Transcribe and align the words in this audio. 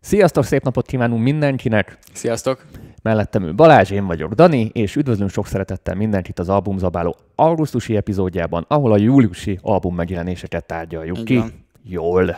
Sziasztok, 0.00 0.44
szép 0.44 0.62
napot 0.62 0.86
kívánunk 0.86 1.22
mindenkinek! 1.22 1.98
Sziasztok! 2.12 2.66
Mellettem 3.02 3.42
ül 3.42 3.52
Balázs, 3.52 3.90
én 3.90 4.06
vagyok 4.06 4.32
Dani, 4.32 4.70
és 4.72 4.96
üdvözlünk 4.96 5.30
sok 5.30 5.46
szeretettel 5.46 5.94
mindenkit 5.94 6.38
az 6.38 6.48
Albumzabáló 6.48 7.16
augusztusi 7.34 7.96
epizódjában, 7.96 8.64
ahol 8.68 8.92
a 8.92 8.96
júliusi 8.96 9.58
album 9.62 9.94
megjelenéseket 9.94 10.66
tárgyaljuk 10.66 11.18
Így 11.18 11.24
ki. 11.24 11.42
Jól. 11.88 12.36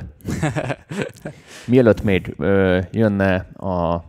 Mielőtt 1.66 2.02
még 2.02 2.34
ö, 2.38 2.80
jönne 2.90 3.34
a, 3.56 4.04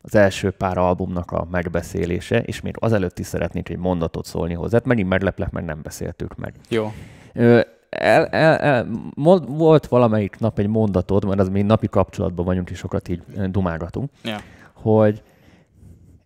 az 0.00 0.14
első 0.14 0.50
pár 0.50 0.78
albumnak 0.78 1.30
a 1.30 1.46
megbeszélése, 1.50 2.40
és 2.40 2.60
még 2.60 2.74
azelőtt 2.78 3.18
is 3.18 3.26
szeretnék 3.26 3.68
egy 3.68 3.78
mondatot 3.78 4.24
szólni 4.24 4.54
hozzá, 4.54 4.80
megint 4.84 5.08
megleplek, 5.08 5.50
meg 5.50 5.64
nem 5.64 5.80
beszéltük 5.82 6.36
meg. 6.36 6.54
Jó. 6.68 6.92
Ö, 7.32 7.60
el, 7.88 8.26
el, 8.26 8.56
el, 8.56 8.86
volt 9.48 9.86
valamelyik 9.86 10.38
nap 10.38 10.58
egy 10.58 10.68
mondatod, 10.68 11.24
mert 11.24 11.40
az 11.40 11.48
még 11.48 11.64
napi 11.64 11.88
kapcsolatban 11.88 12.44
vagyunk, 12.44 12.70
és 12.70 12.78
sokat 12.78 13.08
így 13.08 13.22
ö, 13.36 13.46
dumálgatunk, 13.46 14.10
Ja. 14.24 14.36
hogy 14.72 15.22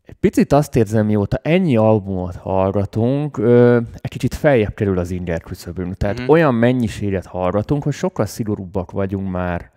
egy 0.02 0.14
picit 0.20 0.52
azt 0.52 0.76
érzem, 0.76 1.06
mióta 1.06 1.40
ennyi 1.42 1.76
albumot 1.76 2.36
hallgatunk, 2.36 3.38
ö, 3.38 3.80
egy 3.94 4.10
kicsit 4.10 4.34
feljebb 4.34 4.74
kerül 4.74 4.98
az 4.98 5.10
inger 5.10 5.40
küszöbünk. 5.40 5.94
Tehát 5.94 6.20
mm. 6.20 6.28
olyan 6.28 6.54
mennyiséget 6.54 7.26
hallgatunk, 7.26 7.82
hogy 7.82 7.92
sokkal 7.92 8.26
szigorúbbak 8.26 8.90
vagyunk 8.90 9.30
már 9.30 9.70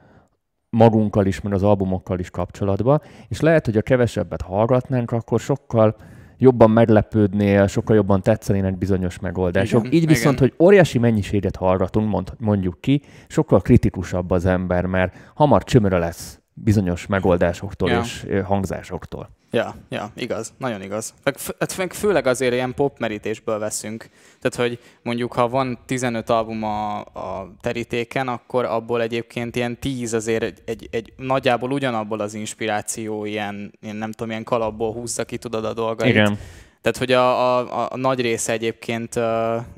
magunkkal 0.69 1.25
is, 1.25 1.41
meg 1.41 1.53
az 1.53 1.63
albumokkal 1.63 2.19
is 2.19 2.29
kapcsolatban, 2.29 3.01
és 3.27 3.39
lehet, 3.39 3.65
hogy 3.65 3.77
a 3.77 3.81
kevesebbet 3.81 4.41
hallgatnánk, 4.41 5.11
akkor 5.11 5.39
sokkal 5.39 5.95
jobban 6.37 6.71
meglepődnél, 6.71 7.67
sokkal 7.67 7.95
jobban 7.95 8.21
tetszenének 8.21 8.77
bizonyos 8.77 9.19
megoldások. 9.19 9.85
Igen, 9.85 9.93
Így 10.01 10.07
viszont, 10.07 10.35
igen. 10.35 10.49
hogy 10.57 10.65
óriási 10.65 10.99
mennyiséget 10.99 11.55
hallgatunk, 11.55 12.09
mond, 12.09 12.33
mondjuk 12.37 12.81
ki, 12.81 13.01
sokkal 13.27 13.61
kritikusabb 13.61 14.31
az 14.31 14.45
ember, 14.45 14.85
mert 14.85 15.15
hamar 15.35 15.63
csömöre 15.63 15.97
lesz 15.97 16.42
bizonyos 16.53 17.05
megoldásoktól 17.05 17.89
Ja. 17.89 17.99
és 17.99 18.25
hangzásoktól. 18.45 19.29
Ja, 19.51 19.75
ja, 19.89 20.11
igaz, 20.15 20.53
nagyon 20.57 20.81
igaz. 20.81 21.13
Hát 21.59 21.93
főleg 21.93 22.27
azért 22.27 22.53
ilyen 22.53 22.73
popmerítésből 22.73 23.59
veszünk. 23.59 24.09
Tehát, 24.41 24.69
hogy 24.69 24.79
mondjuk, 25.01 25.33
ha 25.33 25.47
van 25.49 25.79
15 25.85 26.29
album 26.29 26.63
a, 26.63 26.99
a 26.99 27.53
terítéken, 27.61 28.27
akkor 28.27 28.65
abból 28.65 29.01
egyébként 29.01 29.55
ilyen 29.55 29.79
10 29.79 30.13
azért 30.13 30.43
egy, 30.43 30.61
egy, 30.65 30.87
egy 30.91 31.13
nagyjából 31.17 31.71
ugyanabból 31.71 32.19
az 32.19 32.33
inspiráció, 32.33 33.25
ilyen, 33.25 33.73
ilyen 33.81 33.95
nem 33.95 34.11
tudom, 34.11 34.29
ilyen 34.29 34.43
kalapból 34.43 34.93
húzza 34.93 35.25
ki 35.25 35.37
tudod 35.37 35.65
a 35.65 35.73
dolgait. 35.73 36.11
Igen. 36.11 36.37
Tehát, 36.83 36.97
hogy 36.97 37.11
a, 37.11 37.59
a, 37.59 37.87
a 37.89 37.97
nagy 37.97 38.21
része 38.21 38.51
egyébként 38.51 39.15
uh, 39.15 39.23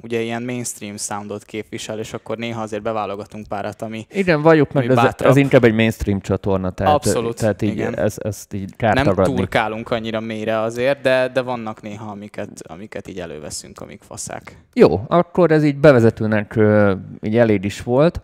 ugye 0.01 0.21
ilyen 0.21 0.43
mainstream 0.43 0.97
soundot 0.97 1.43
képvisel, 1.43 1.99
és 1.99 2.13
akkor 2.13 2.37
néha 2.37 2.61
azért 2.61 2.81
beválogatunk 2.81 3.47
párat, 3.47 3.81
ami 3.81 4.05
Igen, 4.11 4.41
valljuk 4.41 4.71
meg, 4.71 4.89
ez, 4.89 4.99
ez 5.17 5.35
inkább 5.35 5.63
egy 5.63 5.73
mainstream 5.73 6.19
csatorna, 6.19 6.71
tehát, 6.71 6.93
Abszolút, 6.93 7.39
tehát 7.39 7.61
így, 7.61 7.71
igen. 7.71 7.97
ez, 7.97 8.15
ezt 8.17 8.53
így 8.53 8.75
kár 8.75 8.95
nem 8.95 9.03
tagadni. 9.03 9.35
turkálunk 9.35 9.91
annyira 9.91 10.19
mélyre 10.19 10.59
azért, 10.59 11.01
de, 11.01 11.29
de 11.33 11.41
vannak 11.41 11.81
néha, 11.81 12.11
amiket, 12.11 12.49
amiket 12.63 13.07
így 13.07 13.19
előveszünk, 13.19 13.79
amik 13.79 14.01
faszák. 14.07 14.57
Jó, 14.73 15.05
akkor 15.07 15.51
ez 15.51 15.63
így 15.63 15.77
bevezetőnek 15.77 16.55
ö, 16.55 16.93
így 17.21 17.37
elég 17.37 17.63
is 17.63 17.83
volt. 17.83 18.21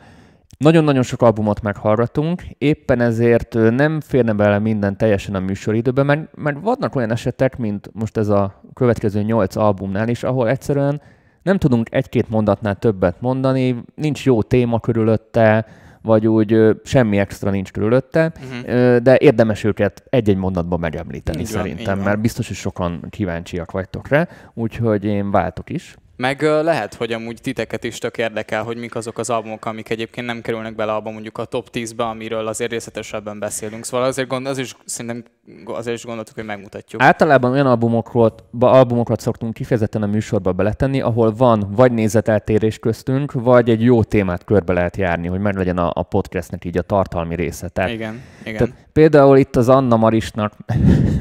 Nagyon-nagyon 0.61 1.03
sok 1.03 1.21
albumot 1.21 1.61
meghallgatunk, 1.61 2.43
éppen 2.57 2.99
ezért 3.01 3.53
nem 3.53 3.99
férne 4.01 4.33
bele 4.33 4.59
minden 4.59 4.97
teljesen 4.97 5.35
a 5.35 5.39
műsoridőbe, 5.39 6.03
mert, 6.03 6.35
mert 6.35 6.57
vannak 6.61 6.95
olyan 6.95 7.11
esetek, 7.11 7.57
mint 7.57 7.89
most 7.93 8.17
ez 8.17 8.27
a 8.27 8.61
következő 8.73 9.21
nyolc 9.21 9.55
albumnál 9.55 10.07
is, 10.07 10.23
ahol 10.23 10.49
egyszerűen 10.49 11.01
nem 11.43 11.57
tudunk 11.57 11.87
egy-két 11.91 12.29
mondatnál 12.29 12.75
többet 12.75 13.21
mondani, 13.21 13.83
nincs 13.95 14.25
jó 14.25 14.41
téma 14.41 14.79
körülötte, 14.79 15.65
vagy 16.01 16.27
úgy 16.27 16.77
semmi 16.83 17.17
extra 17.17 17.51
nincs 17.51 17.71
körülötte, 17.71 18.31
Uh-huh. 18.41 18.97
De 18.97 19.17
érdemes 19.17 19.63
őket 19.63 20.03
egy-egy 20.09 20.37
mondatban 20.37 20.79
megemlíteni 20.79 21.39
Így 21.39 21.51
van, 21.51 21.65
így 21.65 21.71
szerintem, 21.71 21.95
van. 21.95 22.05
mert 22.05 22.19
biztos, 22.21 22.47
hogy 22.47 22.55
sokan 22.55 23.05
kíváncsiak 23.09 23.71
vagytok 23.71 24.07
rá, 24.07 24.27
úgyhogy 24.53 25.05
én 25.05 25.31
váltok 25.31 25.69
is. 25.69 25.95
Meg 26.21 26.41
lehet, 26.41 26.93
hogy 26.93 27.13
amúgy 27.13 27.41
titeket 27.41 27.83
is 27.83 27.97
tök 27.97 28.17
érdekel, 28.17 28.63
hogy 28.63 28.77
mik 28.77 28.95
azok 28.95 29.17
az 29.17 29.29
albumok, 29.29 29.65
amik 29.65 29.89
egyébként 29.89 30.27
nem 30.27 30.41
kerülnek 30.41 30.75
bele 30.75 30.93
abba 30.93 31.11
mondjuk 31.11 31.37
a 31.37 31.45
top 31.45 31.69
10-be, 31.73 32.03
amiről 32.03 32.47
azért 32.47 32.71
részletesebben 32.71 33.39
beszélünk. 33.39 33.85
Szóval 33.85 34.05
azért, 34.05 34.27
gond, 34.27 34.45
az 34.45 34.57
is, 34.57 34.75
szerintem 34.85 35.23
azért 35.65 35.95
is 35.95 36.05
gondoltuk, 36.05 36.35
hogy 36.35 36.45
megmutatjuk. 36.45 37.01
Általában 37.01 37.51
olyan 37.51 37.65
albumokat, 37.65 38.43
albumokat 38.59 39.19
szoktunk 39.19 39.53
kifejezetten 39.53 40.03
a 40.03 40.05
műsorba 40.05 40.51
beletenni, 40.51 41.01
ahol 41.01 41.33
van 41.33 41.67
vagy 41.75 41.91
nézeteltérés 41.91 42.79
köztünk, 42.79 43.31
vagy 43.31 43.69
egy 43.69 43.83
jó 43.83 44.03
témát 44.03 44.43
körbe 44.43 44.73
lehet 44.73 44.97
járni, 44.97 45.27
hogy 45.27 45.39
meg 45.39 45.55
legyen 45.55 45.77
a, 45.77 45.91
a 45.93 46.03
podcastnek 46.03 46.65
így 46.65 46.77
a 46.77 46.81
tartalmi 46.81 47.35
része. 47.35 47.67
Tehát, 47.67 47.89
igen, 47.89 48.21
igen. 48.43 48.57
tehát 48.57 48.87
például 48.93 49.37
itt 49.37 49.55
az 49.55 49.69
Anna 49.69 49.97
Marisnak 49.97 50.53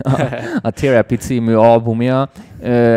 a, 0.01 0.23
a 0.63 0.71
Therapy 0.71 1.17
című 1.17 1.55
albumja 1.55 2.31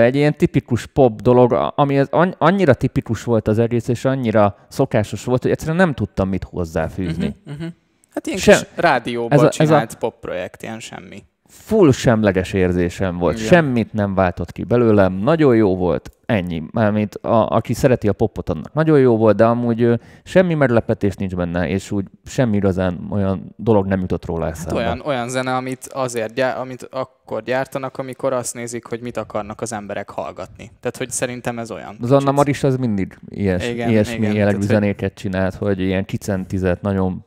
egy 0.01 0.15
ilyen 0.15 0.37
tipikus 0.37 0.85
pop 0.85 1.21
dolog, 1.21 1.71
ami 1.75 1.99
az 1.99 2.07
an- 2.11 2.35
annyira 2.37 2.73
tipikus 2.73 3.23
volt 3.23 3.47
az 3.47 3.59
egész, 3.59 3.87
és 3.87 4.05
annyira 4.05 4.55
szokásos 4.67 5.23
volt, 5.23 5.41
hogy 5.41 5.51
egyszerűen 5.51 5.77
nem 5.77 5.93
tudtam 5.93 6.29
mit 6.29 6.43
hozzáfűzni. 6.43 7.35
Uh-huh, 7.45 7.53
uh-huh. 7.53 7.73
Hát 8.13 8.27
ilyen 8.27 8.39
Sem- 8.39 8.57
kis 8.59 8.67
rádióban 8.75 9.31
ez 9.31 9.41
a- 9.41 9.47
ez 9.47 9.49
a- 9.59 9.63
csinált 9.63 9.95
pop 9.95 10.19
projekt, 10.19 10.61
ilyen 10.63 10.79
semmi. 10.79 11.23
full 11.47 11.91
semleges 11.91 12.53
érzésem 12.53 13.17
volt. 13.17 13.35
Igen. 13.37 13.47
Semmit 13.47 13.93
nem 13.93 14.15
váltott 14.15 14.51
ki 14.51 14.63
belőlem. 14.63 15.13
Nagyon 15.13 15.55
jó 15.55 15.75
volt. 15.75 16.11
Ennyi. 16.25 16.63
Mármint 16.71 17.15
a, 17.15 17.47
aki 17.49 17.73
szereti 17.73 18.07
a 18.07 18.13
popot, 18.13 18.49
annak 18.49 18.73
nagyon 18.73 18.99
jó 18.99 19.17
volt, 19.17 19.35
de 19.35 19.45
amúgy 19.45 19.81
ö, 19.81 19.93
semmi 20.23 20.53
meglepetés 20.53 21.15
nincs 21.15 21.35
benne, 21.35 21.67
és 21.67 21.91
úgy 21.91 22.05
semmi 22.25 22.55
igazán 22.55 23.07
olyan 23.11 23.53
dolog 23.57 23.85
nem 23.87 23.99
jutott 23.99 24.25
róla 24.25 24.43
Hát 24.45 24.53
eszembe. 24.53 24.75
olyan, 24.75 25.01
olyan 25.05 25.29
zene, 25.29 25.55
amit 25.55 25.85
azért 25.91 26.33
gyá- 26.33 26.57
amit 26.57 26.87
akkor 26.91 27.43
gyártanak, 27.43 27.97
amikor 27.97 28.33
azt 28.33 28.53
nézik, 28.53 28.85
hogy 28.85 29.01
mit 29.01 29.17
akarnak 29.17 29.61
az 29.61 29.73
emberek 29.73 30.09
hallgatni. 30.09 30.71
Tehát, 30.79 30.97
hogy 30.97 31.09
szerintem 31.11 31.59
ez 31.59 31.71
olyan. 31.71 31.95
Az 32.01 32.11
Anna. 32.11 32.31
Maris 32.31 32.63
az 32.63 32.75
mindig 32.77 33.17
ilyes, 33.29 33.69
Igen, 33.69 33.89
ilyesmi 33.89 34.13
igen, 34.15 34.33
jellegű 34.33 34.39
tehát, 34.43 34.55
hogy- 34.55 34.65
zenéket 34.67 35.13
csinált, 35.13 35.55
hogy 35.55 35.79
ilyen 35.79 36.05
kicentizett, 36.05 36.81
nagyon, 36.81 37.25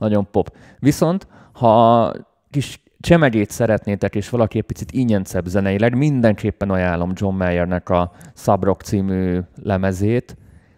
nagyon 0.00 0.30
pop. 0.30 0.52
Viszont, 0.78 1.26
ha 1.52 2.12
kis 2.50 2.82
csemegét 3.00 3.50
szeretnétek, 3.50 4.14
és 4.14 4.28
valaki 4.28 4.58
egy 4.58 4.64
picit 4.64 4.92
ingyencebb 4.92 5.46
zeneileg, 5.46 5.96
mindenképpen 5.96 6.70
ajánlom 6.70 7.12
John 7.14 7.36
Mayernek 7.36 7.88
a 7.88 8.12
Subrock 8.34 8.82
című 8.82 9.38
lemezét. 9.62 10.36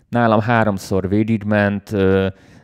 Nálam 0.08 0.40
háromszor 0.40 1.08
végigment, 1.08 1.90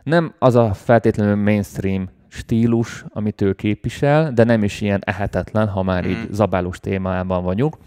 nem 0.03 0.33
az 0.39 0.55
a 0.55 0.73
feltétlenül 0.73 1.35
mainstream 1.35 2.09
stílus, 2.27 3.05
amit 3.09 3.41
ő 3.41 3.53
képvisel, 3.53 4.31
de 4.33 4.43
nem 4.43 4.63
is 4.63 4.81
ilyen 4.81 5.01
ehetetlen, 5.03 5.67
ha 5.67 5.83
már 5.83 6.05
így 6.05 6.17
Mhm. 6.23 6.33
zabálós 6.33 6.79
témában 6.79 7.43
vagyunk. 7.43 7.77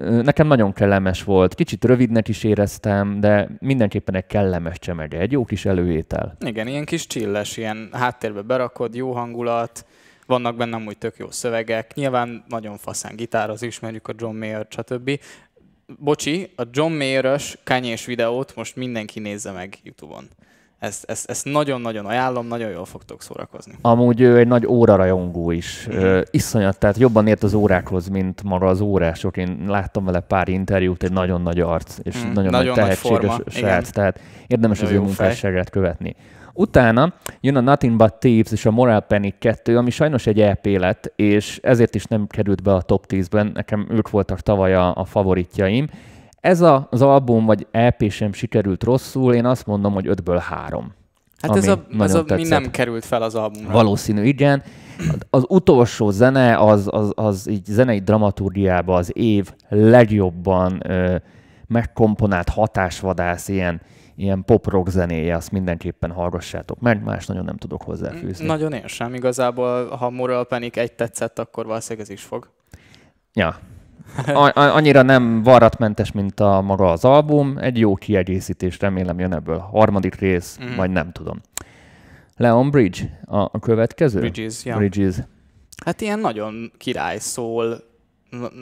Nekem 0.00 0.46
nagyon 0.46 0.72
kellemes 0.72 1.24
volt. 1.24 1.54
Kicsit 1.54 1.84
rövidnek 1.84 2.28
is 2.28 2.44
éreztem, 2.44 3.20
de 3.20 3.48
mindenképpen 3.58 4.14
egy 4.14 4.26
kellemes 4.26 4.78
csemege, 4.78 5.18
egy 5.18 5.32
jó 5.32 5.44
kis 5.44 5.64
előétel. 5.64 6.36
Igen, 6.40 6.66
ilyen 6.66 6.84
kis 6.84 7.06
csilles, 7.06 7.56
ilyen 7.56 7.88
háttérbe 7.92 8.42
berakod, 8.42 8.94
jó 8.94 9.12
hangulat, 9.12 9.86
vannak 10.26 10.56
benne 10.56 10.76
amúgy 10.76 10.98
tök 10.98 11.16
jó 11.16 11.30
szövegek, 11.30 11.94
nyilván 11.94 12.44
nagyon 12.48 12.76
faszán 12.76 13.16
gitároz, 13.16 13.62
ismerjük 13.62 14.08
a 14.08 14.12
John 14.16 14.36
Mayer, 14.36 14.66
stb. 14.70 15.20
Bocsi, 15.98 16.52
a 16.56 16.62
John 16.70 16.92
Mayer-ös 16.92 17.58
kányés 17.64 18.04
videót 18.04 18.56
most 18.56 18.76
mindenki 18.76 19.20
nézze 19.20 19.50
meg 19.50 19.78
YouTube-on. 19.82 20.28
Ezt, 20.82 21.04
ezt, 21.10 21.30
ezt 21.30 21.44
nagyon-nagyon 21.44 22.06
ajánlom, 22.06 22.46
nagyon 22.46 22.70
jól 22.70 22.84
fogtok 22.84 23.22
szórakozni. 23.22 23.72
Amúgy 23.80 24.20
ő 24.20 24.38
egy 24.38 24.46
nagy 24.46 24.66
órarajongó 24.66 25.50
is. 25.50 25.86
Mhm. 25.86 25.96
Ö, 25.96 26.20
iszonyat, 26.30 26.78
tehát 26.78 26.96
jobban 26.96 27.26
ért 27.26 27.42
az 27.42 27.54
órákhoz, 27.54 28.08
mint 28.08 28.42
maga 28.42 28.66
az 28.66 28.80
órások. 28.80 29.36
Én 29.36 29.64
láttam 29.66 30.04
vele 30.04 30.20
pár 30.20 30.48
interjút, 30.48 31.02
egy 31.02 31.12
nagyon 31.12 31.42
nagy 31.42 31.60
arc, 31.60 31.98
és 32.02 32.24
Mm, 32.24 32.32
nagyon, 32.32 32.50
nagyon 32.50 32.74
nagy 32.74 32.74
tehetséges 32.74 33.32
srác, 33.46 33.90
tehát 33.90 34.20
érdemes 34.46 34.80
Nagyon 34.80 34.96
az 34.96 35.02
ő 35.02 35.04
munkásságát 35.04 35.70
követni. 35.70 36.16
Utána 36.52 37.14
jön 37.40 37.56
a 37.56 37.60
Nothing 37.60 37.96
But 37.96 38.14
Thieves 38.14 38.52
és 38.52 38.66
a 38.66 38.70
Moral 38.70 39.00
Panic 39.00 39.34
2, 39.38 39.76
ami 39.76 39.90
sajnos 39.90 40.26
egy 40.26 40.40
EP 40.40 40.66
lett, 40.66 41.12
és 41.16 41.58
ezért 41.62 41.94
is 41.94 42.04
nem 42.04 42.26
került 42.26 42.62
be 42.62 42.74
a 42.74 42.82
top 42.82 43.04
10-ben. 43.08 43.50
Nekem 43.54 43.86
ők 43.90 44.10
voltak 44.10 44.40
tavaly 44.40 44.74
a, 44.74 44.94
a 44.96 45.04
favoritjaim. 45.04 45.86
Ez 46.42 46.60
a, 46.60 46.86
az 46.90 47.02
album 47.02 47.44
vagy 47.44 47.66
EP 47.70 48.10
sem 48.10 48.32
sikerült 48.32 48.84
rosszul, 48.84 49.34
én 49.34 49.44
azt 49.44 49.66
mondom, 49.66 49.92
hogy 49.92 50.06
5-ből 50.08 50.42
3. 50.48 50.94
Hát 51.40 51.56
ez 51.56 51.68
a, 51.68 51.86
ez 51.98 52.14
a 52.14 52.24
mi 52.28 52.42
nem 52.42 52.70
került 52.70 53.04
fel 53.04 53.22
az 53.22 53.34
albumra. 53.34 53.72
Valószínű, 53.72 54.22
igen. 54.22 54.62
Az 55.30 55.44
utolsó 55.48 56.10
zene, 56.10 56.56
az, 56.56 56.88
az, 56.90 57.12
az 57.14 57.48
így 57.48 57.64
zenei 57.64 57.98
dramaturgiában 57.98 58.96
az 58.96 59.10
év 59.16 59.52
legjobban 59.68 60.80
ö, 60.90 61.16
megkomponált 61.66 62.48
hatásvadász, 62.48 63.48
ilyen, 63.48 63.80
ilyen 64.16 64.44
pop-rock 64.44 64.88
zenéje, 64.88 65.36
azt 65.36 65.50
mindenképpen 65.50 66.10
hallgassátok 66.10 66.80
meg, 66.80 67.02
más 67.02 67.26
nagyon 67.26 67.44
nem 67.44 67.56
tudok 67.56 67.82
hozzáfűzni. 67.82 68.46
Nagyon 68.46 68.72
én 68.72 68.86
sem. 68.86 69.14
Igazából, 69.14 69.88
ha 69.88 70.10
Moral 70.10 70.44
Panic 70.44 70.76
egy 70.76 70.92
tetszett, 70.92 71.38
akkor 71.38 71.66
valószínűleg 71.66 72.06
ez 72.06 72.12
is 72.12 72.22
fog. 72.22 72.48
Ja. 73.32 73.56
A- 74.26 74.52
annyira 74.60 75.02
nem 75.02 75.42
varratmentes, 75.42 76.12
mint 76.12 76.40
a 76.40 76.60
maga 76.60 76.90
az 76.90 77.04
album. 77.04 77.58
Egy 77.58 77.78
jó 77.78 77.94
kiegészítés, 77.94 78.78
remélem 78.80 79.18
jön 79.18 79.32
ebből 79.34 79.54
a 79.56 79.60
harmadik 79.78 80.14
rész, 80.14 80.58
Mhm. 80.60 80.76
vagy 80.76 80.90
nem 80.90 81.12
tudom. 81.12 81.40
Leon 82.36 82.70
Bridge 82.70 83.20
a, 83.24 83.36
a 83.38 83.58
következő? 83.60 84.20
Bridges, 84.20 84.64
ja. 84.64 84.76
Bridges. 84.76 85.14
Hát 85.84 86.00
ilyen 86.00 86.18
nagyon 86.18 86.72
király 86.78 87.18
szól, 87.18 87.76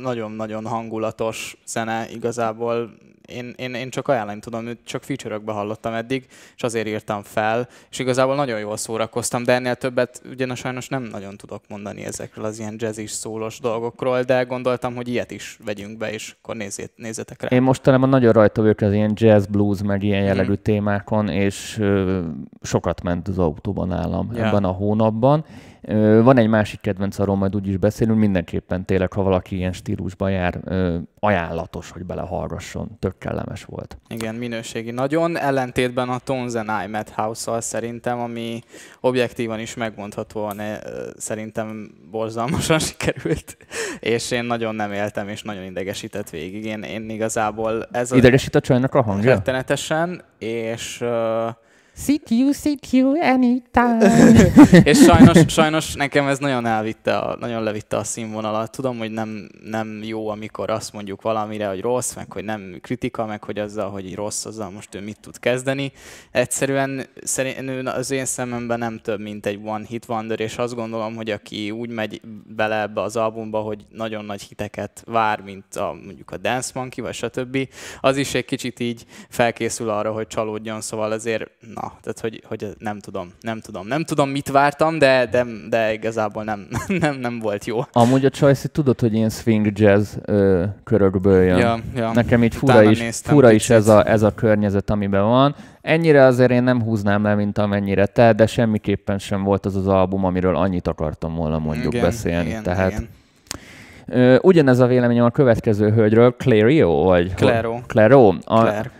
nagyon-nagyon 0.02 0.66
hangulatos 0.66 1.56
zene 1.66 2.06
igazából 2.12 2.90
én, 3.30 3.54
én, 3.56 3.74
én 3.74 3.90
csak 3.90 4.08
ajánlani 4.08 4.40
tudom, 4.40 4.68
csak 4.84 5.02
feature 5.02 5.40
hallottam 5.46 5.92
eddig, 5.92 6.26
és 6.56 6.62
azért 6.62 6.86
írtam 6.86 7.22
fel, 7.22 7.68
és 7.90 7.98
igazából 7.98 8.34
nagyon 8.34 8.58
jól 8.58 8.76
szórakoztam, 8.76 9.44
de 9.44 9.52
ennél 9.52 9.74
többet 9.74 10.22
ugyan 10.30 10.54
sajnos 10.54 10.88
nem 10.88 11.02
nagyon 11.02 11.36
tudok 11.36 11.62
mondani 11.68 12.04
ezekről 12.04 12.44
az 12.44 12.58
ilyen 12.58 12.74
jazzis 12.78 13.10
szólos 13.10 13.60
dolgokról, 13.60 14.22
de 14.22 14.42
gondoltam, 14.42 14.94
hogy 14.94 15.08
ilyet 15.08 15.30
is 15.30 15.58
vegyünk 15.64 15.98
be, 15.98 16.12
és 16.12 16.34
akkor 16.42 16.56
nézzét, 16.56 16.92
nézzetek 16.96 17.42
rá. 17.42 17.48
Én 17.48 17.62
mostanában 17.62 18.08
nagyon 18.08 18.32
rajta 18.32 18.60
vagyok 18.60 18.80
az 18.80 18.92
ilyen 18.92 19.12
jazz, 19.14 19.46
blues, 19.46 19.82
meg 19.82 20.02
ilyen 20.02 20.24
jellegű 20.24 20.52
mm. 20.52 20.62
témákon, 20.62 21.28
és 21.28 21.78
ö, 21.78 22.20
sokat 22.62 23.02
ment 23.02 23.28
az 23.28 23.38
autóban 23.38 23.88
nálam 23.88 24.30
ja. 24.34 24.46
ebben 24.46 24.64
a 24.64 24.70
hónapban, 24.70 25.44
van 26.22 26.38
egy 26.38 26.48
másik 26.48 26.80
kedvenc, 26.80 27.18
arról 27.18 27.36
majd 27.36 27.54
úgyis 27.54 27.76
beszélünk, 27.76 28.18
mindenképpen 28.18 28.84
tényleg, 28.84 29.12
ha 29.12 29.22
valaki 29.22 29.56
ilyen 29.56 29.72
stílusban 29.72 30.30
jár, 30.30 30.60
ajánlatos, 31.20 31.90
hogy 31.90 32.04
belehallgasson, 32.04 32.96
tök 32.98 33.18
kellemes 33.18 33.64
volt. 33.64 33.98
Igen, 34.08 34.34
minőségi 34.34 34.90
nagyon, 34.90 35.38
ellentétben 35.38 36.08
a 36.08 36.18
Tones 36.18 36.54
and 36.54 36.70
I 36.84 36.90
Madhouse-szal 36.90 37.60
szerintem, 37.60 38.18
ami 38.18 38.60
objektívan 39.00 39.58
is 39.60 39.74
megmondhatóan 39.74 40.60
szerintem 41.16 41.90
borzalmasan 42.10 42.78
sikerült, 42.88 43.56
és 44.00 44.30
én 44.30 44.44
nagyon 44.44 44.74
nem 44.74 44.92
éltem, 44.92 45.28
és 45.28 45.42
nagyon 45.42 45.64
idegesített 45.64 46.30
végig. 46.30 46.64
Én, 46.64 46.82
én 46.82 47.10
igazából 47.10 47.88
ez 47.92 48.12
a... 48.12 48.16
Idegesít 48.16 48.54
a 48.54 48.60
csajnak 48.60 48.94
a 48.94 49.02
hangja? 49.02 49.34
Rettenetesen, 49.34 50.22
és 50.38 51.00
uh, 51.00 51.08
Sit 52.04 52.30
you, 52.30 52.52
sit 52.52 52.92
you 52.92 53.20
anytime. 53.20 54.00
és 54.90 54.98
sajnos, 54.98 55.38
sajnos 55.58 55.94
nekem 55.94 56.26
ez 56.26 56.38
nagyon 56.38 56.66
elvitte, 56.66 57.16
a, 57.18 57.36
nagyon 57.36 57.62
levitte 57.62 57.96
a 57.96 58.04
színvonalat. 58.04 58.70
Tudom, 58.70 58.98
hogy 58.98 59.10
nem, 59.10 59.48
nem 59.64 60.00
jó, 60.02 60.28
amikor 60.28 60.70
azt 60.70 60.92
mondjuk 60.92 61.22
valamire, 61.22 61.68
hogy 61.68 61.80
rossz, 61.80 62.14
meg 62.14 62.32
hogy 62.32 62.44
nem 62.44 62.78
kritika, 62.80 63.26
meg 63.26 63.44
hogy 63.44 63.58
azzal, 63.58 63.90
hogy 63.90 64.14
rossz, 64.14 64.44
azzal 64.44 64.70
most 64.70 64.94
ő 64.94 65.00
mit 65.00 65.20
tud 65.20 65.38
kezdeni. 65.38 65.92
Egyszerűen 66.30 67.06
szerint, 67.22 67.88
az 67.88 68.10
én 68.10 68.24
szememben 68.24 68.78
nem 68.78 68.98
több, 68.98 69.20
mint 69.20 69.46
egy 69.46 69.60
one 69.64 69.84
hit 69.88 70.04
wonder, 70.08 70.40
és 70.40 70.56
azt 70.56 70.74
gondolom, 70.74 71.14
hogy 71.14 71.30
aki 71.30 71.70
úgy 71.70 71.90
megy 71.90 72.20
bele 72.56 72.80
ebbe 72.80 73.00
az 73.00 73.16
albumba, 73.16 73.60
hogy 73.60 73.84
nagyon 73.90 74.24
nagy 74.24 74.42
hiteket 74.42 75.02
vár, 75.06 75.40
mint 75.40 75.76
a, 75.76 75.96
mondjuk 76.04 76.30
a 76.30 76.36
Dance 76.36 76.70
Monkey, 76.74 77.04
vagy 77.04 77.14
stb., 77.14 77.68
az 78.00 78.16
is 78.16 78.34
egy 78.34 78.44
kicsit 78.44 78.80
így 78.80 79.04
felkészül 79.28 79.88
arra, 79.88 80.12
hogy 80.12 80.26
csalódjon, 80.26 80.80
szóval 80.80 81.12
azért, 81.12 81.50
na, 81.74 81.89
tehát 82.02 82.20
hogy, 82.20 82.42
hogy 82.48 82.66
nem 82.78 82.98
tudom, 82.98 83.32
nem 83.40 83.60
tudom. 83.60 83.86
Nem 83.86 84.04
tudom, 84.04 84.28
mit 84.28 84.50
vártam, 84.50 84.98
de, 84.98 85.26
de, 85.30 85.46
de 85.68 85.92
igazából 85.92 86.44
nem, 86.44 86.68
nem, 87.00 87.16
nem 87.16 87.38
volt 87.38 87.64
jó. 87.64 87.80
Amúgy 87.92 88.24
a 88.24 88.30
Choice, 88.30 88.68
tudod, 88.68 89.00
hogy 89.00 89.14
ilyen 89.14 89.30
swing 89.30 89.78
jazz 89.78 90.14
ö, 90.24 90.64
körökből 90.84 91.42
jön. 91.42 91.58
Ja, 91.58 91.78
ja. 91.94 92.12
Nekem 92.12 92.44
így 92.44 92.54
fura 92.54 92.82
is, 92.82 93.00
fura 93.14 93.50
is 93.50 93.70
ez, 93.70 93.88
a, 93.88 94.08
ez 94.08 94.22
a 94.22 94.34
környezet, 94.34 94.90
amiben 94.90 95.24
van. 95.24 95.54
Ennyire 95.80 96.24
azért 96.24 96.50
én 96.50 96.62
nem 96.62 96.82
húznám 96.82 97.22
le, 97.22 97.34
mint 97.34 97.58
amennyire 97.58 98.06
te, 98.06 98.32
de 98.32 98.46
semmiképpen 98.46 99.18
sem 99.18 99.42
volt 99.42 99.66
az 99.66 99.76
az 99.76 99.86
album, 99.86 100.24
amiről 100.24 100.56
annyit 100.56 100.86
akartam 100.86 101.34
volna 101.34 101.58
mondjuk 101.58 101.92
igen, 101.92 102.04
beszélni. 102.04 102.48
Igen, 102.48 102.62
Tehát 102.62 102.90
igen. 102.90 103.08
Ugyanez 104.42 104.78
a 104.78 104.86
véleményem 104.86 105.24
a 105.24 105.30
következő 105.30 105.90
hölgyről, 105.90 106.36
Clario, 106.36 107.02
vagy? 107.02 107.34
Claro. 107.34 107.80
Claro. 107.86 108.28
A, 108.44 108.60
Claire. 108.60 108.90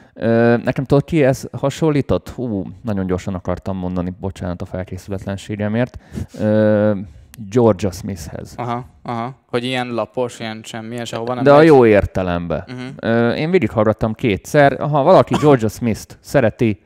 Nekem 0.64 0.84
tudod 0.84 1.05
ki 1.05 1.25
ez 1.25 1.49
hasonlított? 1.52 2.28
Hú, 2.28 2.64
nagyon 2.82 3.06
gyorsan 3.06 3.34
akartam 3.34 3.76
mondani, 3.76 4.12
bocsánat 4.20 4.62
a 4.62 4.64
felkészületlenségemért. 4.64 5.99
Georgia 7.50 7.90
Smithhez. 7.90 8.55
Aha, 8.56 8.84
aha. 9.02 9.34
Hogy 9.46 9.64
ilyen 9.64 9.88
lapos, 9.88 10.38
ilyen 10.40 10.61
semmi, 10.64 10.96
és 10.96 11.12
ahova 11.12 11.34
nem 11.34 11.44
De 11.44 11.50
megy. 11.50 11.61
a 11.61 11.62
jó 11.62 11.87
értelemben. 11.87 12.64
Uh-huh. 12.69 13.38
Én 13.38 13.50
végighallgattam 13.50 14.14
kétszer. 14.14 14.78
Ha 14.78 15.02
valaki 15.02 15.34
Georgia 15.43 15.69
Smith-t 15.69 16.19
szereti, 16.20 16.82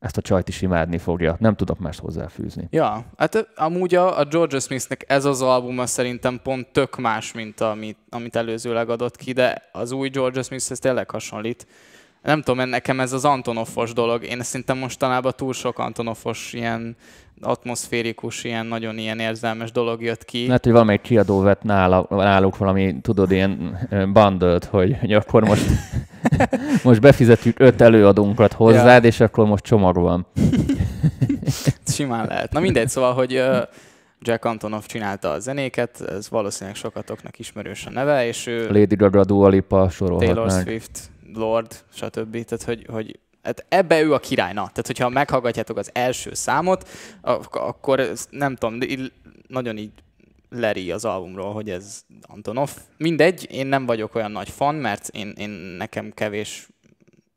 ezt 0.00 0.16
a 0.16 0.20
csajt 0.20 0.48
is 0.48 0.62
imádni 0.62 0.98
fogja. 0.98 1.36
Nem 1.38 1.54
tudok 1.54 1.78
mást 1.78 2.00
hozzáfűzni. 2.00 2.66
Ja, 2.70 3.04
hát 3.16 3.48
amúgy 3.56 3.94
a, 3.94 4.18
a 4.18 4.24
Georgia 4.24 4.60
Smithnek 4.60 5.04
ez 5.08 5.24
az 5.24 5.42
albuma 5.42 5.86
szerintem 5.86 6.40
pont 6.42 6.68
tök 6.72 6.98
más, 6.98 7.32
mint 7.32 7.60
amit, 7.60 7.98
amit 8.10 8.36
előzőleg 8.36 8.90
adott 8.90 9.16
ki, 9.16 9.32
de 9.32 9.62
az 9.72 9.92
új 9.92 10.08
Georgia 10.08 10.42
Smith 10.42 10.70
ez 10.70 10.78
tényleg 10.78 11.10
hasonlít 11.10 11.66
nem 12.22 12.42
tudom, 12.42 12.68
nekem 12.68 13.00
ez 13.00 13.12
az 13.12 13.24
Antonoffos 13.24 13.92
dolog, 13.92 14.24
én 14.24 14.42
szerintem 14.42 14.78
mostanában 14.78 15.32
túl 15.36 15.52
sok 15.52 15.78
Antonoffos 15.78 16.52
ilyen 16.52 16.96
atmoszférikus, 17.40 18.44
ilyen 18.44 18.66
nagyon 18.66 18.98
ilyen 18.98 19.18
érzelmes 19.18 19.72
dolog 19.72 20.02
jött 20.02 20.24
ki. 20.24 20.46
Lehet, 20.46 20.64
hogy 20.64 20.72
valamelyik 20.72 21.00
kiadó 21.00 21.40
vett 21.40 21.62
nála, 21.62 22.06
náluk 22.08 22.56
valami, 22.56 22.96
tudod, 23.02 23.30
ilyen 23.30 23.78
bundled, 24.12 24.64
hogy, 24.64 24.96
hogy 25.00 25.12
akkor 25.12 25.44
most, 25.44 25.66
most 26.84 27.00
befizetjük 27.00 27.60
öt 27.60 27.80
előadónkat 27.80 28.52
hozzád, 28.52 29.02
ja. 29.02 29.08
és 29.08 29.20
akkor 29.20 29.46
most 29.46 29.64
csomag 29.64 29.96
van. 29.96 30.26
Simán 31.94 32.26
lehet. 32.26 32.52
Na 32.52 32.60
mindegy, 32.60 32.88
szóval, 32.88 33.12
hogy 33.12 33.42
Jack 34.20 34.44
Antonoff 34.44 34.86
csinálta 34.86 35.30
a 35.30 35.38
zenéket, 35.38 36.00
ez 36.00 36.28
valószínűleg 36.28 36.76
sokatoknak 36.76 37.38
ismerős 37.38 37.86
a 37.86 37.90
neve, 37.90 38.26
és 38.26 38.46
ő... 38.46 38.70
Lady 38.70 38.94
Gaga, 38.94 39.24
Dua 39.24 39.48
Lipa, 39.48 39.90
Taylor 39.98 40.50
Swift, 40.50 41.10
Lord, 41.34 41.84
stb. 41.92 42.44
Tehát, 42.44 42.62
hogy, 42.62 42.86
hogy 42.90 43.18
hát 43.42 43.64
ebbe 43.68 44.02
ő 44.02 44.12
a 44.12 44.18
királyna. 44.18 44.60
Tehát, 44.60 44.86
hogyha 44.86 45.08
meghallgatjátok 45.08 45.76
az 45.76 45.90
első 45.92 46.34
számot, 46.34 46.88
akkor 47.50 48.12
nem 48.30 48.56
tudom, 48.56 48.78
nagyon 49.48 49.76
így 49.76 49.92
leri 50.50 50.90
az 50.90 51.04
albumról, 51.04 51.52
hogy 51.52 51.70
ez 51.70 52.04
Antonov. 52.22 52.70
Mindegy, 52.96 53.48
én 53.50 53.66
nem 53.66 53.86
vagyok 53.86 54.14
olyan 54.14 54.30
nagy 54.30 54.48
fan, 54.48 54.74
mert 54.74 55.08
én, 55.08 55.32
én 55.36 55.50
nekem 55.50 56.10
kevés 56.10 56.68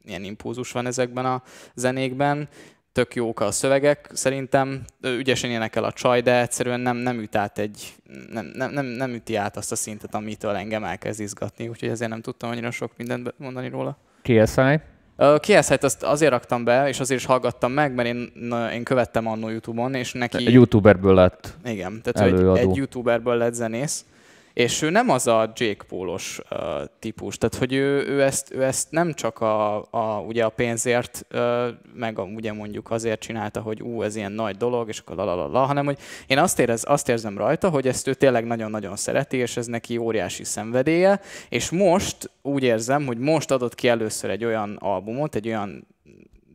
ilyen 0.06 0.24
impulzus 0.24 0.72
van 0.72 0.86
ezekben 0.86 1.26
a 1.26 1.44
zenékben. 1.76 2.50
Tök 2.94 3.16
jók 3.16 3.40
a 3.40 3.52
szövegek, 3.52 4.10
szerintem 4.12 4.82
ügyesen 5.02 5.50
énekel 5.50 5.84
a 5.84 5.92
csaj, 5.92 6.22
de 6.22 6.42
egyszerűen 6.42 6.80
nem, 6.80 6.98
nem 6.98 7.20
üt 7.20 7.36
át 7.36 7.58
egy, 7.58 7.94
nem, 8.32 8.52
nem, 8.56 8.72
nem, 8.72 8.86
nem 8.86 9.14
üti 9.14 9.36
át 9.36 9.58
azt 9.58 9.72
a 9.72 9.76
szintet, 9.76 10.16
amitől 10.16 10.56
engem 10.56 10.84
elkezd 10.84 11.20
izgatni, 11.20 11.68
úgyhogy 11.68 11.90
ezért 11.90 12.10
nem 12.10 12.22
tudtam 12.22 12.50
annyira 12.50 12.72
sok 12.72 12.92
mindent 12.98 13.34
mondani 13.38 13.70
róla. 13.70 13.98
KSI? 14.22 14.80
A 15.16 15.40
KSI-t 15.40 15.84
azt 15.84 16.04
azért 16.04 16.32
raktam 16.32 16.64
be, 16.64 16.88
és 16.88 17.00
azért 17.00 17.20
is 17.20 17.26
hallgattam 17.26 17.72
meg, 17.72 17.94
mert 17.94 18.08
én, 18.08 18.32
én 18.74 18.84
követtem 18.84 19.28
annó 19.28 19.50
YouTube-on, 19.50 19.94
és 19.94 20.14
neki... 20.14 20.46
Egy 20.46 20.54
YouTuberből 20.54 21.14
lett 21.14 21.58
Igen, 21.66 22.02
tehát 22.02 22.32
előadó. 22.32 22.56
egy, 22.56 22.70
egy 22.70 22.76
YouTuberből 22.76 23.36
lett 23.36 23.54
zenész, 23.54 24.06
és 24.54 24.82
ő 24.82 24.90
nem 24.90 25.10
az 25.10 25.28
a 25.28 25.52
Jake 25.56 25.84
Paulos 25.88 26.40
uh, 26.52 26.60
típus, 27.00 27.38
tehát 27.38 27.56
hogy 27.56 27.74
ő, 27.74 28.08
ő, 28.08 28.22
ezt, 28.24 28.54
ő 28.54 28.64
ezt 28.64 28.92
nem 28.92 29.14
csak 29.14 29.40
a, 29.40 29.78
a, 29.90 30.24
ugye 30.28 30.44
a 30.44 30.50
pénzért, 30.50 31.26
uh, 31.34 31.68
meg 31.94 32.20
a, 32.20 32.24
ugye 32.24 32.54
mondjuk 32.54 32.92
azért 32.92 33.20
csinálta, 33.20 33.62
hogy 33.62 33.82
ú, 33.82 34.02
ez 34.02 34.16
ilyen 34.16 34.32
nagy 34.32 34.58
dolog, 34.58 34.88
és 34.88 35.00
akkor 35.00 35.16
la, 35.16 35.60
hanem 35.60 35.86
hogy 35.86 35.98
én 36.28 36.38
azt, 36.38 36.60
érez, 36.60 36.84
azt 36.88 37.10
érzem 37.10 37.38
rajta, 37.38 37.70
hogy 37.70 37.88
ezt 37.88 38.08
ő 38.08 38.14
tényleg 38.14 38.46
nagyon-nagyon 38.46 38.96
szereti, 38.96 39.38
és 39.38 39.58
ez 39.58 39.66
neki 39.66 39.98
óriási 39.98 40.44
szenvedélye, 40.44 41.20
és 41.50 41.70
most 41.70 42.32
úgy 42.42 42.64
érzem, 42.64 43.06
hogy 43.06 43.18
most 43.18 43.52
adott 43.52 43.76
ki 43.76 43.88
először 43.88 44.30
egy 44.30 44.46
olyan 44.46 44.78
albumot, 44.82 45.36
egy 45.36 45.48
olyan 45.48 45.88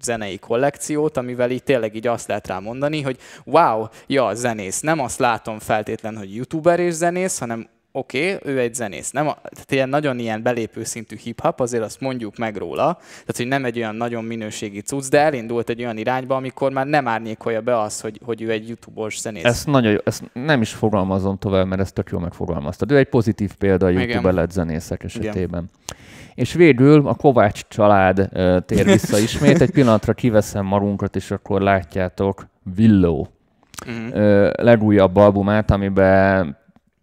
zenei 0.02 0.38
kollekciót, 0.38 1.16
amivel 1.16 1.50
így 1.50 1.62
tényleg 1.62 1.94
így 1.94 2.06
azt 2.06 2.28
lehet 2.28 2.46
rá 2.46 2.58
mondani, 2.58 3.02
hogy 3.02 3.18
wow, 3.44 3.86
ja, 4.06 4.34
zenész. 4.34 4.80
Nem 4.80 5.00
azt 5.00 5.18
látom 5.18 5.58
feltétlen, 5.58 6.16
hogy 6.16 6.34
youtuber 6.34 6.80
és 6.80 6.92
zenész, 6.92 7.38
hanem 7.38 7.68
oké, 7.92 8.34
okay, 8.34 8.52
ő 8.52 8.58
egy 8.58 8.74
zenész. 8.74 9.10
Nem, 9.10 9.24
tehát 9.24 9.72
ilyen 9.72 9.88
nagyon 9.88 10.18
ilyen 10.18 10.42
belépő 10.42 10.84
szintű 10.84 11.16
hip-hop, 11.16 11.60
azért 11.60 11.82
azt 11.82 12.00
mondjuk 12.00 12.36
meg 12.36 12.56
róla. 12.56 12.94
Tehát, 13.00 13.36
hogy 13.36 13.46
nem 13.46 13.64
egy 13.64 13.78
olyan 13.78 13.94
nagyon 13.94 14.24
minőségi 14.24 14.80
cucc, 14.80 15.08
de 15.08 15.20
elindult 15.20 15.68
egy 15.68 15.80
olyan 15.80 15.96
irányba, 15.96 16.36
amikor 16.36 16.72
már 16.72 16.86
nem 16.86 17.08
árnyékolja 17.08 17.60
be 17.60 17.80
az, 17.80 18.00
hogy, 18.00 18.20
hogy 18.24 18.42
ő 18.42 18.50
egy 18.50 18.68
YouTube-os 18.68 19.20
zenész. 19.20 19.44
Ezt, 19.44 19.66
nagyon 19.66 19.92
jó, 19.92 19.98
ezt 20.04 20.22
nem 20.32 20.60
is 20.60 20.70
fogalmazom 20.70 21.38
tovább, 21.38 21.66
mert 21.66 21.80
ezt 21.80 21.94
tök 21.94 22.08
jól 22.10 22.20
megfogalmaztad. 22.20 22.90
Ő 22.90 22.96
egy 22.96 23.08
pozitív 23.08 23.54
példa 23.54 23.86
a 23.86 23.88
YouTube 23.88 24.32
lett 24.32 24.50
zenészek 24.50 25.04
esetében. 25.04 25.70
Igen. 25.86 25.96
És 26.34 26.52
végül 26.52 27.08
a 27.08 27.14
Kovács 27.14 27.60
család 27.68 28.18
uh, 28.18 28.64
tér 28.66 28.84
vissza 28.84 29.18
ismét. 29.28 29.60
Egy 29.60 29.70
pillanatra 29.70 30.12
kiveszem 30.12 30.64
marunkat, 30.64 31.16
és 31.16 31.30
akkor 31.30 31.60
látjátok 31.60 32.46
Willow 32.76 33.26
uh-huh. 33.86 34.14
uh, 34.14 34.50
legújabb 34.54 35.16
albumát, 35.16 35.70
amiben 35.70 36.57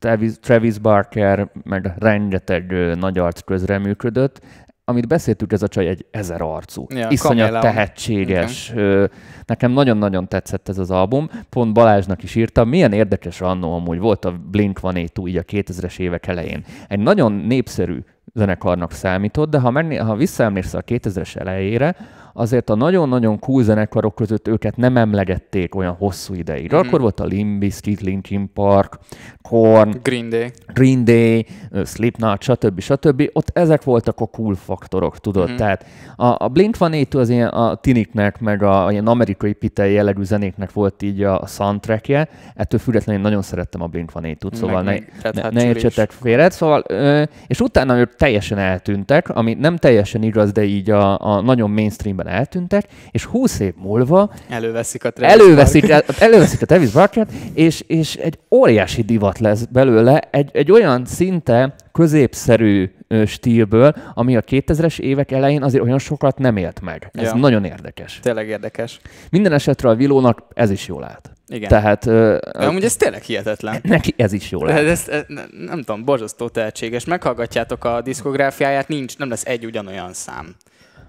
Travis, 0.06 0.40
Travis 0.40 0.78
Barker, 0.78 1.52
meg 1.64 1.94
rengeteg 1.98 2.74
nagy 2.96 3.18
arc 3.18 3.42
közreműködött, 3.42 4.42
amit 4.84 5.08
beszéltük, 5.08 5.52
ez 5.52 5.64
a 5.64 5.68
csaj 5.68 5.88
egy 5.88 6.06
ezer 6.12 6.42
arcú, 6.42 6.86
ja, 6.90 7.08
iszonyat 7.10 7.46
Kamela. 7.48 7.60
tehetséges. 7.60 8.72
Okay. 8.72 9.08
Nekem 9.46 9.72
nagyon-nagyon 9.72 10.28
tetszett 10.28 10.70
ez 10.70 10.78
az 10.78 10.92
album. 10.92 11.30
Pont 11.50 11.74
Balázsnak 11.74 12.24
is 12.24 12.36
írtam, 12.36 12.70
milyen 12.70 12.92
érdekes 12.94 13.42
annó 13.42 13.74
amúgy 13.74 14.00
volt 14.00 14.26
a 14.26 14.40
Blink-182 14.52 15.28
így 15.28 15.38
a 15.38 15.44
2000-es 15.44 16.00
évek 16.00 16.28
elején. 16.28 16.64
Egy 16.88 17.00
nagyon 17.00 17.32
népszerű 17.32 18.00
zenekarnak 18.34 18.92
számított, 18.92 19.50
de 19.50 19.60
ha, 19.60 19.72
menni, 19.72 19.96
ha 19.96 20.16
visszaemlékszel 20.16 20.80
a 20.80 20.92
2000-es 20.92 21.36
elejére, 21.36 21.96
azért 22.38 22.70
a 22.70 22.76
nagyon-nagyon 22.76 23.40
cool 23.40 23.64
zenekarok 23.64 24.16
között 24.16 24.48
őket 24.48 24.78
nem 24.78 24.98
emlegették 24.98 25.76
olyan 25.76 25.94
hosszú 25.94 26.34
ideig. 26.34 26.74
Mm-hmm. 26.74 26.88
Akkor 26.88 27.02
volt 27.02 27.20
a 27.20 27.26
Limp 27.26 27.60
Bizkit, 27.60 28.02
Linkin 28.02 28.54
Park, 28.54 29.00
Korn, 29.42 29.96
Green 30.04 30.30
Day, 30.30 30.52
Green 30.74 31.06
Day, 31.06 31.46
Slipknot, 31.86 32.42
stb. 32.42 32.80
stb. 32.80 33.30
Ott 33.34 33.50
ezek 33.58 33.84
voltak 33.84 34.20
a 34.20 34.26
cool 34.26 34.56
faktorok, 34.56 35.20
tudod? 35.20 35.48
Mm-hmm. 35.48 35.56
Tehát 35.56 35.86
a, 36.16 36.26
a 36.26 36.52
Blink-182 36.54 37.18
az 37.18 37.30
ilyen 37.30 37.48
a 37.48 37.76
tiniknek, 37.76 38.40
meg 38.40 38.64
a, 38.64 38.86
a 38.86 38.92
ilyen 38.92 39.08
amerikai 39.08 39.54
pitei 39.54 39.94
jellegű 39.94 40.24
zenéknek 40.24 40.74
volt 40.74 41.02
így 41.02 41.24
a, 41.24 41.42
a 41.42 41.48
soundtrackje. 41.48 42.28
Ettől 42.56 42.80
függetlenül 42.80 43.22
én 43.22 43.28
nagyon 43.28 43.42
szerettem 43.42 43.82
a 43.82 43.88
Blink-182-t, 43.88 44.54
szóval 44.54 44.84
meg, 44.84 45.12
ne, 45.24 45.42
ne, 45.42 45.50
ne 45.50 45.66
értsetek 45.66 46.12
félre. 46.12 46.50
Szóval, 46.50 46.84
ö, 46.88 47.24
és 47.48 47.60
utána 47.60 47.98
ők 47.98 48.16
teljesen 48.16 48.58
eltűntek, 48.58 49.30
ami 49.30 49.54
nem 49.54 49.78
teljesen 49.78 50.24
igaz, 50.24 50.52
de 50.52 50.64
így 50.64 50.90
a, 50.90 51.20
a 51.20 51.42
nagyon 51.42 51.70
mainstreamben 51.72 52.25
eltűntek, 52.28 52.88
és 53.12 53.24
20 53.24 53.60
év 53.60 53.74
múlva 53.76 54.34
előveszik 54.50 55.04
a 55.06 55.12
Travis 55.12 55.42
előveszik, 55.42 55.90
előveszik 56.20 56.62
a 56.62 56.66
Travis 56.66 56.92
Barker, 56.92 57.28
és, 57.54 57.84
és 57.88 58.16
egy 58.16 58.40
óriási 58.52 59.02
divat 59.02 59.40
lesz 59.40 59.64
belőle, 59.64 60.20
egy, 60.32 60.50
egy 60.54 60.72
olyan 60.72 61.06
szinte 61.06 61.76
középszerű 61.92 62.90
stílből, 63.26 63.96
ami 64.14 64.36
a 64.36 64.42
2000-es 64.42 65.00
évek 65.00 65.32
elején 65.32 65.64
azért 65.64 65.84
olyan 65.84 66.00
sokat 66.00 66.38
nem 66.38 66.58
élt 66.58 66.82
meg. 66.82 67.10
Ez 67.14 67.24
ja. 67.24 67.36
nagyon 67.36 67.66
érdekes. 67.66 68.20
Tényleg 68.22 68.48
érdekes. 68.48 69.00
Minden 69.30 69.52
esetre 69.52 69.90
a 69.90 69.96
Vilónak 69.96 70.44
ez 70.54 70.70
is 70.70 70.88
jól 70.88 71.04
állt. 71.04 71.30
Igen. 71.48 71.70
Tehát... 71.70 72.06
Uh, 72.06 72.38
amúgy 72.52 72.84
ez 72.84 72.96
tényleg 72.96 73.22
hihetetlen. 73.22 73.80
Neki 73.84 74.14
ez 74.18 74.34
is 74.34 74.52
jól 74.52 74.70
állt. 74.70 74.88
Ez, 74.88 75.08
ez, 75.10 75.24
nem 75.68 75.84
tudom, 75.84 76.04
borzasztó 76.04 76.50
tehetséges. 76.50 77.06
Meghallgatjátok 77.06 77.84
a 77.84 78.02
diszkográfiáját, 78.02 78.88
nincs, 78.88 79.18
nem 79.18 79.30
lesz 79.30 79.46
egy 79.46 79.66
ugyanolyan 79.66 80.14
szám. 80.14 80.56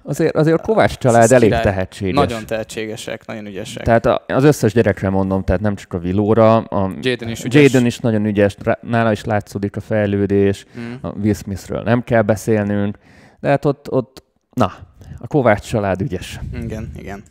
Azért, 0.06 0.36
azért 0.36 0.58
a 0.58 0.62
Kovács 0.62 0.96
család 0.96 1.32
elég 1.32 1.48
király. 1.48 1.62
tehetséges. 1.62 2.14
Nagyon 2.14 2.46
tehetségesek, 2.46 3.26
nagyon 3.26 3.46
ügyesek. 3.46 3.84
Tehát 3.84 4.06
a, 4.06 4.24
az 4.26 4.44
összes 4.44 4.72
gyerekre 4.72 5.10
mondom, 5.10 5.44
tehát 5.44 5.60
nem 5.60 5.74
csak 5.74 5.92
a 5.92 5.98
Vilóra. 5.98 6.56
A 6.56 6.90
Jaden 7.00 7.28
is 7.28 7.44
ügyes. 7.44 7.62
Jaden 7.62 7.86
is 7.86 7.98
nagyon 7.98 8.24
ügyes, 8.26 8.56
nála 8.80 9.12
is 9.12 9.24
látszódik 9.24 9.76
a 9.76 9.80
fejlődés. 9.80 10.66
Mm. 10.78 10.92
A 11.00 11.08
Will 11.08 11.34
Smithről 11.34 11.82
nem 11.82 12.02
kell 12.02 12.22
beszélnünk. 12.22 12.98
De 13.40 13.48
hát 13.48 13.64
ott, 13.64 13.92
ott 13.92 14.24
na, 14.52 14.72
a 15.18 15.26
Kovács 15.26 15.68
család 15.68 16.00
ügyes. 16.00 16.40
Igen, 16.62 16.90
igen. 16.96 17.22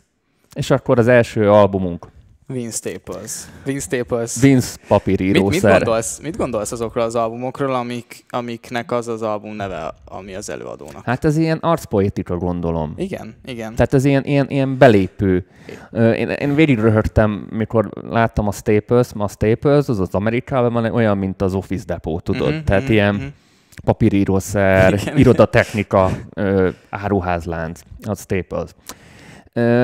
És 0.54 0.70
akkor 0.70 0.98
az 0.98 1.08
első 1.08 1.50
albumunk. 1.50 2.06
Vince 2.48 2.76
Staples. 2.76 3.48
Vince 3.64 3.80
Staples. 3.80 4.40
Vince 4.40 4.76
papírírószer. 4.88 5.50
Mit, 5.52 5.62
mit, 5.62 5.72
gondolsz, 5.72 6.18
mit 6.18 6.36
gondolsz 6.36 6.72
azokról 6.72 7.04
az 7.04 7.14
albumokról, 7.14 7.74
amik, 7.74 8.24
amiknek 8.28 8.92
az 8.92 9.08
az 9.08 9.22
album 9.22 9.54
neve, 9.54 9.94
ami 10.04 10.34
az 10.34 10.50
előadónak? 10.50 11.04
Hát 11.04 11.24
ez 11.24 11.36
ilyen 11.36 11.58
arcpoetika, 11.58 12.36
gondolom. 12.36 12.92
Igen, 12.96 13.34
igen. 13.44 13.74
Tehát 13.74 13.94
ez 13.94 14.04
ilyen, 14.04 14.24
ilyen, 14.24 14.46
ilyen 14.48 14.78
belépő. 14.78 15.46
Én, 15.92 16.28
én 16.28 16.54
végig 16.54 16.78
röhögtem, 16.78 17.46
mikor 17.50 17.90
láttam 18.10 18.48
a 18.48 18.52
Staples, 18.52 19.12
ma 19.12 19.24
a 19.24 19.28
Staples, 19.28 19.88
az 19.88 20.00
az 20.00 20.14
Amerikában 20.14 20.72
van 20.72 20.84
olyan, 20.84 21.18
mint 21.18 21.42
az 21.42 21.54
Office 21.54 21.84
Depot, 21.86 22.24
tudod? 22.24 22.50
Mm-hmm, 22.52 22.64
Tehát 22.64 22.82
mm-hmm. 22.82 22.92
ilyen 22.92 23.14
mhm. 23.14 23.24
papírírószer, 23.84 25.00
irodatechnika, 25.16 26.10
áruházlánc, 26.90 27.80
az 28.02 28.20
Staples. 28.20 28.70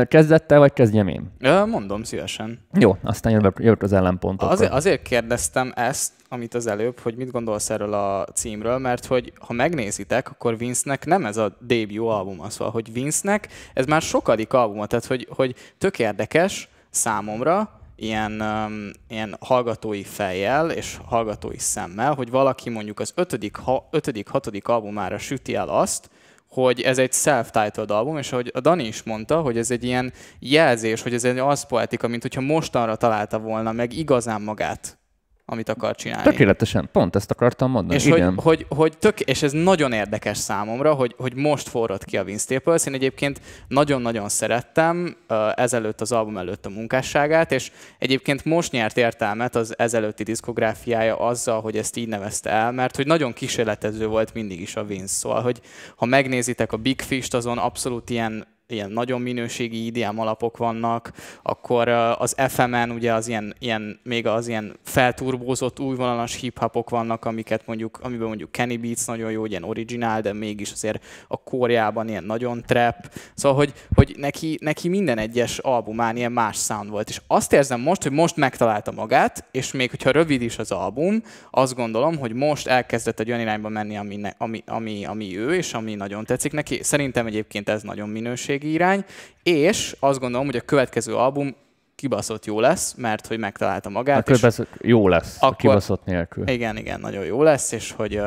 Kezdette, 0.08 0.58
vagy 0.58 0.72
kezdjem 0.72 1.08
én? 1.08 1.32
Mondom 1.66 2.02
szívesen. 2.02 2.58
Jó, 2.72 2.96
aztán 3.02 3.32
jövök, 3.32 3.58
jövök 3.58 3.82
az 3.82 3.92
ellenpontok. 3.92 4.50
Azért, 4.50 4.72
azért 4.72 5.02
kérdeztem 5.02 5.72
ezt, 5.74 6.12
amit 6.28 6.54
az 6.54 6.66
előbb, 6.66 6.98
hogy 6.98 7.16
mit 7.16 7.30
gondolsz 7.30 7.70
erről 7.70 7.92
a 7.92 8.24
címről, 8.24 8.78
mert 8.78 9.06
hogy 9.06 9.32
ha 9.40 9.52
megnézitek, 9.52 10.30
akkor 10.30 10.58
Vince-nek 10.58 11.06
nem 11.06 11.26
ez 11.26 11.36
a 11.36 11.56
debut 11.60 12.08
albuma, 12.08 12.50
szóval, 12.50 12.72
hogy 12.72 12.92
Vince-nek 12.92 13.48
ez 13.74 13.86
már 13.86 14.02
sokadik 14.02 14.52
albuma, 14.52 14.86
tehát 14.86 15.04
hogy, 15.04 15.28
hogy 15.30 15.54
tök 15.78 15.98
érdekes 15.98 16.68
számomra, 16.90 17.80
ilyen, 17.96 18.40
um, 18.40 18.90
ilyen 19.08 19.36
hallgatói 19.40 20.02
fejjel 20.02 20.70
és 20.70 20.98
hallgatói 21.04 21.58
szemmel, 21.58 22.14
hogy 22.14 22.30
valaki 22.30 22.70
mondjuk 22.70 23.00
az 23.00 23.12
ötödik, 23.14 23.56
ha, 23.56 23.88
ötödik 23.90 24.28
hatodik 24.28 24.68
albumára 24.68 25.18
süti 25.18 25.54
el 25.54 25.68
azt, 25.68 26.10
hogy 26.52 26.80
ez 26.80 26.98
egy 26.98 27.12
self-titled 27.12 27.90
album, 27.90 28.18
és 28.18 28.32
ahogy 28.32 28.50
a 28.54 28.60
Dani 28.60 28.84
is 28.86 29.02
mondta, 29.02 29.40
hogy 29.40 29.58
ez 29.58 29.70
egy 29.70 29.84
ilyen 29.84 30.12
jelzés, 30.38 31.02
hogy 31.02 31.14
ez 31.14 31.24
egy 31.24 31.38
az 31.38 31.66
poetika, 31.66 32.08
mint 32.08 32.22
hogyha 32.22 32.40
mostanra 32.40 32.96
találta 32.96 33.38
volna 33.38 33.72
meg 33.72 33.92
igazán 33.92 34.42
magát 34.42 35.01
amit 35.44 35.68
akar 35.68 35.94
csinálni. 35.94 36.30
Tökéletesen, 36.30 36.88
pont 36.92 37.16
ezt 37.16 37.30
akartam 37.30 37.70
mondani. 37.70 37.98
És, 37.98 38.06
Igen. 38.06 38.34
Hogy, 38.34 38.42
hogy, 38.44 38.66
hogy 38.68 38.98
tök, 38.98 39.20
és 39.20 39.42
ez 39.42 39.52
nagyon 39.52 39.92
érdekes 39.92 40.38
számomra, 40.38 40.94
hogy, 40.94 41.14
hogy 41.18 41.34
most 41.34 41.68
forrad 41.68 42.04
ki 42.04 42.16
a 42.16 42.24
Vince 42.24 42.42
Staples. 42.42 42.86
Én 42.86 42.94
egyébként 42.94 43.40
nagyon-nagyon 43.68 44.28
szerettem 44.28 45.16
ezelőtt 45.54 46.00
az 46.00 46.12
album 46.12 46.36
előtt 46.36 46.66
a 46.66 46.70
munkásságát, 46.70 47.52
és 47.52 47.72
egyébként 47.98 48.44
most 48.44 48.72
nyert 48.72 48.96
értelmet 48.96 49.54
az 49.54 49.78
ezelőtti 49.78 50.22
diszkográfiája 50.22 51.18
azzal, 51.18 51.60
hogy 51.60 51.76
ezt 51.76 51.96
így 51.96 52.08
nevezte 52.08 52.50
el, 52.50 52.72
mert 52.72 52.96
hogy 52.96 53.06
nagyon 53.06 53.32
kísérletező 53.32 54.06
volt 54.06 54.34
mindig 54.34 54.60
is 54.60 54.76
a 54.76 54.84
Vince. 54.84 55.14
Szóval, 55.14 55.42
hogy 55.42 55.60
ha 55.96 56.06
megnézitek 56.06 56.72
a 56.72 56.76
Big 56.76 57.00
Fish-t, 57.00 57.34
azon 57.34 57.58
abszolút 57.58 58.10
ilyen 58.10 58.46
ilyen 58.66 58.90
nagyon 58.90 59.20
minőségi 59.20 59.86
IDM 59.86 60.18
alapok 60.18 60.56
vannak, 60.56 61.12
akkor 61.42 61.88
az 61.88 62.34
FM-en 62.48 62.90
ugye 62.90 63.12
az 63.12 63.28
ilyen, 63.28 63.54
ilyen, 63.58 64.00
még 64.02 64.26
az 64.26 64.48
ilyen 64.48 64.76
felturbózott 64.82 65.80
újvonalas 65.80 66.34
hip-hopok 66.34 66.90
vannak, 66.90 67.24
amiket 67.24 67.66
mondjuk, 67.66 67.98
amiben 68.02 68.26
mondjuk 68.26 68.52
Kenny 68.52 68.80
Beats 68.80 69.06
nagyon 69.06 69.30
jó, 69.30 69.46
ilyen 69.46 69.62
originál, 69.62 70.20
de 70.20 70.32
mégis 70.32 70.72
azért 70.72 71.04
a 71.28 71.36
kórjában 71.36 72.08
ilyen 72.08 72.24
nagyon 72.24 72.62
trap. 72.66 72.96
Szóval, 73.34 73.58
hogy, 73.58 73.72
hogy 73.94 74.14
neki, 74.16 74.58
neki 74.60 74.88
minden 74.88 75.18
egyes 75.18 75.58
albumán 75.58 76.16
ilyen 76.16 76.32
más 76.32 76.56
sound 76.56 76.90
volt. 76.90 77.08
És 77.08 77.20
azt 77.26 77.52
érzem 77.52 77.80
most, 77.80 78.02
hogy 78.02 78.12
most 78.12 78.36
megtalálta 78.36 78.92
magát, 78.92 79.44
és 79.50 79.72
még 79.72 79.90
hogyha 79.90 80.10
rövid 80.10 80.42
is 80.42 80.58
az 80.58 80.70
album, 80.70 81.22
azt 81.50 81.74
gondolom, 81.74 82.18
hogy 82.18 82.32
most 82.32 82.66
elkezdett 82.66 83.20
egy 83.20 83.28
olyan 83.28 83.40
irányba 83.40 83.68
menni, 83.68 83.96
ami, 83.96 84.20
ami, 84.38 84.62
ami, 84.66 85.04
ami 85.04 85.38
ő, 85.38 85.54
és 85.54 85.72
ami 85.72 85.94
nagyon 85.94 86.24
tetszik 86.24 86.52
neki. 86.52 86.82
Szerintem 86.82 87.26
egyébként 87.26 87.68
ez 87.68 87.82
nagyon 87.82 88.08
minőség 88.08 88.51
minőségi 88.52 88.72
irány, 88.72 89.04
és 89.42 89.96
azt 90.00 90.18
gondolom, 90.20 90.46
hogy 90.46 90.56
a 90.56 90.60
következő 90.60 91.14
album 91.14 91.54
kibaszott 91.94 92.46
jó 92.46 92.60
lesz, 92.60 92.94
mert 92.94 93.26
hogy 93.26 93.38
megtalálta 93.38 93.88
magát. 93.88 94.28
A 94.28 94.32
és 94.32 94.60
jó 94.80 95.08
lesz, 95.08 95.36
akkor, 95.36 95.48
a 95.48 95.56
kibaszott 95.56 96.04
nélkül. 96.04 96.48
Igen, 96.48 96.76
igen, 96.76 97.00
nagyon 97.00 97.24
jó 97.24 97.42
lesz, 97.42 97.72
és 97.72 97.92
hogy, 97.92 98.20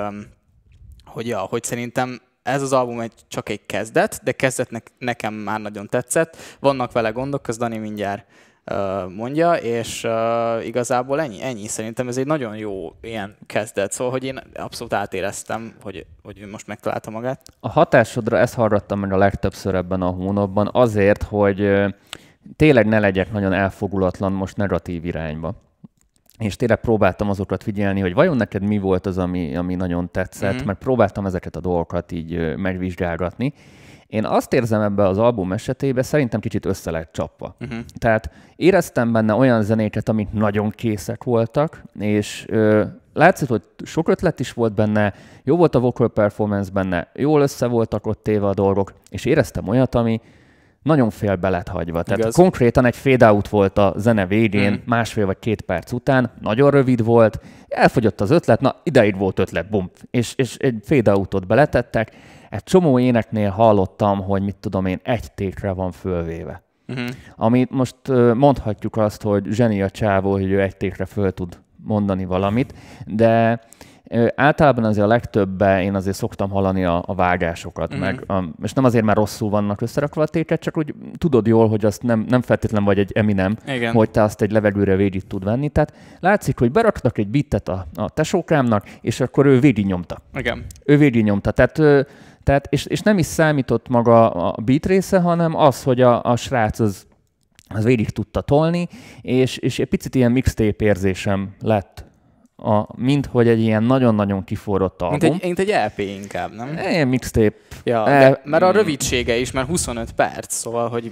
hogy, 1.05 1.27
ja, 1.27 1.39
hogy 1.39 1.63
szerintem 1.63 2.21
ez 2.43 2.61
az 2.61 2.73
album 2.73 2.99
egy, 2.99 3.13
csak 3.27 3.49
egy 3.49 3.65
kezdet, 3.65 4.19
de 4.23 4.31
kezdetnek 4.31 4.91
nekem 4.97 5.33
már 5.33 5.61
nagyon 5.61 5.87
tetszett. 5.87 6.37
Vannak 6.59 6.91
vele 6.91 7.09
gondok, 7.09 7.47
az 7.47 7.57
Dani 7.57 7.77
mindjárt 7.77 8.25
mondja, 9.15 9.53
és 9.53 10.07
igazából 10.63 11.21
ennyi, 11.21 11.41
ennyi. 11.41 11.67
Szerintem 11.67 12.07
ez 12.07 12.17
egy 12.17 12.25
nagyon 12.25 12.55
jó 12.55 12.93
ilyen 13.01 13.35
kezdet, 13.45 13.91
szóval, 13.91 14.11
hogy 14.11 14.23
én 14.23 14.39
abszolút 14.53 14.93
átéreztem, 14.93 15.73
hogy, 15.81 16.05
hogy 16.23 16.39
ő 16.39 16.49
most 16.49 16.67
megtalálta 16.67 17.09
magát. 17.09 17.41
A 17.59 17.69
hatásodra 17.69 18.37
ezt 18.37 18.53
hallgattam 18.53 18.99
meg 18.99 19.13
a 19.13 19.17
legtöbbször 19.17 19.75
ebben 19.75 20.01
a 20.01 20.09
hónapban, 20.09 20.69
azért, 20.73 21.23
hogy 21.23 21.71
tényleg 22.55 22.85
ne 22.85 22.99
legyek 22.99 23.31
nagyon 23.31 23.53
elfogulatlan 23.53 24.31
most 24.31 24.57
negatív 24.57 25.05
irányba. 25.05 25.53
És 26.37 26.55
tényleg 26.55 26.79
próbáltam 26.79 27.29
azokat 27.29 27.63
figyelni, 27.63 27.99
hogy 27.99 28.13
vajon 28.13 28.37
neked 28.37 28.61
mi 28.61 28.77
volt 28.77 29.05
az, 29.05 29.17
ami, 29.17 29.55
ami 29.55 29.75
nagyon 29.75 30.11
tetszett, 30.11 30.53
mm-hmm. 30.53 30.65
mert 30.65 30.79
próbáltam 30.79 31.25
ezeket 31.25 31.55
a 31.55 31.59
dolgokat 31.59 32.11
így 32.11 32.55
megvizsgálgatni, 32.55 33.53
én 34.07 34.25
azt 34.25 34.53
érzem 34.53 34.81
ebbe 34.81 35.07
az 35.07 35.17
album 35.17 35.51
esetében, 35.51 36.03
szerintem 36.03 36.39
kicsit 36.39 36.65
össze 36.65 36.91
lett 36.91 37.11
csapva. 37.11 37.55
Uh-huh. 37.59 37.79
Tehát 37.97 38.29
éreztem 38.55 39.11
benne 39.11 39.33
olyan 39.33 39.61
zenéket, 39.61 40.09
amik 40.09 40.31
nagyon 40.31 40.69
készek 40.69 41.23
voltak, 41.23 41.83
és 41.99 42.45
ö, 42.47 42.83
látszott, 43.13 43.49
hogy 43.49 43.63
sok 43.83 44.09
ötlet 44.09 44.39
is 44.39 44.53
volt 44.53 44.73
benne, 44.73 45.13
jó 45.43 45.55
volt 45.55 45.75
a 45.75 45.79
vocal 45.79 46.09
performance 46.09 46.71
benne, 46.71 47.11
jól 47.13 47.41
össze 47.41 47.67
voltak 47.67 48.07
ott 48.07 48.23
téve 48.23 48.47
a 48.47 48.53
dolgok, 48.53 48.93
és 49.09 49.25
éreztem 49.25 49.67
olyat, 49.67 49.95
ami 49.95 50.21
nagyon 50.85 51.09
félbe 51.09 51.49
lett 51.49 51.67
hagyva. 51.67 52.03
Tehát 52.03 52.19
Igaz. 52.19 52.35
konkrétan 52.35 52.85
egy 52.85 52.95
fade 52.95 53.31
out 53.31 53.47
volt 53.47 53.77
a 53.77 53.93
zene 53.97 54.25
végén, 54.25 54.71
mm. 54.71 54.75
másfél 54.85 55.25
vagy 55.25 55.39
két 55.39 55.61
perc 55.61 55.91
után, 55.91 56.31
nagyon 56.41 56.71
rövid 56.71 57.03
volt, 57.03 57.39
elfogyott 57.67 58.21
az 58.21 58.31
ötlet, 58.31 58.61
na 58.61 58.75
ideig 58.83 59.17
volt 59.17 59.39
ötlet, 59.39 59.69
bum, 59.69 59.91
és, 60.11 60.33
és 60.35 60.57
egy 60.57 60.79
fade 60.83 61.15
outot 61.15 61.47
beletettek, 61.47 62.11
egy 62.55 62.63
csomó 62.63 62.99
éneknél 62.99 63.49
hallottam, 63.49 64.21
hogy 64.23 64.41
mit 64.41 64.55
tudom 64.55 64.85
én, 64.85 64.99
egy 65.03 65.31
tékre 65.31 65.71
van 65.71 65.91
fölvéve. 65.91 66.63
Uh-huh. 66.87 67.07
Amit 67.35 67.69
most 67.69 67.95
mondhatjuk 68.33 68.97
azt, 68.97 69.21
hogy 69.21 69.45
zseni 69.45 69.81
a 69.81 69.89
csávó, 69.89 70.31
hogy 70.31 70.51
ő 70.51 70.61
egy 70.61 70.77
tékre 70.77 71.05
föl 71.05 71.31
tud 71.31 71.59
mondani 71.83 72.25
valamit, 72.25 72.73
de 73.05 73.59
általában 74.35 74.83
azért 74.83 75.05
a 75.05 75.09
legtöbbbe 75.09 75.83
én 75.83 75.95
azért 75.95 76.15
szoktam 76.15 76.49
hallani 76.49 76.85
a, 76.85 77.03
a 77.05 77.15
vágásokat, 77.15 77.93
uh-huh. 77.93 78.05
meg, 78.05 78.23
a, 78.27 78.43
és 78.63 78.73
nem 78.73 78.83
azért, 78.83 79.05
mert 79.05 79.17
rosszul 79.17 79.49
vannak 79.49 79.81
összerakva 79.81 80.21
a 80.21 80.27
téket, 80.27 80.61
csak 80.61 80.77
úgy 80.77 80.93
tudod 81.17 81.47
jól, 81.47 81.69
hogy 81.69 81.85
azt 81.85 82.03
nem, 82.03 82.25
nem 82.29 82.41
feltétlen 82.41 82.83
vagy 82.83 82.99
egy 82.99 83.11
Eminem, 83.11 83.57
Igen. 83.67 83.93
hogy 83.93 84.09
te 84.09 84.21
azt 84.21 84.41
egy 84.41 84.51
levegőre 84.51 84.95
végig 84.95 85.27
tud 85.27 85.43
venni. 85.43 85.69
Tehát 85.69 85.93
látszik, 86.19 86.59
hogy 86.59 86.71
beraktak 86.71 87.17
egy 87.17 87.27
bitet 87.27 87.69
a, 87.69 87.85
a 87.95 88.09
tesókámnak, 88.09 88.85
és 89.01 89.19
akkor 89.19 89.45
ő 89.45 89.59
végig 89.59 89.85
nyomta. 89.85 90.17
Igen. 90.33 90.65
Ő 90.85 90.97
végig 90.97 91.23
nyomta. 91.23 91.51
Tehát 91.51 91.81
Tehát, 92.45 92.67
és, 92.69 92.85
és 92.85 93.01
nem 93.01 93.17
is 93.17 93.25
számított 93.25 93.87
maga 93.87 94.29
a 94.29 94.61
beat 94.61 94.85
része, 94.85 95.19
hanem 95.19 95.55
az, 95.55 95.83
hogy 95.83 96.01
a, 96.01 96.23
a 96.23 96.35
srác 96.35 96.79
az, 96.79 97.05
az 97.67 97.83
végig 97.83 98.09
tudta 98.09 98.41
tolni, 98.41 98.87
és, 99.21 99.57
és 99.57 99.79
egy 99.79 99.87
picit 99.87 100.15
ilyen 100.15 100.31
mixtape 100.31 100.85
érzésem 100.85 101.55
lett 101.59 102.05
a, 102.55 103.01
mint 103.01 103.25
hogy 103.25 103.47
egy 103.47 103.59
ilyen 103.59 103.83
nagyon-nagyon 103.83 104.43
kiforrott 104.43 105.01
album. 105.01 105.19
Mint 105.19 105.33
egy, 105.33 105.41
mint 105.43 105.59
egy 105.59 105.73
LP 105.85 105.99
inkább, 105.99 106.53
nem? 106.53 106.77
Ilyen 106.89 107.07
mixtape. 107.07 107.55
Ja, 107.83 108.07
E, 108.07 108.19
de, 108.19 108.41
mert 108.43 108.63
a 108.63 108.71
rövidsége 108.71 109.37
is, 109.37 109.51
mert 109.51 109.67
25 109.67 110.11
perc, 110.11 110.53
szóval, 110.53 110.89
hogy 110.89 111.11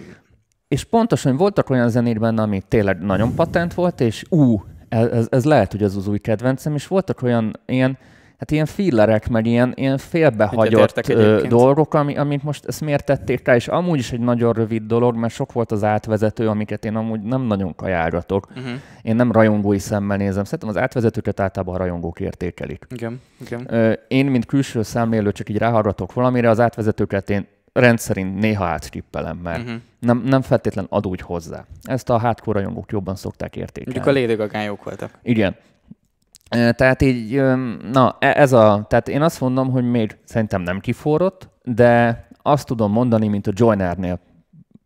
És 0.68 0.84
pontosan 0.84 1.38
voltak 1.38 1.70
olyan 1.70 1.90
zenék 1.90 2.20
benne, 2.20 2.42
ami 2.42 2.62
tényleg 2.68 3.00
nagyon 3.00 3.36
patent 3.36 3.74
volt, 3.74 4.02
és 4.02 4.24
ú, 4.30 4.64
ez, 4.90 5.28
ez, 5.30 5.46
lehet, 5.46 5.72
hogy 5.72 5.84
ez 5.84 5.96
az 5.96 6.08
új 6.08 6.20
kedvencem, 6.20 6.76
és 6.76 6.88
voltak 6.88 7.22
olyan 7.22 7.60
ilyen, 7.66 7.98
hát 8.38 8.52
ilyen 8.52 8.66
fillerek, 8.66 9.30
meg 9.30 9.46
ilyen, 9.46 9.72
ilyen 9.76 9.98
félbehagyott 9.98 11.12
dolgok, 11.48 11.94
ami, 11.94 12.18
amik 12.18 12.44
most 12.44 12.66
ezt 12.66 12.82
miért 12.82 13.06
tették 13.06 13.48
rá, 13.48 13.56
és 13.56 13.68
amúgy 13.68 14.00
is 14.00 14.12
egy 14.12 14.20
nagyon 14.20 14.54
rövid 14.54 14.84
dolog, 14.84 15.16
mert 15.16 15.34
sok 15.34 15.52
volt 15.52 15.72
az 15.72 15.84
átvezető, 15.84 16.48
amiket 16.50 16.86
én 16.86 16.96
amúgy 16.96 17.22
nem 17.22 17.42
nagyon 17.42 17.76
kajálgatok. 17.76 18.48
uh-huh. 18.50 18.72
Én 19.02 19.16
nem 19.16 19.32
rajongói 19.32 19.80
szemmel 19.80 20.18
nézem, 20.18 20.44
szerintem 20.44 20.70
az 20.70 20.78
átvezetőket 20.78 21.40
általában 21.40 21.76
a 21.76 21.78
rajongók 21.78 22.20
értékelik. 22.20 22.86
igen, 22.90 23.22
igen. 23.46 23.98
Én, 24.08 24.26
mint 24.26 24.46
külső 24.46 24.82
szemlélő, 24.84 25.32
csak 25.32 25.50
így 25.50 25.58
ráhallgatok 25.58 26.14
valamire, 26.14 26.50
az 26.50 26.60
átvezetőket 26.60 27.30
én 27.30 27.48
rendszerint 27.74 28.40
néha 28.40 28.66
átstrippelem, 28.66 29.38
mert 29.38 29.62
Uh-huh. 29.64 29.76
nem, 30.00 30.24
nem 30.26 30.42
feltétlen 30.42 30.86
ad 30.90 31.08
úgy 31.08 31.22
hozzá. 31.22 31.66
Ezt 31.82 32.10
a 32.10 32.18
hardcore 32.18 32.60
rajongók 32.60 32.92
jobban 32.92 33.16
szokták 33.16 33.56
értékelni. 33.56 34.00
Mondjuk 34.00 34.16
a 34.16 34.20
Lady 34.20 34.36
Gaga 34.36 34.78
voltak. 34.84 35.12
Igen. 35.24 35.56
Tehát 36.50 37.02
így, 37.02 37.42
na, 37.92 38.16
e- 38.20 38.34
ez 38.36 38.54
a, 38.54 38.86
tehát 38.90 39.08
én 39.08 39.22
azt 39.22 39.40
mondom, 39.40 39.72
hogy 39.72 39.90
még 39.90 40.18
szerintem 40.24 40.62
nem 40.62 40.80
kiforrott, 40.80 41.50
de 41.64 42.28
azt 42.42 42.68
tudom 42.68 42.92
mondani, 42.92 43.28
mint 43.28 43.48
a 43.48 43.52
Joynernél 43.56 44.20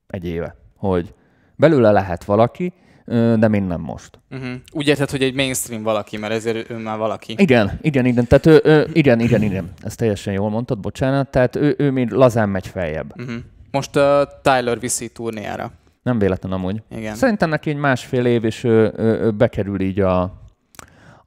egy 0.08 0.26
éve, 0.26 0.56
hogy 0.76 1.14
belőle 1.56 1.92
lehet 1.92 2.24
valaki, 2.24 2.74
de 3.06 3.48
még 3.48 3.62
nem 3.62 3.82
most. 3.82 4.20
Uh-huh. 4.32 4.50
Úgy 4.72 4.88
érted, 4.88 5.10
hogy 5.10 5.22
egy 5.24 5.34
mainstream 5.34 5.84
valaki, 5.84 6.18
mert 6.18 6.34
ezért 6.34 6.70
ő 6.70 6.78
már 6.78 6.98
valaki. 6.98 7.36
Igen, 7.38 7.80
igen, 7.82 8.06
igen, 8.06 8.28
tehát 8.28 8.46
ő, 8.46 8.62
ő 8.64 8.88
igen, 8.94 9.20
igen, 9.20 9.42
igen, 9.42 9.72
ezt 9.84 9.98
teljesen 9.98 10.34
jól 10.34 10.50
mondtad, 10.50 10.80
bocsánat, 10.80 11.30
tehát 11.30 11.56
ő, 11.56 11.76
ő 11.78 11.92
még 11.92 12.12
lazán 12.12 12.50
megy 12.50 12.68
feljebb. 12.68 13.14
Uh-huh. 13.18 13.36
Most 13.72 13.96
uh, 13.96 14.04
Tyler 14.42 14.80
viszi 14.80 15.10
turnéjára. 15.10 15.72
Nem 16.04 16.20
véletlen 16.20 16.52
amúgy. 16.52 16.82
Igen. 16.90 17.16
Szerintem 17.16 17.50
neki 17.50 17.70
egy 17.70 17.76
másfél 17.76 18.26
év, 18.26 18.44
és 18.44 18.64
ő, 18.64 18.94
ő, 18.98 19.20
ő 19.22 19.32
bekerül 19.32 19.82
így 19.82 20.00
a, 20.00 20.42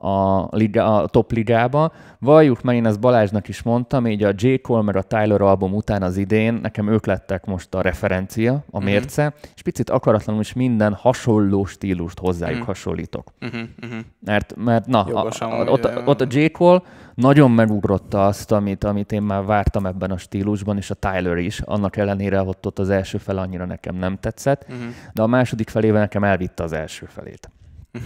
a, 0.03 0.49
liga, 0.57 0.97
a 1.03 1.07
top 1.07 1.33
ligába. 1.33 1.93
Valljuk 2.19 2.63
meg, 2.63 2.77
én 2.77 2.87
ezt 2.87 3.01
Balázsnak 3.01 3.49
is 3.49 3.63
mondtam, 3.63 4.07
így 4.07 4.23
a 4.25 4.33
J. 4.37 4.55
Cole 4.61 4.83
meg 4.83 4.97
a 4.97 5.03
Tyler 5.03 5.41
album 5.41 5.75
után 5.75 6.03
az 6.03 6.17
idén, 6.17 6.55
nekem 6.63 6.89
ők 6.89 7.07
lettek 7.07 7.45
most 7.47 7.75
a 7.75 7.81
referencia, 7.81 8.53
a 8.71 8.77
Mhm. 8.79 8.85
mérce, 8.85 9.35
és 9.55 9.63
picit 9.63 9.91
akaratlanul 9.91 10.41
is 10.41 10.53
minden 10.53 10.95
hasonló 10.95 11.65
stílust 11.65 12.19
hozzájuk 12.19 12.59
Mhm. 12.59 12.67
hasonlítok. 12.67 13.33
Uh-huh. 13.41 13.61
Uh-huh. 13.83 13.99
Mert, 14.25 14.55
mert 14.57 14.87
na, 14.87 15.03
a, 15.03 15.09
Jogos 15.09 15.41
a, 15.41 15.53
amúgy, 15.53 15.69
ott, 15.69 15.85
ö, 15.85 16.05
ott 16.05 16.21
a 16.21 16.27
J. 16.31 16.47
Cole 16.51 16.83
nagyon 17.15 17.51
megugrotta 17.51 18.27
azt, 18.27 18.53
amit, 18.53 18.85
amit 18.85 19.13
én 19.13 19.23
már 19.23 19.45
vártam 19.45 19.87
ebben 19.87 20.11
a 20.11 20.17
stílusban, 20.19 20.77
és 20.77 20.91
a 20.91 20.95
Tyler 20.95 21.37
is, 21.37 21.61
annak 21.61 21.97
ellenére, 21.97 22.39
hogy 22.39 22.57
ott 22.63 22.79
az 22.79 22.91
első 22.91 23.19
fel 23.19 23.39
annyira 23.39 23.65
nekem 23.65 23.95
nem 23.95 24.17
tetszett, 24.21 24.63
Uh-huh. 24.69 24.85
de 25.13 25.23
a 25.23 25.27
második 25.27 25.69
felével 25.69 26.01
nekem 26.01 26.25
elvitte 26.25 26.63
az 26.63 26.73
első 26.73 27.07
felét. 27.07 27.51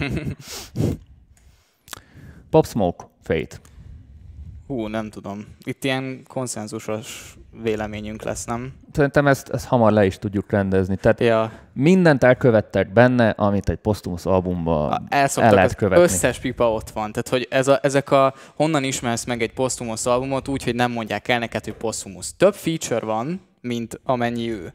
Pop 2.55 2.67
Smoke, 2.67 3.05
Fate. 3.23 3.57
Hú, 4.67 4.87
nem 4.87 5.09
tudom. 5.09 5.45
Itt 5.63 5.83
ilyen 5.83 6.23
konszenzusos 6.27 7.35
véleményünk 7.63 8.23
lesz, 8.23 8.45
nem? 8.45 8.73
Szerintem 8.91 9.27
ezt, 9.27 9.49
ezt 9.49 9.65
hamar 9.65 9.91
le 9.91 10.05
is 10.05 10.17
tudjuk 10.17 10.51
rendezni. 10.51 10.95
Tehát 10.95 11.19
Ja, 11.19 11.51
mindent 11.73 12.23
elkövettek 12.23 12.93
benne, 12.93 13.29
amit 13.29 13.69
egy 13.69 13.77
posztumusz 13.77 14.25
albumban 14.25 14.91
A- 14.91 15.01
el 15.09 15.53
lehet 15.53 15.75
követni. 15.75 16.03
összes 16.03 16.39
pipa 16.39 16.71
ott 16.71 16.89
van. 16.89 17.11
Tehát, 17.11 17.29
hogy 17.29 17.47
ez 17.49 17.67
a, 17.67 17.79
ezek 17.81 18.11
a, 18.11 18.33
honnan 18.55 18.83
ismersz 18.83 19.23
meg 19.25 19.41
egy 19.41 19.53
posztumusz 19.53 20.05
albumot 20.05 20.47
úgy, 20.47 20.63
hogy 20.63 20.75
nem 20.75 20.91
mondják 20.91 21.27
el 21.27 21.39
neked, 21.39 21.63
hogy 21.63 21.75
posztumusz. 21.75 22.33
Több 22.37 22.53
feature 22.53 23.05
van, 23.05 23.41
mint 23.61 23.99
amennyi 24.03 24.51
ő. 24.51 24.73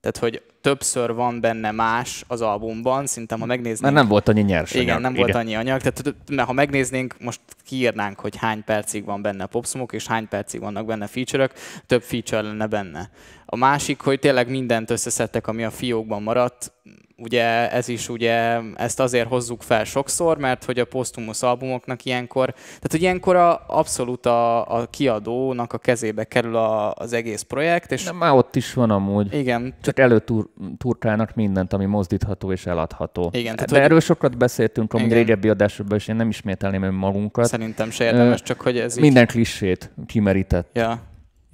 Tehát, 0.00 0.18
hogy 0.18 0.42
többször 0.64 1.14
van 1.14 1.40
benne 1.40 1.70
más 1.70 2.24
az 2.28 2.40
albumban, 2.40 3.06
szerintem 3.06 3.40
ha 3.40 3.46
megnéznénk... 3.46 3.80
Mert 3.80 3.94
nem 3.94 4.08
volt 4.08 4.28
annyi 4.28 4.40
nyers 4.40 4.74
Igen, 4.74 4.88
anyag. 4.88 5.00
nem 5.00 5.14
volt 5.14 5.34
annyi 5.34 5.54
anyag. 5.54 5.80
Tehát, 5.80 6.14
mert 6.30 6.46
ha 6.46 6.52
megnéznénk, 6.52 7.16
most 7.20 7.40
kiírnánk, 7.64 8.20
hogy 8.20 8.36
hány 8.36 8.64
percig 8.64 9.04
van 9.04 9.22
benne 9.22 9.46
popsmoke, 9.46 9.96
és 9.96 10.06
hány 10.06 10.28
percig 10.28 10.60
vannak 10.60 10.86
benne 10.86 11.06
feature 11.06 11.50
több 11.86 12.02
feature 12.02 12.42
lenne 12.42 12.66
benne. 12.66 13.10
A 13.54 13.56
másik, 13.56 14.00
hogy 14.00 14.18
tényleg 14.18 14.50
mindent 14.50 14.90
összeszedtek, 14.90 15.46
ami 15.46 15.64
a 15.64 15.70
fiókban 15.70 16.22
maradt. 16.22 16.72
Ugye 17.16 17.70
ez 17.70 17.88
is 17.88 18.08
ugye, 18.08 18.58
ezt 18.76 19.00
azért 19.00 19.28
hozzuk 19.28 19.62
fel 19.62 19.84
sokszor, 19.84 20.38
mert 20.38 20.64
hogy 20.64 20.78
a 20.78 20.84
posztumusz 20.84 21.42
albumoknak 21.42 22.04
ilyenkor, 22.04 22.52
tehát 22.52 22.90
hogy 22.90 23.00
ilyenkor 23.02 23.36
a, 23.36 23.64
abszolút 23.66 24.26
a, 24.26 24.66
a 24.78 24.86
kiadónak 24.86 25.72
a 25.72 25.78
kezébe 25.78 26.24
kerül 26.24 26.56
a, 26.56 26.92
az 26.94 27.12
egész 27.12 27.42
projekt, 27.42 27.92
és 27.92 28.04
De 28.04 28.12
már 28.12 28.32
ott 28.32 28.56
is 28.56 28.72
van 28.74 28.90
amúgy. 28.90 29.34
igen, 29.34 29.74
Csak 29.82 29.98
előturkálnak 29.98 31.34
mindent, 31.34 31.72
ami 31.72 31.84
mozdítható 31.84 32.52
és 32.52 32.66
eladható. 32.66 33.30
Igen, 33.32 33.54
tehát, 33.54 33.70
De 33.70 33.76
hogy- 33.76 33.84
erről 33.84 34.00
sokat 34.00 34.36
beszéltünk 34.38 34.92
a 34.94 34.98
Igen. 34.98 35.08
régebbi 35.10 35.48
adásokban, 35.48 35.98
és 35.98 36.08
én 36.08 36.16
nem 36.16 36.28
ismételném 36.28 36.82
önmagunkat. 36.82 37.44
szerintem 37.46 37.90
se 37.90 38.04
érdemes, 38.04 38.42
csak 38.42 38.60
hogy 38.60 38.78
ez 38.78 38.96
így... 38.96 39.02
Minden 39.02 39.26
klissét 39.26 39.90
kimerített. 40.06 40.68
Ja, 40.72 40.98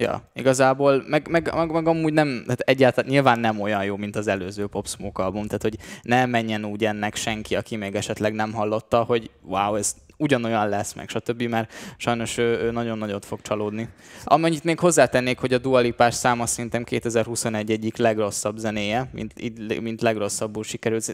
ja, 0.01 0.21
igazából, 0.33 1.03
meg, 1.07 1.27
meg, 1.29 1.53
meg, 1.55 1.71
meg 1.71 1.87
amúgy 1.87 2.13
nem, 2.13 2.41
tehát 2.43 2.59
egyáltalán 2.59 3.09
nyilván 3.09 3.39
nem 3.39 3.59
olyan 3.59 3.83
jó, 3.83 3.95
mint 3.95 4.15
az 4.15 4.27
előző 4.27 4.67
Pop 4.67 4.87
Smoke 4.87 5.23
album, 5.23 5.45
tehát 5.45 5.61
hogy 5.61 5.77
ne 6.01 6.25
menjen 6.25 6.65
úgy 6.65 6.85
ennek 6.85 7.15
senki, 7.15 7.55
aki 7.55 7.75
még 7.75 7.95
esetleg 7.95 8.33
nem 8.33 8.53
hallotta, 8.53 9.03
hogy 9.03 9.29
wow, 9.41 9.75
ez 9.75 9.95
ugyanolyan 10.17 10.69
lesz, 10.69 10.93
meg 10.93 11.09
stb., 11.09 11.41
mert 11.41 11.73
sajnos 11.97 12.37
ő, 12.37 12.59
ő 12.61 12.71
nagyon 12.71 12.97
nagyot 12.97 13.25
fog 13.25 13.41
csalódni. 13.41 13.89
Amennyit 14.23 14.63
még 14.63 14.79
hozzátennék, 14.79 15.39
hogy 15.39 15.53
a 15.53 15.57
dualipás 15.57 16.13
száma 16.13 16.45
szerintem 16.45 16.83
2021 16.83 17.71
egyik 17.71 17.97
legrosszabb 17.97 18.57
zenéje, 18.57 19.09
mint, 19.11 19.33
mint 19.81 20.01
legrosszabbul 20.01 20.63
sikerült. 20.63 21.13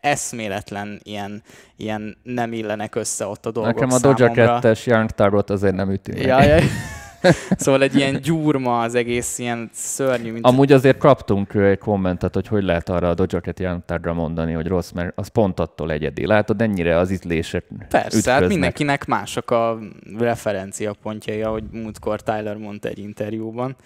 Eszméletlen 0.00 1.00
ilyen, 1.02 1.42
ilyen 1.76 2.16
nem 2.22 2.52
illenek 2.52 2.94
össze 2.94 3.26
ott 3.26 3.46
a 3.46 3.50
dolgok 3.50 3.74
Nekem 3.74 3.92
a 3.92 3.98
Doja 3.98 4.16
számomra. 4.16 4.58
2-es 4.62 4.84
Young 4.84 5.10
Tarot 5.10 5.50
azért 5.50 5.74
nem 5.74 5.90
üti. 5.90 6.20
Ja, 6.20 6.42
ja. 6.42 6.62
szóval 7.56 7.82
egy 7.82 7.94
ilyen 7.94 8.20
gyúrma 8.20 8.80
az 8.80 8.94
egész, 8.94 9.38
ilyen 9.38 9.70
szörnyű, 9.72 10.32
mint... 10.32 10.44
Amúgy 10.44 10.72
azért 10.72 10.98
kaptunk 10.98 11.54
egy 11.54 11.78
kommentet, 11.78 12.34
hogy 12.34 12.46
hogy 12.46 12.62
lehet 12.62 12.88
arra 12.88 13.08
a 13.08 13.14
Doja 13.14 13.40
Cat 13.40 13.60
Young 13.60 13.82
Tarot 13.86 14.14
mondani, 14.14 14.52
hogy 14.52 14.66
rossz, 14.66 14.90
mert 14.90 15.12
az 15.14 15.28
pont 15.28 15.60
attól 15.60 15.90
egyedi. 15.92 16.26
Látod, 16.26 16.62
ennyire 16.62 16.96
az 16.96 17.10
ízlések 17.10 17.64
Persze, 17.88 18.06
ütköznek. 18.06 18.34
hát 18.34 18.48
mindenkinek 18.48 19.06
mások 19.06 19.50
a 19.50 19.78
referencia 20.18 20.94
pontjai, 21.02 21.42
ahogy 21.42 21.64
múltkor 21.70 22.22
Tyler 22.22 22.56
mondta 22.56 22.88
egy 22.88 22.98
interjúban. 22.98 23.76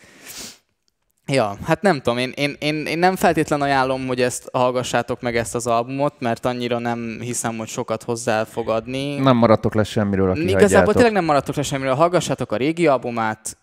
Ja, 1.26 1.56
hát 1.64 1.82
nem 1.82 2.00
tudom, 2.00 2.18
én, 2.18 2.32
én, 2.34 2.56
én, 2.58 2.86
én 2.86 2.98
nem 2.98 3.16
feltétlen 3.16 3.60
ajánlom, 3.60 4.06
hogy 4.06 4.20
ezt 4.20 4.48
hallgassátok 4.52 5.20
meg 5.20 5.36
ezt 5.36 5.54
az 5.54 5.66
albumot, 5.66 6.14
mert 6.18 6.46
annyira 6.46 6.78
nem 6.78 7.18
hiszem, 7.20 7.56
hogy 7.56 7.68
sokat 7.68 8.02
hozzá 8.02 8.44
fog 8.44 8.68
adni. 8.68 9.18
Nem 9.18 9.36
maradtok 9.36 9.74
le 9.74 9.84
semmiről, 9.84 10.30
aki 10.30 10.48
Igazából 10.48 10.94
tényleg 10.94 11.12
nem 11.12 11.24
maradtok 11.24 11.54
le 11.54 11.62
semmiről. 11.62 11.94
Hallgassátok 11.94 12.52
a 12.52 12.56
régi 12.56 12.86
albumát, 12.86 13.56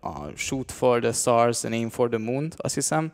a 0.00 0.36
Shoot 0.36 0.72
for 0.72 1.00
the 1.00 1.12
Stars, 1.12 1.64
and 1.64 1.72
Aim 1.72 1.88
for 1.88 2.08
the 2.08 2.18
Moon, 2.18 2.48
azt 2.56 2.74
hiszem. 2.74 3.12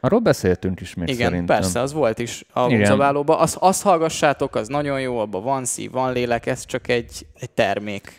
Arról 0.00 0.20
beszéltünk 0.20 0.80
is 0.80 0.94
még 0.94 1.08
Igen, 1.08 1.30
szerintem. 1.30 1.56
persze, 1.56 1.80
az 1.80 1.92
volt 1.92 2.18
is 2.18 2.44
albumzabálóban. 2.52 3.38
Azt, 3.38 3.56
azt 3.60 3.82
hallgassátok, 3.82 4.54
az 4.54 4.68
nagyon 4.68 5.00
jó, 5.00 5.18
abban 5.18 5.42
van 5.42 5.64
szív, 5.64 5.90
van 5.90 6.12
lélek, 6.12 6.46
ez 6.46 6.64
csak 6.64 6.88
egy, 6.88 7.26
egy 7.38 7.50
termék. 7.50 8.12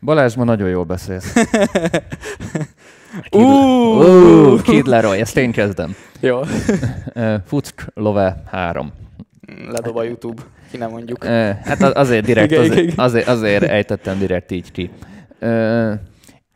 Balázs, 0.00 0.34
ma 0.34 0.44
nagyon 0.44 0.68
jól 0.68 0.84
beszélsz. 0.84 1.32
Uh, 3.32 4.62
Kid 4.62 4.86
Leroy, 4.86 5.20
ezt 5.20 5.36
én 5.36 5.52
kezdem. 5.52 5.94
Jó. 6.20 6.40
Uh, 7.14 7.34
Fuck 7.46 7.86
Love 7.94 8.42
3. 8.46 8.92
Ledob 9.70 9.96
a 9.96 10.02
YouTube, 10.02 10.42
ki 10.70 10.76
nem 10.76 10.90
mondjuk. 10.90 11.24
Uh, 11.24 11.30
hát 11.64 11.82
az- 11.82 11.92
azért 11.94 12.24
direkt, 12.24 12.52
azért, 12.52 12.98
azért, 12.98 13.28
azért 13.28 13.62
ejtettem 13.62 14.18
direkt 14.18 14.50
így 14.50 14.72
ki. 14.72 14.90
Uh, 15.40 15.92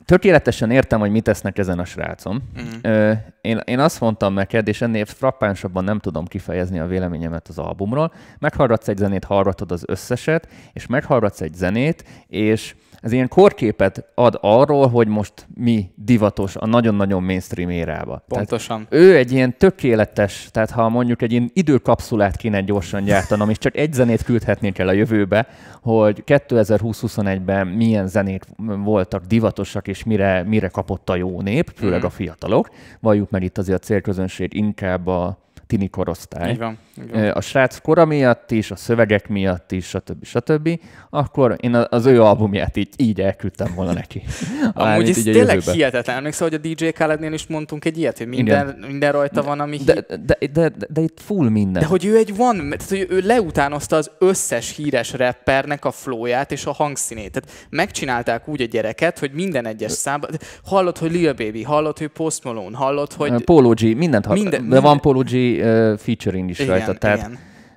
tökéletesen 0.04 0.70
értem, 0.70 1.00
hogy 1.00 1.10
mit 1.10 1.22
tesznek 1.22 1.58
ezen 1.58 1.78
a 1.78 1.84
srácom. 1.84 2.42
Mhm. 2.54 2.92
Uh, 2.94 3.12
én, 3.40 3.60
én 3.64 3.78
azt 3.78 4.00
mondtam 4.00 4.34
neked, 4.34 4.68
és 4.68 4.80
ennél 4.80 5.04
frappánsabban 5.04 5.84
nem 5.84 5.98
tudom 5.98 6.24
kifejezni 6.26 6.78
a 6.78 6.86
véleményemet 6.86 7.48
az 7.48 7.58
albumról. 7.58 8.12
Meghallgatsz 8.38 8.88
egy 8.88 8.96
zenét, 8.96 9.24
hallgatod 9.24 9.72
az 9.72 9.82
összeset, 9.86 10.48
és 10.72 10.86
meghallgatsz 10.86 11.40
egy 11.40 11.54
zenét, 11.54 12.04
és 12.26 12.74
ez 13.04 13.12
ilyen 13.12 13.28
korképet 13.28 14.04
ad 14.14 14.38
arról, 14.40 14.88
hogy 14.88 15.08
most 15.08 15.32
mi 15.54 15.90
divatos 15.94 16.56
a 16.56 16.66
nagyon-nagyon 16.66 17.22
mainstream 17.22 17.70
érába. 17.70 18.24
Pontosan. 18.28 18.86
Tehát 18.88 19.04
ő 19.04 19.16
egy 19.16 19.32
ilyen 19.32 19.56
tökéletes, 19.58 20.48
tehát 20.50 20.70
ha 20.70 20.88
mondjuk 20.88 21.22
egy 21.22 21.32
ilyen 21.32 21.50
időkapszulát 21.52 22.36
kéne 22.36 22.60
gyorsan 22.60 23.04
gyártanom, 23.04 23.50
és 23.50 23.58
csak 23.58 23.76
egy 23.76 23.92
zenét 23.92 24.22
küldhetnék 24.22 24.78
el 24.78 24.88
a 24.88 24.92
jövőbe, 24.92 25.46
hogy 25.82 26.22
2020-21-ben 26.26 27.66
milyen 27.66 28.06
zenét 28.06 28.46
voltak 28.84 29.24
divatosak, 29.24 29.88
és 29.88 30.04
mire, 30.04 30.42
mire 30.42 30.68
kapott 30.68 31.10
a 31.10 31.16
jó 31.16 31.40
nép, 31.40 31.72
főleg 31.74 32.00
mm. 32.00 32.06
a 32.06 32.10
fiatalok. 32.10 32.68
Valljuk 33.00 33.30
meg 33.30 33.42
itt 33.42 33.58
azért 33.58 33.78
a 33.78 33.84
célközönség 33.84 34.54
inkább 34.54 35.06
a 35.06 35.38
tini 35.74 35.88
korosztály. 35.88 36.50
Így 36.50 36.58
van, 36.58 36.78
így 37.02 37.10
van. 37.10 37.28
A 37.28 37.40
srác 37.40 37.78
kora 37.80 38.04
miatt 38.04 38.50
is, 38.50 38.70
a 38.70 38.76
szövegek 38.76 39.28
miatt 39.28 39.72
is, 39.72 39.86
stb. 39.86 40.24
stb. 40.24 40.80
Akkor 41.10 41.56
én 41.60 41.74
az 41.74 42.06
ő 42.06 42.22
albumját 42.22 42.76
így, 42.76 42.88
így 42.96 43.20
elküldtem 43.20 43.74
volna 43.74 43.92
neki. 43.92 44.22
Amúgy 44.72 45.08
ez 45.08 45.22
tényleg 45.22 45.60
hihetetlen. 45.60 46.16
Emlékszel, 46.16 46.48
hogy 46.48 46.60
a 46.64 46.68
DJ 46.68 46.88
Khalednél 46.88 47.32
is 47.32 47.46
mondtunk 47.46 47.84
egy 47.84 47.98
ilyet, 47.98 48.18
hogy 48.18 48.26
minden, 48.26 48.84
minden 48.86 49.12
rajta 49.12 49.42
van, 49.42 49.60
ami... 49.60 49.76
De, 49.76 49.92
de, 49.92 50.16
de, 50.16 50.36
de, 50.52 50.68
de, 50.68 50.86
de 50.88 51.00
itt 51.00 51.20
full 51.20 51.48
minden. 51.48 51.82
De 51.82 51.88
hogy 51.88 52.04
ő 52.04 52.16
egy 52.16 52.36
van, 52.36 52.56
tehát 52.56 52.88
hogy 52.88 53.06
ő 53.08 53.20
leutánozta 53.20 53.96
az 53.96 54.10
összes 54.18 54.76
híres 54.76 55.12
rappernek 55.12 55.84
a 55.84 55.90
flóját 55.90 56.52
és 56.52 56.66
a 56.66 56.72
hangszínét. 56.72 57.30
Tehát 57.30 57.66
megcsinálták 57.70 58.48
úgy 58.48 58.62
a 58.62 58.66
gyereket, 58.66 59.18
hogy 59.18 59.30
minden 59.32 59.66
egyes 59.66 59.92
számban... 59.92 60.30
Hallott, 60.64 60.98
hogy 60.98 61.10
Lil 61.12 61.32
Baby, 61.32 61.62
hallott, 61.62 61.98
hogy 61.98 62.08
Post 62.08 62.44
Malone, 62.44 62.76
hallott, 62.76 63.14
hogy... 63.14 63.44
Polo 63.44 63.70
G, 63.70 63.96
mindent 63.96 64.26
hallott. 64.26 64.42
Minden, 64.42 64.68
de 64.68 64.80
van 64.80 65.00
Polo 65.00 65.20
G 65.20 65.62
uh, 65.64 65.98
featuring 65.98 66.50
is 66.50 66.58
igen, 66.58 66.76
rajta. 66.76 66.94
Tehát, 66.94 67.18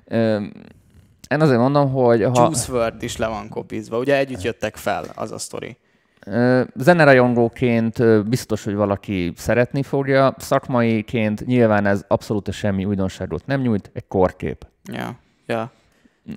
igen. 0.06 0.42
Uh, 0.42 0.46
én 1.28 1.40
azért 1.40 1.58
mondom, 1.58 1.92
hogy... 1.92 2.22
Ha... 2.22 2.44
Juice 2.44 2.72
WRLD 2.72 3.02
is 3.02 3.16
le 3.16 3.26
van 3.26 3.48
kopizva. 3.48 3.98
Ugye 3.98 4.16
együtt 4.16 4.42
jöttek 4.42 4.76
fel, 4.76 5.04
az 5.14 5.32
a 5.32 5.38
sztori. 5.38 5.76
Zenerajongóként 6.74 8.26
biztos, 8.28 8.64
hogy 8.64 8.74
valaki 8.74 9.32
szeretni 9.36 9.82
fogja, 9.82 10.34
szakmaiként 10.38 11.46
nyilván 11.46 11.86
ez 11.86 12.04
abszolút 12.08 12.52
semmi 12.52 12.84
újdonságot 12.84 13.46
nem 13.46 13.60
nyújt, 13.60 13.90
egy 13.94 14.06
korkép. 14.08 14.66
Ja, 14.92 15.18
ja. 15.46 15.72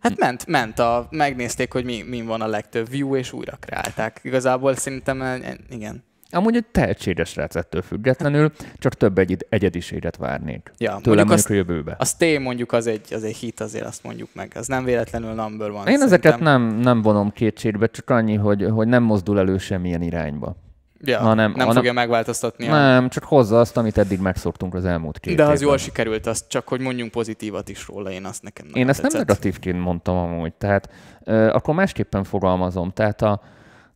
Hát 0.02 0.20
ment, 0.20 0.46
ment 0.48 0.80
a, 0.80 1.08
megnézték, 1.10 1.74
hogy 1.74 1.86
mi, 1.86 2.04
mi 2.08 2.22
van 2.22 2.42
a 2.42 2.48
legtöbb 2.48 2.90
view, 2.90 3.16
és 3.16 3.34
újra 3.34 3.58
kreálták. 3.60 4.20
Igazából 4.24 4.76
szerintem, 4.76 5.24
igen, 5.70 6.04
Amúgy 6.32 6.56
egy 6.56 6.66
tehetséges 6.72 7.36
rác 7.36 7.56
ettől 7.56 7.82
függetlenül, 7.82 8.52
csak 8.78 8.94
több 8.94 9.18
egy, 9.18 9.46
egyediséget 9.50 10.18
várnék. 10.18 10.72
Ja, 10.78 11.00
tőlem 11.02 11.28
mondjuk, 11.28 11.28
mondjuk 11.28 11.50
a 11.50 11.54
jövőbe. 11.54 11.96
A 12.00 12.06
Stay 12.06 12.38
mondjuk 12.38 12.72
az 12.72 12.88
egy, 12.88 13.14
az 13.14 13.24
egy 13.24 13.36
hit, 13.36 13.60
azért 13.60 13.86
azt 13.86 14.04
mondjuk 14.04 14.30
meg. 14.34 14.52
Az 14.56 14.68
nem 14.68 14.84
véletlenül 14.84 15.34
number 15.34 15.72
van. 15.72 15.78
Én 15.80 15.84
szerintem. 15.84 16.08
ezeket 16.08 16.40
nem, 16.40 16.62
nem 16.62 17.02
vonom 17.02 17.32
kétségbe, 17.32 17.88
csak 17.88 18.10
annyi, 18.10 18.36
hogy, 18.36 18.68
hogy 18.70 18.88
nem 18.88 19.04
mozdul 19.04 19.40
elő 19.40 19.58
semmilyen 19.58 20.02
irányba. 20.02 20.56
Ja, 21.04 21.20
hanem, 21.20 21.52
nem 21.52 21.60
hanem, 21.60 21.76
fogja 21.76 21.94
megváltoztatni. 21.94 22.68
Nem, 22.68 23.06
a... 23.06 23.08
csak 23.08 23.24
hozza 23.24 23.60
azt, 23.60 23.78
amit 23.78 23.98
eddig 23.98 24.20
megszoktunk 24.20 24.74
az 24.74 24.86
elmúlt 24.86 25.20
két 25.20 25.36
De 25.36 25.44
az 25.44 25.50
évben. 25.50 25.68
jól 25.68 25.78
sikerült, 25.78 26.28
azt 26.28 26.50
csak 26.50 26.68
hogy 26.68 26.80
mondjunk 26.80 27.12
pozitívat 27.12 27.70
is 27.70 27.88
róla, 27.88 28.12
én 28.12 28.26
azt 28.26 28.44
nekem 28.44 28.66
Én 28.74 28.90
ezt 28.90 29.02
tetszett. 29.02 29.18
nem 29.18 29.28
negatívként 29.28 29.80
mondtam 29.80 30.18
amúgy, 30.18 30.54
tehát 30.54 30.90
euh, 31.24 31.56
akkor 31.56 31.76
másképpen 31.76 32.24
fogalmazom. 32.24 32.92
Tehát 32.94 33.22
a, 33.22 33.42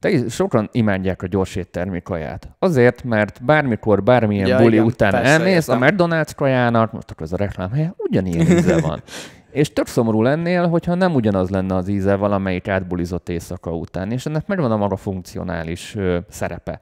te 0.05 0.29
sokan 0.29 0.69
imádják 0.71 1.21
a 1.21 1.27
gyors 1.27 1.55
éttermi 1.55 2.01
kaját. 2.01 2.49
Azért, 2.59 3.03
mert 3.03 3.43
bármikor, 3.43 4.03
bármilyen 4.03 4.47
ja, 4.47 4.57
buli 4.57 4.73
igen, 4.73 4.85
után 4.85 5.11
persze, 5.11 5.31
elmész, 5.31 5.67
értem. 5.67 5.81
a 5.81 5.85
McDonald's 5.85 6.31
kajának, 6.35 6.91
most 6.91 7.11
akkor 7.11 7.25
ez 7.25 7.33
a 7.33 7.37
reklám 7.37 7.71
helye, 7.71 7.93
ugyanilyen 7.97 8.57
íze 8.57 8.81
van. 8.87 9.01
És 9.51 9.73
tök 9.73 9.87
szomorú 9.87 10.21
lennél, 10.21 10.67
hogyha 10.67 10.95
nem 10.95 11.15
ugyanaz 11.15 11.49
lenne 11.49 11.75
az 11.75 11.87
íze 11.87 12.15
valamelyik 12.15 12.67
átbulizott 12.67 13.29
éjszaka 13.29 13.71
után, 13.71 14.11
és 14.11 14.25
ennek 14.25 14.47
megvan 14.47 14.71
a 14.71 14.77
maga 14.77 14.95
funkcionális 14.95 15.95
ö, 15.95 16.17
szerepe. 16.29 16.79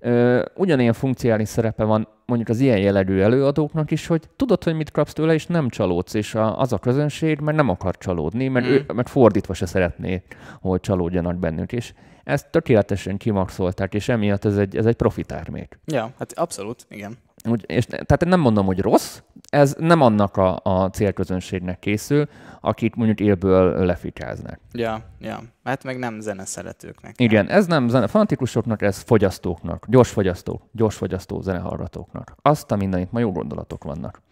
Ö, 0.00 0.42
ugyanilyen 0.56 0.92
funkcionális 0.92 1.48
szerepe 1.48 1.84
van 1.84 2.08
mondjuk 2.26 2.48
az 2.48 2.60
ilyen 2.60 2.78
jellegű 2.78 3.20
előadóknak 3.20 3.90
is, 3.90 4.06
hogy 4.06 4.22
tudod, 4.36 4.64
hogy 4.64 4.74
mit 4.74 4.90
kapsz 4.90 5.12
tőle, 5.12 5.34
és 5.34 5.46
nem 5.46 5.68
csalódsz, 5.68 6.14
és 6.14 6.34
a, 6.34 6.60
az 6.60 6.72
a 6.72 6.78
közönség, 6.78 7.40
mert 7.40 7.56
nem 7.56 7.68
akar 7.68 7.96
csalódni, 7.98 8.48
mert, 8.48 8.66
mm. 8.66 8.70
ő, 8.70 8.84
mert 8.94 9.08
fordítva 9.08 9.54
se 9.54 9.66
szeretné, 9.66 10.22
hogy 10.60 10.80
csalódjanak 10.80 11.36
bennük. 11.36 11.72
És 11.72 11.92
ezt 12.24 12.50
tökéletesen 12.50 13.16
kimaxolták, 13.16 13.94
és 13.94 14.08
emiatt 14.08 14.44
ez 14.44 14.56
egy, 14.56 14.76
ez 14.76 14.86
egy 14.86 14.96
profitármék. 14.96 15.78
Ja, 15.84 16.12
hát 16.18 16.32
abszolút, 16.32 16.86
igen. 16.88 17.18
Úgy, 17.48 17.64
és, 17.66 17.84
tehát 17.84 18.22
én 18.22 18.28
nem 18.28 18.40
mondom, 18.40 18.66
hogy 18.66 18.80
rossz, 18.80 19.20
ez 19.48 19.74
nem 19.78 20.00
annak 20.00 20.36
a, 20.36 20.60
a 20.62 20.90
célközönségnek 20.90 21.78
készül, 21.78 22.28
akik 22.60 22.94
mondjuk 22.94 23.20
élből 23.20 23.84
lefikáznak. 23.84 24.58
Ja, 24.72 25.00
ja. 25.20 25.42
Hát 25.64 25.84
meg 25.84 25.98
nem 25.98 26.20
zene 26.20 26.44
szeretőknek. 26.44 27.14
Igen, 27.20 27.48
ez 27.48 27.66
nem 27.66 27.88
zene 27.88 28.06
fanatikusoknak, 28.06 28.82
ez 28.82 28.98
fogyasztóknak, 28.98 29.86
gyors 29.88 30.10
fogyasztók, 30.10 30.62
gyors 30.72 30.96
fogyasztó 30.96 31.40
zenehallgatóknak. 31.40 32.36
Azt 32.42 32.70
a 32.70 32.76
mindenit, 32.76 33.12
ma 33.12 33.18
jó 33.18 33.32
gondolatok 33.32 33.84
vannak. 33.84 34.22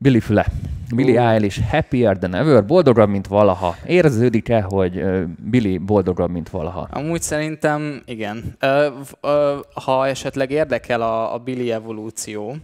Billy 0.00 0.20
Füle. 0.20 0.46
Billy 0.94 1.16
uh. 1.16 1.30
Eilish 1.30 1.60
happier 1.60 2.18
than 2.18 2.34
ever, 2.34 2.64
boldogabb, 2.64 3.08
mint 3.08 3.26
valaha. 3.26 3.76
Érződik-e, 3.86 4.60
hogy 4.60 5.04
Billy 5.50 5.78
boldogabb, 5.78 6.30
mint 6.30 6.48
valaha? 6.48 6.88
Amúgy 6.90 7.22
szerintem 7.22 8.02
igen. 8.04 8.56
Ha 9.84 10.06
esetleg 10.06 10.50
érdekel 10.50 11.02
a, 11.02 11.34
a 11.34 11.38
Billy 11.38 11.72
evolúció, 11.72 12.56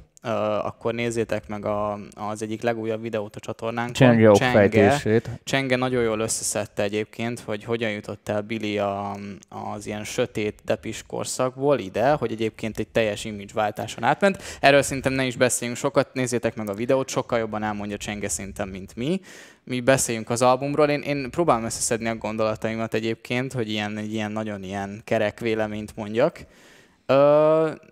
akkor 0.62 0.94
nézzétek 0.94 1.48
meg 1.48 1.64
a, 1.64 1.98
az 2.14 2.42
egyik 2.42 2.62
legújabb 2.62 3.02
videót 3.02 3.36
a 3.36 3.40
csatornánkon. 3.40 3.94
Csenge 3.94 4.30
okfejtését. 4.30 5.30
Csenge 5.44 5.76
nagyon 5.76 6.02
jól 6.02 6.20
összeszedte 6.20 6.82
egyébként, 6.82 7.40
hogy 7.40 7.64
hogyan 7.64 7.90
jutott 7.90 8.28
el 8.28 8.40
Billy 8.40 8.78
a, 8.78 9.16
az 9.48 9.86
ilyen 9.86 10.04
sötét 10.04 10.60
depis 10.64 11.02
korszakból 11.06 11.78
ide, 11.78 12.10
hogy 12.10 12.32
egyébként 12.32 12.78
egy 12.78 12.88
teljes 12.88 13.28
váltáson 13.52 14.04
átment. 14.04 14.42
Erről 14.60 14.82
szerintem 14.82 15.12
ne 15.12 15.24
is 15.24 15.36
beszéljünk 15.36 15.78
sokat, 15.78 16.08
nézzétek 16.12 16.56
meg 16.56 16.68
a 16.68 16.74
videót, 16.74 17.08
sokkal 17.08 17.38
jobban 17.38 17.62
elmondja 17.62 17.96
Csenge 17.96 18.28
szinten, 18.28 18.68
mint 18.68 18.96
mi. 18.96 19.20
Mi 19.64 19.80
beszéljünk 19.80 20.30
az 20.30 20.42
albumról, 20.42 20.88
én, 20.88 21.00
én 21.00 21.30
próbálom 21.30 21.64
összeszedni 21.64 22.08
a 22.08 22.16
gondolataimat 22.16 22.94
egyébként, 22.94 23.52
hogy 23.52 23.70
ilyen, 23.70 23.98
ilyen 23.98 24.32
nagyon 24.32 24.62
ilyen 24.62 25.00
kerek 25.04 25.40
véleményt 25.40 25.96
mondjak. 25.96 26.46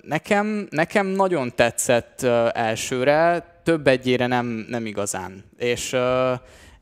Nekem, 0.03 0.67
nekem 0.71 1.07
nagyon 1.07 1.55
tetszett 1.55 2.23
elsőre, 2.53 3.45
több 3.63 3.87
egyére 3.87 4.27
nem, 4.27 4.67
nem 4.69 4.87
igazán. 4.87 5.45
És 5.57 5.97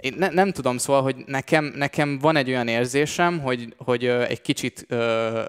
én 0.00 0.14
ne, 0.16 0.28
nem 0.28 0.52
tudom, 0.52 0.78
szóval, 0.78 1.02
hogy 1.02 1.16
nekem, 1.26 1.72
nekem 1.76 2.18
van 2.18 2.36
egy 2.36 2.48
olyan 2.48 2.68
érzésem, 2.68 3.40
hogy, 3.40 3.74
hogy 3.76 4.04
egy 4.06 4.40
kicsit 4.40 4.84
ö, 4.88 4.96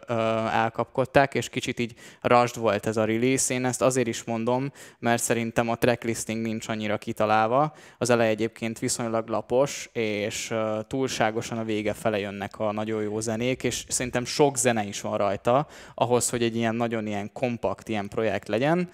ö, 0.08 0.14
elkapkodták, 0.52 1.34
és 1.34 1.50
kicsit 1.50 1.80
így 1.80 1.94
rasd 2.22 2.60
volt 2.60 2.86
ez 2.86 2.98
a 2.98 3.06
release. 3.06 3.54
Én 3.54 3.66
ezt 3.66 3.82
azért 3.82 4.08
is 4.08 4.24
mondom, 4.24 4.72
mert 5.00 5.24
szerintem 5.24 5.70
a 5.70 5.76
tracklisting 5.76 6.42
nincs 6.42 6.68
annyira 6.68 6.98
kitalálva. 6.98 7.74
Az 7.98 8.10
eleje 8.10 8.30
egyébként 8.30 8.80
viszonylag 8.80 9.28
lapos, 9.28 9.90
és 9.94 10.52
ö, 10.52 10.80
túlságosan 10.88 11.58
a 11.58 11.64
vége 11.64 11.94
fele 11.94 12.20
jönnek 12.20 12.60
a 12.60 12.72
nagyon 12.72 13.02
jó 13.02 13.20
zenék, 13.20 13.64
és 13.64 13.84
szerintem 13.88 14.26
sok 14.26 14.58
zene 14.58 14.84
is 14.84 15.02
van 15.02 15.18
rajta, 15.18 15.68
ahhoz, 15.96 16.30
hogy 16.30 16.44
egy 16.44 16.56
ilyen 16.56 16.76
nagyon 16.76 17.08
ilyen 17.08 17.32
kompakt 17.34 17.90
ilyen 17.90 18.08
projekt 18.08 18.48
legyen 18.48 18.90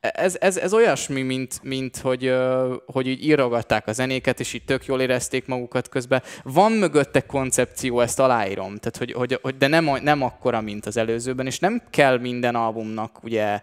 ez, 0.00 0.36
ez, 0.40 0.56
ez 0.56 0.72
olyasmi, 0.72 1.22
mint, 1.22 1.60
mint 1.62 1.96
hogy, 1.96 2.34
hogy 2.86 3.06
így 3.06 3.24
írogatták 3.24 3.86
a 3.86 3.92
zenéket, 3.92 4.40
és 4.40 4.52
így 4.52 4.64
tök 4.64 4.86
jól 4.86 5.00
érezték 5.00 5.46
magukat 5.46 5.88
közben. 5.88 6.22
Van 6.42 6.72
mögötte 6.72 7.20
koncepció, 7.20 8.00
ezt 8.00 8.20
aláírom, 8.20 8.76
tehát 8.76 8.96
hogy, 8.96 9.12
hogy, 9.12 9.38
hogy 9.42 9.56
de 9.56 9.66
nem, 9.66 9.90
nem 10.02 10.22
akkora, 10.22 10.60
mint 10.60 10.86
az 10.86 10.96
előzőben, 10.96 11.46
és 11.46 11.58
nem 11.58 11.82
kell 11.90 12.18
minden 12.18 12.54
albumnak 12.54 13.22
ugye 13.22 13.60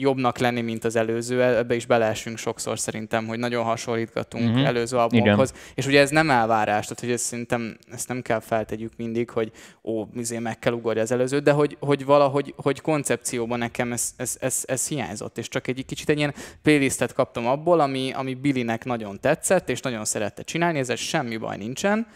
jobbnak 0.00 0.38
lenni, 0.38 0.60
mint 0.60 0.84
az 0.84 0.96
előző, 0.96 1.42
ebbe 1.42 1.74
is 1.74 1.86
beleesünk 1.86 2.38
sokszor 2.38 2.78
szerintem, 2.78 3.26
hogy 3.26 3.38
nagyon 3.38 3.64
hasonlítgatunk 3.64 4.48
uh-huh. 4.48 4.66
előző 4.66 4.96
albumokhoz. 4.96 5.50
Igen. 5.50 5.62
És 5.74 5.86
ugye 5.86 6.00
ez 6.00 6.10
nem 6.10 6.30
elvárás, 6.30 6.82
tehát 6.84 7.00
hogy 7.00 7.10
ezt 7.10 7.24
szerintem 7.24 7.78
ezt 7.92 8.08
nem 8.08 8.22
kell 8.22 8.40
feltegyük 8.40 8.92
mindig, 8.96 9.30
hogy 9.30 9.52
ó, 9.84 10.04
mizé 10.12 10.38
meg 10.38 10.58
kell 10.58 10.72
ugorni 10.72 11.00
az 11.00 11.12
előzőt, 11.12 11.42
de 11.42 11.52
hogy, 11.52 11.76
hogy 11.80 12.04
valahogy 12.04 12.54
hogy 12.56 12.80
koncepcióban 12.80 13.58
nekem 13.58 13.92
ez, 13.92 14.10
ez, 14.16 14.36
ez, 14.40 14.62
ez 14.66 14.88
hiányzott, 14.88 15.38
és 15.38 15.48
csak 15.48 15.66
egy 15.66 15.84
kicsit 15.86 16.08
egy 16.08 16.18
ilyen 16.18 16.34
playlistet 16.62 17.12
kaptam 17.12 17.46
abból, 17.46 17.80
ami, 17.80 18.12
ami 18.12 18.34
Billynek 18.34 18.84
nagyon 18.84 19.20
tetszett, 19.20 19.68
és 19.68 19.80
nagyon 19.80 20.04
szerette 20.04 20.42
csinálni, 20.42 20.78
ezzel 20.78 20.96
semmi 20.96 21.36
baj 21.36 21.56
nincsen, 21.56 22.06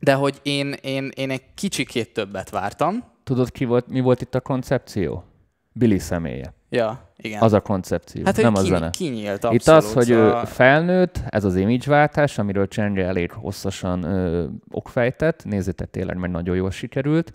de 0.00 0.14
hogy 0.14 0.40
én, 0.42 0.72
én, 0.82 1.10
én 1.14 1.30
egy 1.30 1.42
kicsikét 1.54 2.12
többet 2.12 2.50
vártam. 2.50 3.04
Tudod, 3.24 3.50
ki 3.50 3.64
volt, 3.64 3.88
mi 3.88 4.00
volt 4.00 4.20
itt 4.20 4.34
a 4.34 4.40
koncepció? 4.40 5.24
Billy 5.72 5.98
személye. 5.98 6.54
Ja, 6.76 7.10
igen. 7.16 7.42
Az 7.42 7.52
a 7.52 7.60
koncepció, 7.60 8.22
hát, 8.24 8.36
nem 8.36 8.54
a 8.54 8.60
ki, 8.60 8.68
zene. 8.68 8.90
Kinyílt, 8.90 9.32
abszolút, 9.44 9.60
Itt 9.60 9.68
az, 9.68 9.92
hogy 9.92 10.10
ő 10.10 10.32
felnőtt, 10.44 11.20
ez 11.28 11.44
az 11.44 11.56
imageváltás, 11.56 12.38
amiről 12.38 12.68
Csenge 12.68 13.04
elég 13.04 13.30
hosszasan 13.30 14.02
ö, 14.02 14.44
okfejtett, 14.70 15.44
nézzétek 15.44 15.90
tényleg, 15.90 16.16
mert 16.16 16.32
nagyon 16.32 16.56
jól 16.56 16.70
sikerült, 16.70 17.32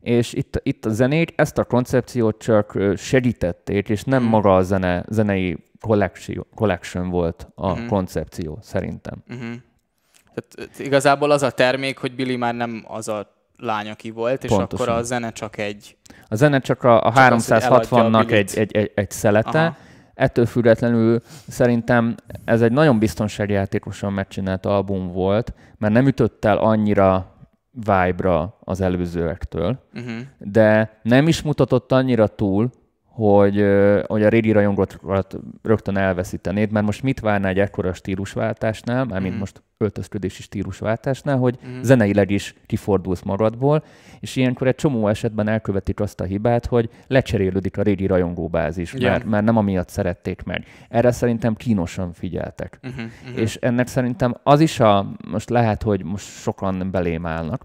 és 0.00 0.32
itt, 0.32 0.60
itt 0.62 0.84
a 0.84 0.90
zenét, 0.90 1.32
ezt 1.36 1.58
a 1.58 1.64
koncepciót 1.64 2.38
csak 2.38 2.78
segítették, 2.96 3.88
és 3.88 4.02
nem 4.04 4.22
Mhm. 4.22 4.30
maga 4.30 4.56
a 4.56 4.62
zene, 4.62 5.04
zenei 5.08 5.56
collection, 5.80 6.46
collection 6.54 7.08
volt 7.10 7.48
a 7.54 7.74
Mhm. 7.74 7.86
koncepció, 7.86 8.58
szerintem. 8.62 9.22
Uh-huh. 9.28 9.54
Tehát 10.34 10.78
igazából 10.78 11.30
az 11.30 11.42
a 11.42 11.50
termék, 11.50 11.98
hogy 11.98 12.14
Billy 12.14 12.36
már 12.36 12.54
nem 12.54 12.84
az 12.88 13.08
a 13.08 13.32
lány, 13.64 13.88
aki 13.90 14.10
volt, 14.10 14.44
és 14.44 14.50
Pontosan. 14.50 14.86
akkor 14.88 14.98
a 14.98 15.02
zene 15.02 15.30
csak 15.32 15.56
egy... 15.58 15.96
A 16.28 16.34
zene 16.34 16.58
csak 16.58 16.82
a, 16.82 17.02
a 17.06 17.12
Csak 17.12 17.32
az, 17.32 17.48
hogy 17.48 17.62
eladja 17.62 17.98
a 17.98 18.02
360-nak 18.08 18.24
bilit. 18.26 18.32
egy, 18.32 18.58
egy, 18.58 18.76
egy, 18.76 18.90
egy 18.94 19.10
szelete, 19.10 19.58
Aha. 19.60 19.76
ettől 20.14 20.46
függetlenül 20.46 21.20
szerintem 21.48 22.14
ez 22.44 22.62
egy 22.62 22.72
nagyon 22.72 22.98
biztonságjátékosan 22.98 24.12
megcsinált 24.12 24.66
album 24.66 25.12
volt, 25.12 25.54
mert 25.78 25.92
nem 25.92 26.06
ütött 26.06 26.44
el 26.44 26.56
annyira 26.58 27.32
vibe-ra 27.70 28.58
az 28.60 28.80
előzőektől, 28.80 29.78
Uh-huh. 29.94 30.12
de 30.38 30.98
nem 31.02 31.28
is 31.28 31.42
mutatott 31.42 31.92
annyira 31.92 32.26
túl, 32.26 32.70
hogy, 33.14 33.64
hogy 34.06 34.22
a 34.22 34.28
régi 34.28 34.52
rajongókat 34.52 35.38
rögtön 35.62 35.96
elveszítenéd, 35.96 36.70
mert 36.70 36.86
most 36.86 37.02
mit 37.02 37.20
várná 37.20 37.48
egy 37.48 37.58
ekkora 37.58 37.92
stílusváltásnál, 37.92 39.04
mármint 39.04 39.30
Mhm. 39.30 39.38
most 39.40 39.62
öltözködési 39.78 40.42
stílusváltásnál, 40.42 41.36
hogy 41.36 41.58
Mhm. 41.62 41.80
zeneileg 41.82 42.30
is 42.30 42.54
kifordulsz 42.66 43.22
magadból, 43.22 43.84
és 44.20 44.36
ilyenkor 44.36 44.66
egy 44.66 44.74
csomó 44.74 45.08
esetben 45.08 45.48
elkövetik 45.48 46.00
azt 46.00 46.20
a 46.20 46.24
hibát, 46.24 46.66
hogy 46.66 46.90
lecserélődik 47.06 47.78
a 47.78 47.82
régi 47.82 48.06
rajongóbázis, 48.06 48.92
mert, 49.10 49.24
mert 49.24 49.44
nem 49.44 49.56
amiatt 49.56 49.88
szerették 49.88 50.42
meg. 50.42 50.64
Erre 50.88 51.10
szerintem 51.12 51.54
kínosan 51.54 52.12
figyeltek. 52.12 52.78
Uh-huh. 52.82 53.04
És 53.40 53.56
ennek 53.56 53.86
szerintem 53.86 54.34
az 54.42 54.60
is 54.60 54.80
a, 54.80 55.06
most 55.30 55.50
lehet, 55.50 55.82
hogy 55.82 56.04
most 56.04 56.26
sokan 56.26 56.88
belém 56.90 57.26
állnak, 57.26 57.64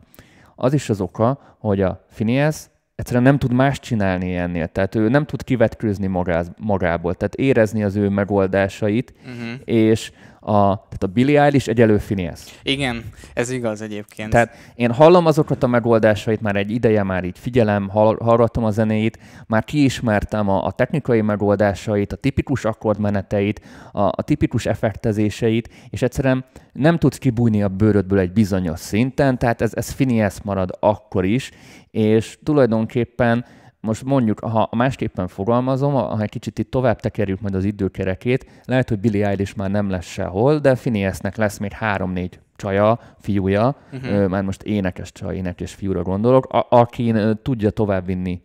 az 0.55 0.73
is 0.73 0.89
az 0.89 1.01
oka, 1.01 1.55
hogy 1.59 1.81
a 1.81 2.05
Phineas 2.13 2.65
egyszerűen 2.99 3.23
nem 3.23 3.37
tud 3.37 3.53
más 3.53 3.79
csinálni 3.79 4.35
ennél. 4.35 4.67
Tehát 4.67 4.95
ő 4.95 5.09
nem 5.09 5.25
tud 5.25 5.43
kivetkőzni 5.43 6.07
magáz, 6.07 6.51
magából, 6.57 7.13
tehát 7.13 7.35
érezni 7.35 7.83
az 7.83 7.95
ő 7.95 8.09
megoldásait, 8.09 9.13
Uh-huh. 9.19 9.59
és 9.63 10.11
a, 10.39 10.75
tehát 10.75 11.03
a 11.03 11.07
Billy 11.07 11.37
Eilish 11.37 11.69
egyelő 11.69 11.97
Phineas. 11.97 12.39
Igen, 12.63 13.03
ez 13.33 13.49
igaz 13.49 13.81
egyébként. 13.81 14.29
Tehát 14.29 14.55
én 14.75 14.91
hallom 14.91 15.25
azokat 15.25 15.63
a 15.63 15.67
megoldásait, 15.67 16.41
már 16.41 16.55
egy 16.55 16.71
ideje 16.71 17.03
már 17.03 17.23
így 17.23 17.39
figyelem, 17.39 17.89
hall, 17.89 18.17
hallgatom 18.21 18.63
a 18.63 18.71
zenéit, 18.71 19.19
már 19.47 19.63
kiismertem 19.63 20.49
a, 20.49 20.65
a 20.65 20.71
technikai 20.71 21.21
megoldásait, 21.21 22.13
a 22.13 22.15
tipikus 22.15 22.65
akkordmeneteit, 22.65 23.61
a, 23.91 24.01
a 24.01 24.21
tipikus 24.21 24.65
effektezéseit, 24.65 25.69
és 25.89 26.01
egyszerűen 26.01 26.45
nem 26.73 26.97
tudsz 26.97 27.17
kibújni 27.17 27.63
a 27.63 27.67
bőrödből 27.67 28.19
egy 28.19 28.31
bizonyos 28.31 28.79
szinten, 28.79 29.37
tehát 29.37 29.61
ez, 29.61 29.71
ez 29.75 29.95
Phineas 29.95 30.41
marad 30.41 30.77
akkor 30.79 31.25
is, 31.25 31.51
és 31.91 32.37
tulajdonképpen 32.43 33.45
most 33.81 34.03
mondjuk, 34.03 34.39
ha 34.39 34.69
másképpen 34.71 35.27
fogalmazom, 35.27 35.93
ha 35.93 36.21
egy 36.21 36.29
kicsit 36.29 36.59
itt 36.59 36.71
tovább 36.71 36.99
tekerjük 36.99 37.41
majd 37.41 37.55
az 37.55 37.63
időkerekét, 37.63 38.45
lehet, 38.65 38.89
hogy 38.89 38.99
Billy 38.99 39.23
Eilish 39.23 39.57
már 39.57 39.71
nem 39.71 39.89
lesz 39.89 40.05
sehol, 40.05 40.59
de 40.59 40.73
Phineasnek 40.73 41.35
lesz 41.35 41.57
még 41.57 41.71
három-négy 41.71 42.39
csaja, 42.55 42.99
fiúja, 43.19 43.75
uh-huh. 43.91 44.27
már 44.27 44.43
most 44.43 44.63
énekes 44.63 45.11
csaj, 45.11 45.35
énekes 45.35 45.73
fiúra 45.73 46.01
gondolok, 46.01 46.45
a- 46.45 46.67
akin 46.69 47.39
tudja 47.43 47.69
továbbvinni 47.69 48.41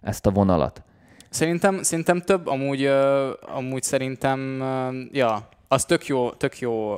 ezt 0.00 0.26
a 0.26 0.30
vonalat. 0.30 0.82
Szerintem, 1.28 1.82
szerintem 1.82 2.20
több, 2.20 2.46
amúgy, 2.46 2.84
amúgy 3.54 3.82
szerintem, 3.82 4.62
ja, 5.12 5.48
az 5.68 5.84
tök 5.84 6.06
jó, 6.06 6.30
tök 6.30 6.58
jó 6.58 6.96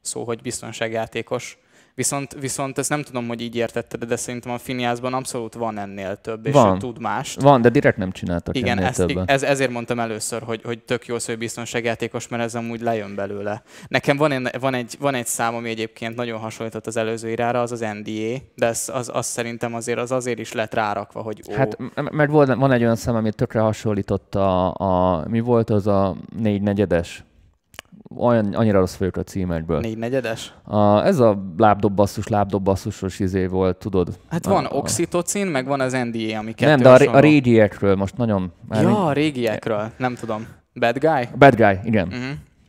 szó, 0.00 0.24
hogy 0.24 0.42
biztonságjátékos. 0.42 1.58
Viszont, 2.00 2.36
viszont 2.40 2.78
ezt 2.78 2.88
nem 2.88 3.02
tudom, 3.02 3.28
hogy 3.28 3.40
így 3.40 3.56
értetted, 3.56 4.04
de 4.04 4.16
szerintem 4.16 4.52
a 4.52 4.58
Finiászban 4.58 5.14
abszolút 5.14 5.54
van 5.54 5.78
ennél 5.78 6.16
több, 6.16 6.46
és 6.46 6.52
Van. 6.52 6.78
tud 6.78 7.00
mást. 7.00 7.40
Van, 7.40 7.62
de 7.62 7.68
direkt 7.68 7.96
nem 7.96 8.12
csináltak 8.12 8.56
Igen, 8.56 8.76
ennél 8.76 8.86
ezt, 8.88 9.06
többen. 9.06 9.24
ez, 9.26 9.42
ezért 9.42 9.70
mondtam 9.70 9.98
először, 9.98 10.42
hogy, 10.42 10.60
hogy 10.64 10.78
tök 10.78 11.06
jó 11.06 11.18
szó, 11.18 11.30
hogy 11.30 11.38
biztonságjátékos, 11.38 12.28
mert 12.28 12.42
ez 12.42 12.54
amúgy 12.54 12.80
lejön 12.80 13.14
belőle. 13.14 13.62
Nekem 13.88 14.16
van, 14.16 14.32
egy, 14.32 14.60
van, 14.60 14.74
egy, 14.74 14.96
van 15.00 15.14
egy 15.14 15.26
szám, 15.26 15.54
ami 15.54 15.68
egyébként 15.68 16.16
nagyon 16.16 16.38
hasonlított 16.38 16.86
az 16.86 16.96
előző 16.96 17.30
irára, 17.30 17.60
az 17.60 17.72
az 17.72 17.80
NDA, 17.80 18.42
de 18.54 18.66
ez, 18.66 18.90
az, 18.92 19.10
az 19.12 19.26
szerintem 19.26 19.74
azért, 19.74 19.98
az 19.98 20.10
azért 20.10 20.38
is 20.38 20.52
lett 20.52 20.74
rárakva, 20.74 21.20
hogy 21.22 21.42
ó, 21.50 21.54
Hát, 21.54 21.76
mert 22.10 22.30
volt, 22.30 22.54
van 22.54 22.72
egy 22.72 22.82
olyan 22.82 22.96
szem, 22.96 23.14
ami 23.14 23.32
tökre 23.32 23.60
hasonlított 23.60 24.34
a, 24.34 24.74
a, 24.74 25.24
mi 25.28 25.40
volt 25.40 25.70
az 25.70 25.86
a 25.86 26.16
négy 26.38 26.62
negyedes? 26.62 27.24
Olyan, 28.16 28.54
annyira 28.54 28.78
rossz 28.78 28.96
vagyok 28.96 29.16
a 29.16 29.22
címekből. 29.22 29.80
négy 29.80 29.98
negyedes? 29.98 30.54
A, 30.64 31.04
ez 31.06 31.18
a 31.18 31.52
lábdobbasszus, 31.56 32.28
lábdobbasszus 32.28 33.18
izé 33.18 33.46
volt, 33.46 33.76
tudod? 33.76 34.18
Hát 34.30 34.44
van 34.46 34.64
a, 34.64 34.76
oxitocin, 34.76 35.46
meg 35.46 35.66
van 35.66 35.80
az 35.80 35.92
NDA, 35.92 36.38
ami 36.38 36.52
kettő 36.52 36.70
Nem, 36.70 36.80
de 36.80 36.88
a, 36.88 36.96
ré- 36.96 37.06
a 37.08 37.20
régiekről 37.20 37.94
most 37.96 38.16
nagyon... 38.16 38.52
Ja, 38.70 39.04
a 39.06 39.12
régiekről, 39.12 39.90
nem 39.96 40.14
tudom. 40.14 40.46
Bad 40.74 40.98
guy? 40.98 41.28
Bad 41.38 41.54
guy, 41.54 41.78
igen. 41.84 42.06
Uh-huh. 42.06 42.22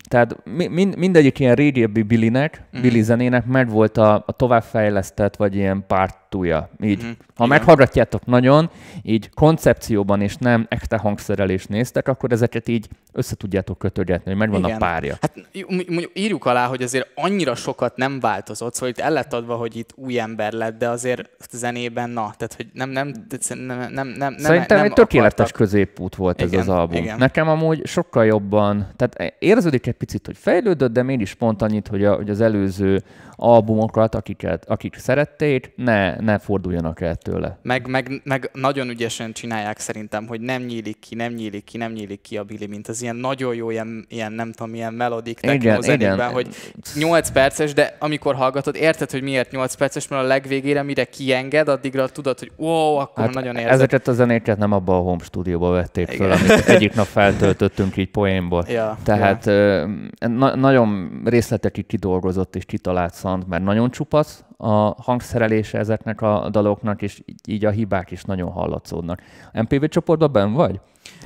Tehát 0.08 0.38
mi, 0.44 0.68
mind, 0.68 0.98
mindegyik 0.98 1.40
ilyen 1.40 1.56
régebbi 1.56 2.02
Billynek, 2.02 2.64
Mhm. 2.72 2.82
Billy 2.82 3.02
zenének 3.02 3.46
megvolt 3.46 3.98
a, 3.98 4.24
a 4.28 4.32
továbbfejlesztett, 4.32 5.36
vagy 5.36 5.56
ilyen 5.56 5.84
pártúja. 6.32 6.70
Így. 6.82 6.98
Mhm. 6.98 7.08
Ha 7.36 7.46
Igen. 7.46 7.58
meghallgatjátok 7.58 8.26
nagyon, 8.26 8.70
így 9.04 9.30
koncepcióban 9.30 10.22
és 10.22 10.36
nem 10.36 10.66
ekte 10.70 10.98
hangszerelés 10.98 11.66
néztek, 11.66 12.08
akkor 12.08 12.32
ezeket 12.32 12.68
így 12.68 12.88
össze 13.14 13.36
tudjátok 13.36 13.78
kötögetni, 13.78 14.32
hogy 14.32 14.40
megvan 14.40 14.60
Igen. 14.64 14.76
a 14.76 14.78
párja. 14.78 15.16
Hát 15.22 15.34
mondjuk 15.68 16.12
írjuk 16.14 16.46
alá, 16.46 16.68
hogy 16.68 16.82
azért 16.82 17.08
annyira 17.16 17.56
sokat 17.56 17.96
nem 17.96 18.20
változott, 18.20 18.74
szóval 18.74 18.90
itt 18.90 19.00
el 19.00 19.12
lett 19.12 19.34
adva, 19.34 19.56
hogy 19.56 19.76
itt 19.76 19.94
új 19.96 20.20
ember 20.20 20.54
lett, 20.54 20.78
de 20.78 20.90
azért 20.90 21.30
zenében 21.52 22.10
na, 22.10 22.34
tehát 22.38 22.54
hogy 22.58 22.68
nem, 22.74 22.90
nem, 22.90 23.12
nem, 23.50 23.60
nem, 23.78 23.90
nem, 23.94 24.08
nem 24.08 24.38
Szerintem 24.38 24.78
nem 24.78 24.86
egy 24.86 24.94
tökéletes 24.94 25.34
akartak. 25.34 25.58
középút 25.58 26.16
volt 26.16 26.42
ez 26.42 26.48
Igen, 26.48 26.60
az 26.60 26.70
album. 26.70 26.98
igen. 26.98 27.18
Nekem 27.18 27.48
amúgy 27.48 27.86
sokkal 27.86 28.26
jobban, 28.26 28.88
tehát 28.96 29.36
érződik 29.40 29.88
egy 29.88 29.94
picit, 29.94 30.26
hogy 30.26 30.38
fejlődött, 30.38 30.92
de 30.92 31.04
mégis 31.04 31.34
pont 31.34 31.62
annyit, 31.62 31.88
hogy, 31.88 32.06
a, 32.06 32.16
hogy 32.16 32.30
az 32.30 32.42
előző 32.42 33.04
albumokat, 33.36 34.16
akiket, 34.16 34.66
akik 34.70 34.96
szerették, 34.98 35.74
ne, 35.76 36.16
ne 36.24 36.40
forduljanak 36.40 37.02
el 37.02 37.16
tőle. 37.16 37.58
Meg, 37.62 37.88
meg, 37.88 38.22
meg, 38.24 38.50
nagyon 38.54 38.90
ügyesen 38.90 39.32
csinálják 39.32 39.80
szerintem, 39.80 40.28
hogy 40.28 40.42
nem 40.42 40.62
nyílik 40.62 41.00
ki, 41.00 41.16
nem 41.16 41.34
nyílik 41.34 41.64
ki, 41.64 41.78
nem 41.78 41.92
nyílik 41.92 42.22
ki 42.22 42.38
a 42.38 42.44
Billy, 42.44 42.66
mint 42.66 42.88
az 42.88 43.02
ilyen 43.02 43.16
nagyon 43.16 43.56
jó, 43.56 43.70
ilyen, 43.70 44.06
ilyen 44.10 44.32
nem 44.32 44.52
tudom, 44.52 44.74
ilyen 44.74 44.94
melodik 44.94 45.40
techno 45.40 45.82
zenékben, 45.82 46.32
hogy 46.32 46.48
8 46.96 47.30
perces, 47.30 47.74
de 47.74 47.96
amikor 48.00 48.36
hallgatod, 48.36 48.76
érted, 48.76 49.12
hogy 49.12 49.22
miért 49.22 49.52
8 49.52 49.74
perces, 49.74 50.08
mert 50.08 50.24
a 50.24 50.28
legvégére, 50.28 50.84
mire 50.84 51.06
kienged, 51.06 51.68
addigra 51.68 52.08
tudod, 52.08 52.40
hogy 52.40 52.52
wow, 52.56 52.96
akkor 52.96 53.24
hát 53.24 53.34
nagyon 53.34 53.56
érzed. 53.56 53.72
ezeket 53.72 54.08
a 54.08 54.14
zenéket 54.14 54.58
nem 54.58 54.72
abban 54.72 54.96
a 54.96 55.00
home 55.00 55.24
stúdióba 55.24 55.70
vették 55.70 56.12
Igen. 56.14 56.32
amit 56.32 56.50
egyik 56.68 56.94
nap 56.94 57.06
feltöltöttünk 57.06 57.98
így 57.98 58.12
poénból. 58.12 58.66
Ja, 58.72 58.98
Tehát 59.04 59.46
ö, 59.46 59.88
na- 60.20 60.56
nagyon 60.56 61.22
részletekig 61.26 61.86
kidolgozott 61.86 62.56
és 62.56 62.66
kitalált 62.66 63.14
szant, 63.14 63.48
mert 63.48 63.64
nagyon 63.64 63.92
csupasz 63.92 64.44
a 64.64 64.96
hangszerelése 65.02 65.78
ezeknek 65.78 66.22
a 66.22 66.50
daloknak, 66.52 67.02
és 67.02 67.22
így- 67.48 67.66
a 67.66 67.70
hibák 67.70 68.12
is 68.12 68.24
nagyon 68.24 68.52
hallatszódnak. 68.52 69.22
MPV 69.54 69.84
csoportban 69.86 70.32
ben 70.32 70.54
vagy? 70.54 70.80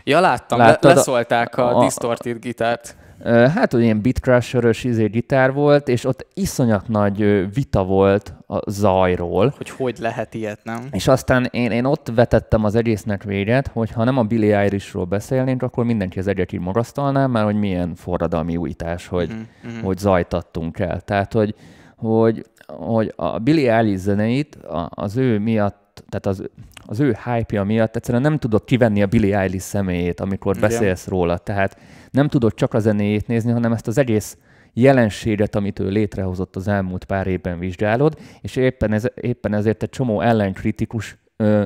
ja 0.03 0.19
láttam, 0.19 0.57
Láttad 0.57 0.83
le, 0.83 0.91
a- 0.91 0.93
leszólták 0.95 1.57
a, 1.57 1.77
a- 1.77 1.83
distorted 1.83 2.39
gitárt. 2.39 2.95
Hát, 3.23 3.71
hogy 3.71 3.81
ilyen 3.81 4.01
bitcrusher 4.01 4.69
izé 4.83 5.05
gitár 5.05 5.53
volt, 5.53 5.87
és 5.87 6.05
ott 6.05 6.25
iszonyat 6.33 6.87
nagy 6.87 7.17
vita 7.53 7.83
volt 7.83 8.33
a 8.47 8.69
zajról, 8.71 9.53
hogy 9.57 9.69
hogy 9.69 9.97
lehet 9.99 10.33
ilyet, 10.33 10.59
nem? 10.63 10.87
és 10.91 11.07
aztán 11.07 11.47
én, 11.51 11.71
én 11.71 11.85
ott 11.85 12.11
vetettem 12.15 12.63
az 12.63 12.75
egésznek 12.75 13.23
véget, 13.23 13.67
hogy 13.67 13.91
ha 13.91 14.03
nem 14.03 14.17
a 14.17 14.23
Billy 14.23 14.51
Eilishról 14.53 15.05
beszélnénk, 15.05 15.63
akkor 15.63 15.85
mindenki 15.85 16.19
az 16.19 16.27
egyet 16.27 16.51
így 16.51 16.59
magasztalná, 16.59 17.27
mert 17.27 17.45
hogy 17.45 17.55
milyen 17.55 17.95
forradalmi 17.95 18.57
újítás, 18.57 19.07
hogy, 19.07 19.27
Mhm, 19.29 19.37
mhm. 19.75 19.85
hogy 19.85 19.97
zajtattunk 19.97 20.79
el. 20.79 21.01
Tehát, 21.01 21.33
hogy, 21.33 21.55
hogy, 21.95 22.45
hogy 22.67 23.13
a 23.15 23.39
Billy 23.39 23.67
Eilish 23.67 24.03
zeneit 24.03 24.57
az 24.89 25.17
ő 25.17 25.39
miatt, 25.39 26.03
tehát 26.09 26.25
az, 26.25 26.49
az 26.85 26.99
ő 26.99 27.17
hype 27.25 27.63
miatt 27.63 27.95
egyszerűen 27.95 28.23
nem 28.23 28.37
tudod 28.37 28.63
kivenni 28.63 29.01
a 29.01 29.07
Billy 29.07 29.33
Eilish 29.33 29.65
személyét, 29.65 30.19
amikor 30.19 30.57
Igen. 30.57 30.69
beszélsz 30.69 31.07
róla. 31.07 31.37
Tehát 31.37 31.77
nem 32.11 32.27
tudod 32.27 32.53
csak 32.53 32.73
a 32.73 32.79
zenéjét 32.79 33.27
nézni, 33.27 33.51
hanem 33.51 33.71
ezt 33.71 33.87
az 33.87 33.97
egész 33.97 34.37
jelenséget, 34.73 35.55
amit 35.55 35.79
ő 35.79 35.89
létrehozott 35.89 36.55
az 36.55 36.67
elmúlt 36.67 37.03
pár 37.03 37.27
évben 37.27 37.59
vizsgálod, 37.59 38.17
és 38.41 38.55
éppen, 38.55 38.93
ez, 38.93 39.05
éppen 39.21 39.53
ezért 39.53 39.83
egy 39.83 39.89
csomó 39.89 40.21
ellenkritikus 40.21 41.17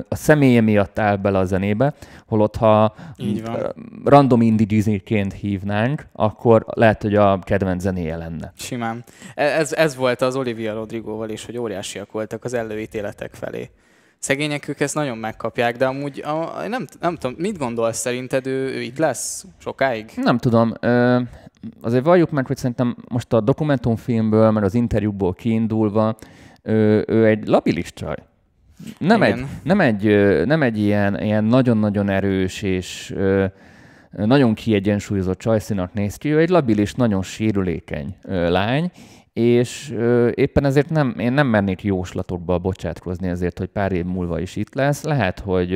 a 0.08 0.14
személye 0.16 0.60
miatt 0.60 0.98
áll 0.98 1.16
bele 1.16 1.38
a 1.38 1.44
zenébe, 1.44 1.94
holott 2.26 2.56
ha 2.56 2.94
random 4.04 4.40
indigiziként 4.40 5.32
hívnánk, 5.32 6.06
akkor 6.12 6.64
lehet, 6.68 7.02
hogy 7.02 7.14
a 7.14 7.38
kedvenc 7.38 7.82
zenéje 7.82 8.16
lenne. 8.16 8.52
Simán. 8.56 9.04
E- 9.34 9.44
Ez, 9.58 9.72
ez 9.72 9.96
volt 9.96 10.20
az 10.20 10.36
Olivia 10.36 10.74
Rodrigoval 10.74 11.28
is, 11.28 11.44
hogy 11.44 11.58
óriásiak 11.58 12.12
voltak 12.12 12.44
az 12.44 12.54
előítéletek 12.54 13.34
felé. 13.34 13.70
Szegények 14.18 14.68
ők 14.68 14.80
ezt 14.80 14.94
nagyon 14.94 15.18
megkapják, 15.18 15.76
de 15.76 15.86
amúgy 15.86 16.22
a, 16.24 16.66
nem, 16.68 16.86
nem 17.00 17.16
tudom, 17.16 17.36
mit 17.38 17.58
gondolsz 17.58 17.98
szerinted, 17.98 18.46
ő, 18.46 18.74
ő 18.74 18.80
itt 18.80 18.98
lesz 18.98 19.46
sokáig? 19.58 20.10
Nem 20.16 20.38
tudom, 20.38 20.74
ö, 20.80 21.20
azért 21.80 22.04
valljuk 22.04 22.30
meg, 22.30 22.46
hogy 22.46 22.56
szerintem 22.56 22.96
most 23.08 23.32
a 23.32 23.40
dokumentumfilmből, 23.40 24.50
meg 24.50 24.62
az 24.62 24.74
interjúból 24.74 25.32
kiindulva, 25.32 26.16
ő, 26.62 27.04
ő 27.08 27.26
egy 27.26 27.46
labilis 27.46 27.92
csaj. 27.92 28.16
Nem 28.98 29.22
egy, 29.22 29.44
nem 29.62 29.80
egy, 29.80 30.04
nem 30.46 30.62
egy 30.62 30.78
ilyen, 30.78 31.22
ilyen 31.22 31.44
nagyon-nagyon 31.44 32.08
erős 32.08 32.62
és 32.62 33.14
nagyon 34.10 34.54
kiegyensúlyozott 34.54 35.38
csajszínak 35.38 35.92
néz 35.92 36.16
ki, 36.16 36.28
ő 36.28 36.38
egy 36.38 36.48
labilis, 36.48 36.94
nagyon 36.94 37.22
sérülékeny 37.22 38.16
lány, 38.28 38.90
és 39.32 39.94
éppen 40.34 40.64
ezért 40.64 40.90
nem, 40.90 41.14
én 41.18 41.32
nem 41.32 41.46
mernék 41.46 41.82
jóslatokba 41.82 42.58
bocsátkozni 42.58 43.28
ezért, 43.28 43.58
hogy 43.58 43.68
pár 43.68 43.92
év 43.92 44.04
múlva 44.04 44.40
is 44.40 44.56
itt 44.56 44.74
lesz. 44.74 45.02
Lehet, 45.02 45.38
hogy 45.38 45.68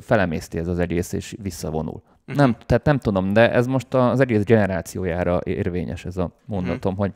felemészti 0.00 0.58
ez 0.58 0.68
az 0.68 0.78
egész, 0.78 1.12
és 1.12 1.34
visszavonul. 1.42 2.02
Uh-huh. 2.26 2.36
Nem, 2.36 2.56
tehát 2.66 2.84
nem 2.84 2.98
tudom, 2.98 3.32
de 3.32 3.52
ez 3.52 3.66
most 3.66 3.94
az 3.94 4.20
egész 4.20 4.44
generációjára 4.44 5.40
érvényes 5.44 6.04
ez 6.04 6.16
a 6.16 6.32
mondatom, 6.44 6.92
uh-huh. 6.92 7.06
hogy 7.06 7.14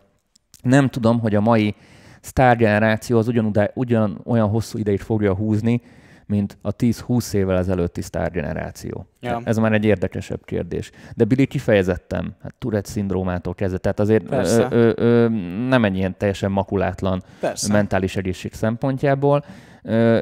nem 0.70 0.88
tudom, 0.88 1.20
hogy 1.20 1.34
a 1.34 1.40
mai 1.40 1.74
sztárgeneráció 2.20 3.18
az 3.18 3.28
ugyan, 3.28 3.70
ugyan 3.74 4.20
olyan 4.24 4.48
hosszú 4.48 4.78
ideig 4.78 5.00
fogja 5.00 5.34
húzni, 5.34 5.80
mint 6.26 6.58
a 6.62 6.76
10-20 6.76 7.32
évvel 7.32 7.58
ezelőtti 7.58 8.02
sztárgeneráció. 8.02 9.06
Ja. 9.20 9.40
Ez 9.44 9.56
már 9.56 9.72
egy 9.72 9.84
érdekesebb 9.84 10.44
kérdés. 10.44 10.90
De 11.14 11.24
Billy 11.24 11.46
kifejezettem, 11.46 12.34
hát 12.42 12.54
Tourette 12.58 12.90
szindrómától 12.90 13.54
kezdve, 13.54 13.78
tehát 13.78 14.00
azért 14.00 14.32
ő, 14.32 14.66
ő, 14.70 14.94
ő, 14.98 15.28
nem 15.68 15.84
egy 15.84 15.96
ilyen 15.96 16.14
teljesen 16.18 16.50
makulátlan 16.50 17.22
Persze. 17.40 17.72
mentális 17.72 18.16
egészség 18.16 18.52
szempontjából 18.52 19.44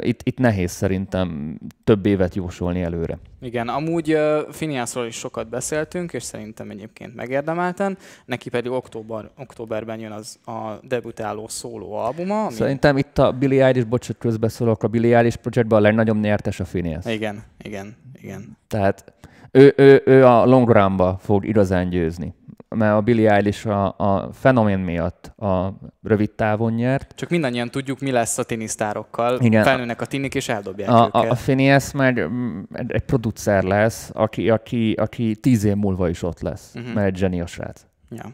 itt, 0.00 0.20
itt 0.22 0.38
nehéz 0.38 0.70
szerintem 0.70 1.58
több 1.84 2.06
évet 2.06 2.34
jósolni 2.34 2.82
előre. 2.82 3.18
Igen, 3.40 3.68
amúgy 3.68 4.14
uh, 4.14 4.38
Finiászról 4.50 5.06
is 5.06 5.14
sokat 5.14 5.48
beszéltünk, 5.48 6.12
és 6.12 6.22
szerintem 6.22 6.70
egyébként 6.70 7.14
megérdemelten. 7.14 7.98
Neki 8.24 8.50
pedig 8.50 8.70
október, 8.70 9.30
októberben 9.38 10.00
jön 10.00 10.12
az 10.12 10.38
a 10.46 10.78
debütáló 10.82 11.48
szóló 11.48 11.92
albuma. 11.92 12.44
Ami... 12.44 12.54
Szerintem 12.54 12.96
itt 12.96 13.18
a 13.18 13.32
Billy 13.32 13.60
Eilish, 13.60 13.86
bocsánat, 13.86 14.18
közbeszólok, 14.18 14.82
a 14.82 14.88
Billy 14.88 15.14
Eilish 15.14 15.36
projektben 15.36 15.78
a 15.78 15.82
legnagyobb 15.82 16.20
nyertes 16.20 16.60
a 16.60 16.64
Phineas. 16.64 17.04
Igen, 17.06 17.42
igen, 17.62 17.96
igen. 18.22 18.56
Tehát 18.68 19.12
ő, 19.50 19.74
ő, 19.76 20.02
ő 20.04 20.26
a 20.26 20.44
long 20.44 20.70
run 20.70 21.18
fog 21.18 21.46
igazán 21.46 21.88
győzni 21.88 22.34
mert 22.68 22.94
a 22.94 23.00
Billy 23.00 23.26
Eilish 23.26 23.66
a, 23.66 23.94
a 23.96 24.32
fenomén 24.32 24.78
miatt 24.78 25.26
a 25.26 25.78
rövid 26.02 26.30
távon 26.30 26.72
nyert. 26.72 27.12
Csak 27.14 27.28
mindannyian 27.28 27.70
tudjuk, 27.70 28.00
mi 28.00 28.10
lesz 28.10 28.38
a 28.38 28.42
tinisztárokkal. 28.42 29.40
Igen. 29.40 29.64
Felnőnek 29.64 30.00
a 30.00 30.06
tinik, 30.06 30.34
és 30.34 30.48
eldobják 30.48 30.88
a, 30.88 31.06
őket. 31.06 31.14
A, 31.14 31.30
a 31.30 31.34
Phineas 31.34 31.92
meg 31.92 32.20
mm, 32.28 32.62
egy 32.86 33.02
producer 33.02 33.62
lesz, 33.62 34.10
aki, 34.12 34.50
aki, 34.50 34.92
aki 34.92 35.36
tíz 35.36 35.64
év 35.64 35.74
múlva 35.74 36.08
is 36.08 36.22
ott 36.22 36.40
lesz, 36.40 36.72
uh-huh. 36.74 36.94
mert 36.94 37.06
egy 37.06 37.16
zsenios 37.16 37.50
srác. 37.50 37.86
Ja. 38.10 38.32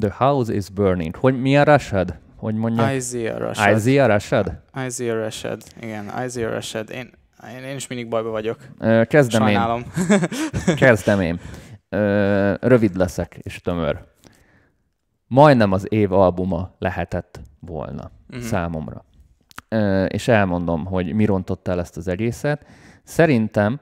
The 0.00 0.14
house 0.16 0.54
is 0.54 0.68
burning. 0.68 1.16
Hogy 1.16 1.40
mi 1.40 1.56
a 1.56 1.62
Rashad? 1.62 2.18
Hogy 2.36 2.54
mondja? 2.54 2.94
Isaiah 2.94 3.38
Rashad. 3.38 3.76
Isaiah 3.76 4.06
Rashad? 4.06 4.60
Isaiah 4.86 5.16
Rashad, 5.16 5.62
igen. 5.80 6.12
Isaiah 6.24 6.52
Rashad. 6.52 6.90
Én 6.90 7.10
én, 7.50 7.64
én 7.64 7.76
is 7.76 7.86
mindig 7.86 8.08
bajba 8.08 8.30
vagyok. 8.30 8.58
Kezdem 9.06 9.42
Sajnálom. 9.42 9.84
én. 10.66 10.74
Kezdem 10.76 11.20
én. 11.20 11.40
Rövid 12.72 12.96
leszek 12.96 13.38
és 13.42 13.60
tömör. 13.60 14.04
Majdnem 15.26 15.72
az 15.72 15.86
év 15.88 16.12
albuma 16.12 16.74
lehetett 16.78 17.40
volna 17.60 18.10
uh-huh. 18.28 18.44
számomra. 18.44 19.04
És 20.08 20.28
elmondom, 20.28 20.84
hogy 20.84 21.12
mi 21.12 21.24
rontott 21.24 21.68
el 21.68 21.80
ezt 21.80 21.96
az 21.96 22.08
egészet. 22.08 22.66
Szerintem 23.02 23.80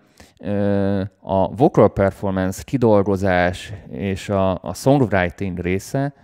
a 1.21 1.55
vocal 1.55 1.93
performance 1.93 2.63
kidolgozás 2.63 3.73
és 3.91 4.29
a, 4.29 4.63
a 4.63 4.75
songwriting 4.75 5.59
része 5.59 6.15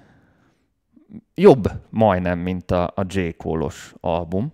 jobb 1.34 1.70
majdnem, 1.90 2.38
mint 2.38 2.70
a, 2.70 2.92
a 2.94 3.04
J. 3.08 3.28
Cole-os 3.36 3.94
album 4.00 4.52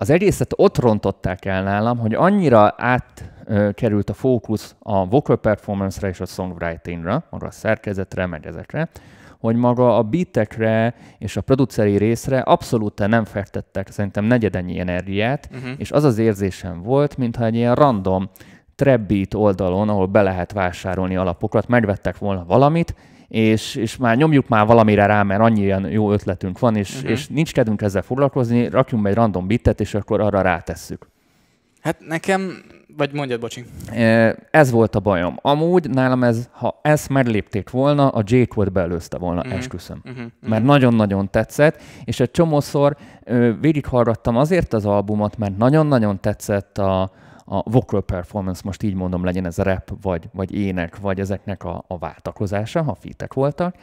az 0.00 0.10
egészet 0.10 0.52
ott 0.56 0.78
rontották 0.78 1.44
el 1.44 1.62
nálam, 1.62 1.98
hogy 1.98 2.14
annyira 2.14 2.74
átkerült 2.76 4.10
a 4.10 4.14
fókusz 4.14 4.74
a 4.78 5.06
vocal 5.06 5.36
performance-re 5.36 6.08
és 6.08 6.20
a 6.20 6.26
songwriting-ra, 6.26 7.24
maga 7.30 7.46
a 7.46 7.50
szerkezetre, 7.50 8.26
meg 8.26 8.46
ezekre, 8.46 8.88
hogy 9.38 9.56
maga 9.56 9.96
a 9.96 10.02
beatekre 10.02 10.94
és 11.18 11.36
a 11.36 11.40
produceri 11.40 11.96
részre 11.96 12.38
abszolút 12.38 13.06
nem 13.06 13.24
fektettek 13.24 13.90
szerintem 13.90 14.24
negyedennyi 14.24 14.78
energiát, 14.78 15.48
uh-huh. 15.52 15.70
és 15.76 15.90
az 15.90 16.04
az 16.04 16.18
érzésem 16.18 16.82
volt, 16.82 17.16
mintha 17.16 17.44
egy 17.44 17.54
ilyen 17.54 17.74
random 17.74 18.30
trap 18.74 19.00
beat 19.00 19.34
oldalon, 19.34 19.88
ahol 19.88 20.06
be 20.06 20.22
lehet 20.22 20.52
vásárolni 20.52 21.16
alapokat, 21.16 21.68
megvettek 21.68 22.18
volna 22.18 22.44
valamit, 22.44 22.94
és, 23.28 23.74
és 23.74 23.96
már 23.96 24.16
nyomjuk 24.16 24.48
már 24.48 24.66
valamire 24.66 25.06
rá, 25.06 25.22
mert 25.22 25.40
annyi 25.40 25.60
ilyen 25.60 25.90
jó 25.90 26.12
ötletünk 26.12 26.58
van, 26.58 26.76
és, 26.76 26.94
uh-huh. 26.94 27.10
és 27.10 27.28
nincs 27.28 27.52
kedvünk 27.52 27.82
ezzel 27.82 28.02
foglalkozni, 28.02 28.68
rakjunk 28.68 29.06
egy 29.06 29.14
random 29.14 29.46
bitet, 29.46 29.80
és 29.80 29.94
akkor 29.94 30.20
arra 30.20 30.40
rátesszük. 30.40 31.08
Hát 31.80 31.96
nekem, 32.08 32.62
vagy 32.96 33.12
mondjad, 33.12 33.40
bocsi. 33.40 33.64
Ez 34.50 34.70
volt 34.70 34.94
a 34.94 35.00
bajom. 35.00 35.38
Amúgy 35.42 35.90
nálam 35.90 36.24
ez, 36.24 36.48
ha 36.52 36.80
ezt 36.82 37.08
meglépték 37.08 37.70
volna, 37.70 38.08
a 38.08 38.22
Jake 38.26 38.52
Wood 38.56 38.72
belőzte 38.72 39.18
volna, 39.18 39.40
uh-huh. 39.40 39.56
esküszöm. 39.56 40.02
Uh-huh. 40.04 40.24
Mert 40.48 40.64
nagyon-nagyon 40.64 41.30
tetszett, 41.30 41.82
és 42.04 42.20
egy 42.20 42.30
csomószor 42.30 42.96
végighallgattam 43.60 44.36
azért 44.36 44.72
az 44.72 44.86
albumot, 44.86 45.38
mert 45.38 45.56
nagyon-nagyon 45.56 46.20
tetszett 46.20 46.78
a, 46.78 47.10
a 47.48 47.70
vocal 47.70 48.02
performance, 48.02 48.60
most 48.64 48.82
így 48.82 48.94
mondom, 48.94 49.24
legyen 49.24 49.46
ez 49.46 49.58
a 49.58 49.62
rap, 49.62 49.92
vagy, 50.02 50.28
vagy 50.32 50.54
ének, 50.54 50.98
vagy 50.98 51.20
ezeknek 51.20 51.64
a, 51.64 51.84
a 51.86 51.98
váltakozása, 51.98 52.82
ha 52.82 52.94
fitek 52.94 53.34
voltak, 53.34 53.74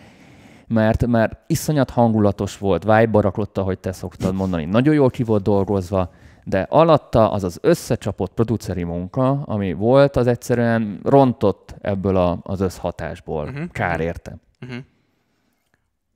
mert, 0.67 1.05
mert 1.05 1.39
iszonyat 1.47 1.89
hangulatos 1.89 2.57
volt, 2.57 2.83
vibe 2.83 3.21
rakotta, 3.21 3.61
hogy 3.61 3.79
te 3.79 3.91
szoktad 3.91 4.35
mondani, 4.35 4.65
nagyon 4.65 4.93
jól 4.93 5.09
ki 5.09 5.23
volt 5.23 5.43
dolgozva, 5.43 6.11
de 6.43 6.67
alatta 6.69 7.31
az 7.31 7.43
az 7.43 7.57
összecsapott 7.61 8.33
produceri 8.33 8.83
munka, 8.83 9.29
ami 9.29 9.73
volt, 9.73 10.15
az 10.15 10.27
egyszerűen 10.27 10.99
rontott 11.03 11.75
ebből 11.81 12.15
a, 12.15 12.39
az 12.43 12.61
összhatásból. 12.61 13.43
Uh-huh. 13.43 13.71
Kár 13.71 13.99
érte. 13.99 14.37
Uh-huh. 14.61 14.83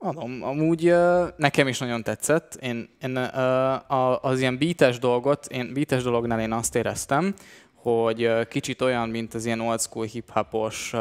Adom, 0.02 0.42
amúgy 0.42 0.90
uh, 0.90 1.28
nekem 1.36 1.68
is 1.68 1.78
nagyon 1.78 2.02
tetszett. 2.02 2.54
Én, 2.54 2.88
én 3.02 3.16
uh, 3.16 4.24
az 4.24 4.40
ilyen 4.40 4.58
beates 4.58 4.98
dolgot, 4.98 5.46
én 5.46 5.72
beates 5.72 6.02
dolognál 6.02 6.40
én 6.40 6.52
azt 6.52 6.74
éreztem, 6.74 7.34
hogy 7.74 8.26
uh, 8.26 8.46
kicsit 8.46 8.80
olyan, 8.80 9.08
mint 9.08 9.34
az 9.34 9.44
ilyen 9.44 9.60
old 9.60 9.80
school 9.80 10.06
hip-hopos 10.06 10.92
uh, 10.92 11.00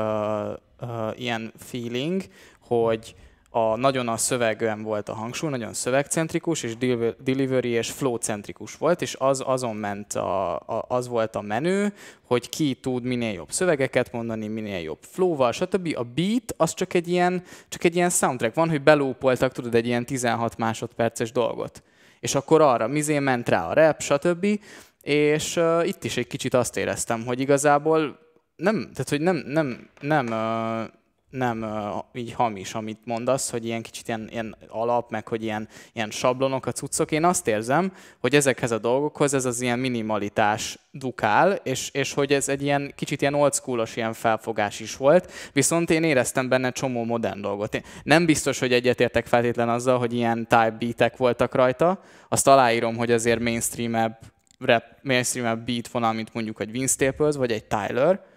uh, 0.81 1.19
ilyen 1.19 1.51
feeling, 1.57 2.23
hogy 2.59 3.15
a, 3.49 3.75
nagyon 3.75 4.07
a 4.07 4.17
szövegön 4.17 4.81
volt 4.81 5.09
a 5.09 5.13
hangsúly, 5.13 5.49
nagyon 5.49 5.73
szövegcentrikus, 5.73 6.63
és 6.63 6.77
delivery 7.23 7.69
és 7.69 7.91
flow-centrikus 7.91 8.75
volt, 8.77 9.01
és 9.01 9.15
az 9.19 9.43
azon 9.45 9.75
ment, 9.75 10.13
a, 10.13 10.55
a, 10.55 10.85
az 10.88 11.07
volt 11.07 11.35
a 11.35 11.41
menő, 11.41 11.93
hogy 12.27 12.49
ki 12.49 12.73
tud 12.73 13.03
minél 13.03 13.33
jobb 13.33 13.51
szövegeket 13.51 14.12
mondani, 14.12 14.47
minél 14.47 14.79
jobb 14.79 14.97
flow-val, 15.01 15.51
stb. 15.51 15.93
A 15.97 16.03
beat 16.03 16.53
az 16.57 16.73
csak 16.73 16.93
egy 16.93 17.07
ilyen, 17.07 17.43
csak 17.69 17.83
egy 17.83 17.95
ilyen 17.95 18.09
soundtrack. 18.09 18.55
Van, 18.55 18.69
hogy 18.69 18.81
belópoltak, 18.81 19.51
tudod, 19.51 19.75
egy 19.75 19.85
ilyen 19.85 20.05
16 20.05 20.57
másodperces 20.57 21.31
dolgot. 21.31 21.83
És 22.19 22.35
akkor 22.35 22.62
arra 22.62 22.88
mizé 22.88 23.19
ment 23.19 23.49
rá 23.49 23.67
a 23.67 23.73
rap, 23.73 24.01
stb. 24.01 24.59
És 25.01 25.55
uh, 25.55 25.88
itt 25.88 26.03
is 26.03 26.17
egy 26.17 26.27
kicsit 26.27 26.53
azt 26.53 26.77
éreztem, 26.77 27.25
hogy 27.25 27.39
igazából 27.39 28.19
nem, 28.55 28.75
tehát 28.75 29.09
hogy 29.09 29.21
nem, 29.21 29.43
nem, 29.45 29.89
nem 29.99 30.25
uh, 30.25 30.97
nem 31.29 31.65
így 32.13 32.33
hamis, 32.33 32.73
amit 32.73 32.99
mondasz, 33.05 33.51
hogy 33.51 33.65
ilyen 33.65 33.81
kicsit 33.81 34.07
ilyen, 34.07 34.27
ilyen 34.31 34.55
alap, 34.67 35.09
meg 35.09 35.27
hogy 35.27 35.43
ilyen, 35.43 35.67
ilyen 35.93 36.11
sablonok 36.11 36.65
a 36.65 36.71
cuccok. 36.71 37.11
Én 37.11 37.25
azt 37.25 37.47
érzem, 37.47 37.93
hogy 38.19 38.35
ezekhez 38.35 38.71
a 38.71 38.77
dolgokhoz 38.77 39.33
ez 39.33 39.45
az 39.45 39.61
ilyen 39.61 39.79
minimalitás 39.79 40.79
dukál, 40.91 41.51
és, 41.51 41.89
és 41.91 42.13
hogy 42.13 42.33
ez 42.33 42.49
egy 42.49 42.61
ilyen 42.61 42.93
kicsit 42.95 43.21
ilyen 43.21 43.33
old 43.33 43.53
schoolos 43.53 43.95
ilyen 43.95 44.13
felfogás 44.13 44.79
is 44.79 44.97
volt, 44.97 45.31
viszont 45.53 45.89
én 45.89 46.03
éreztem 46.03 46.49
benne 46.49 46.71
csomó 46.71 47.03
modern 47.03 47.41
dolgot. 47.41 47.73
Én 47.73 47.83
nem 48.03 48.25
biztos, 48.25 48.59
hogy 48.59 48.73
egyetértek 48.73 49.25
feltétlen 49.25 49.69
azzal, 49.69 49.97
hogy 49.97 50.13
ilyen 50.13 50.47
type 50.47 50.75
beatek 50.79 51.17
voltak 51.17 51.55
rajta. 51.55 52.01
Azt 52.29 52.47
aláírom, 52.47 52.95
hogy 52.95 53.11
azért 53.11 53.39
mainstream 53.39 54.17
rap, 54.59 54.83
mainstream 55.01 55.63
beat 55.65 55.87
vonal, 55.87 56.13
mint 56.13 56.33
mondjuk 56.33 56.61
egy 56.61 56.71
Vince 56.71 56.93
Staples, 56.93 57.35
vagy 57.35 57.51
egy 57.51 57.65
Tyler, 57.65 58.28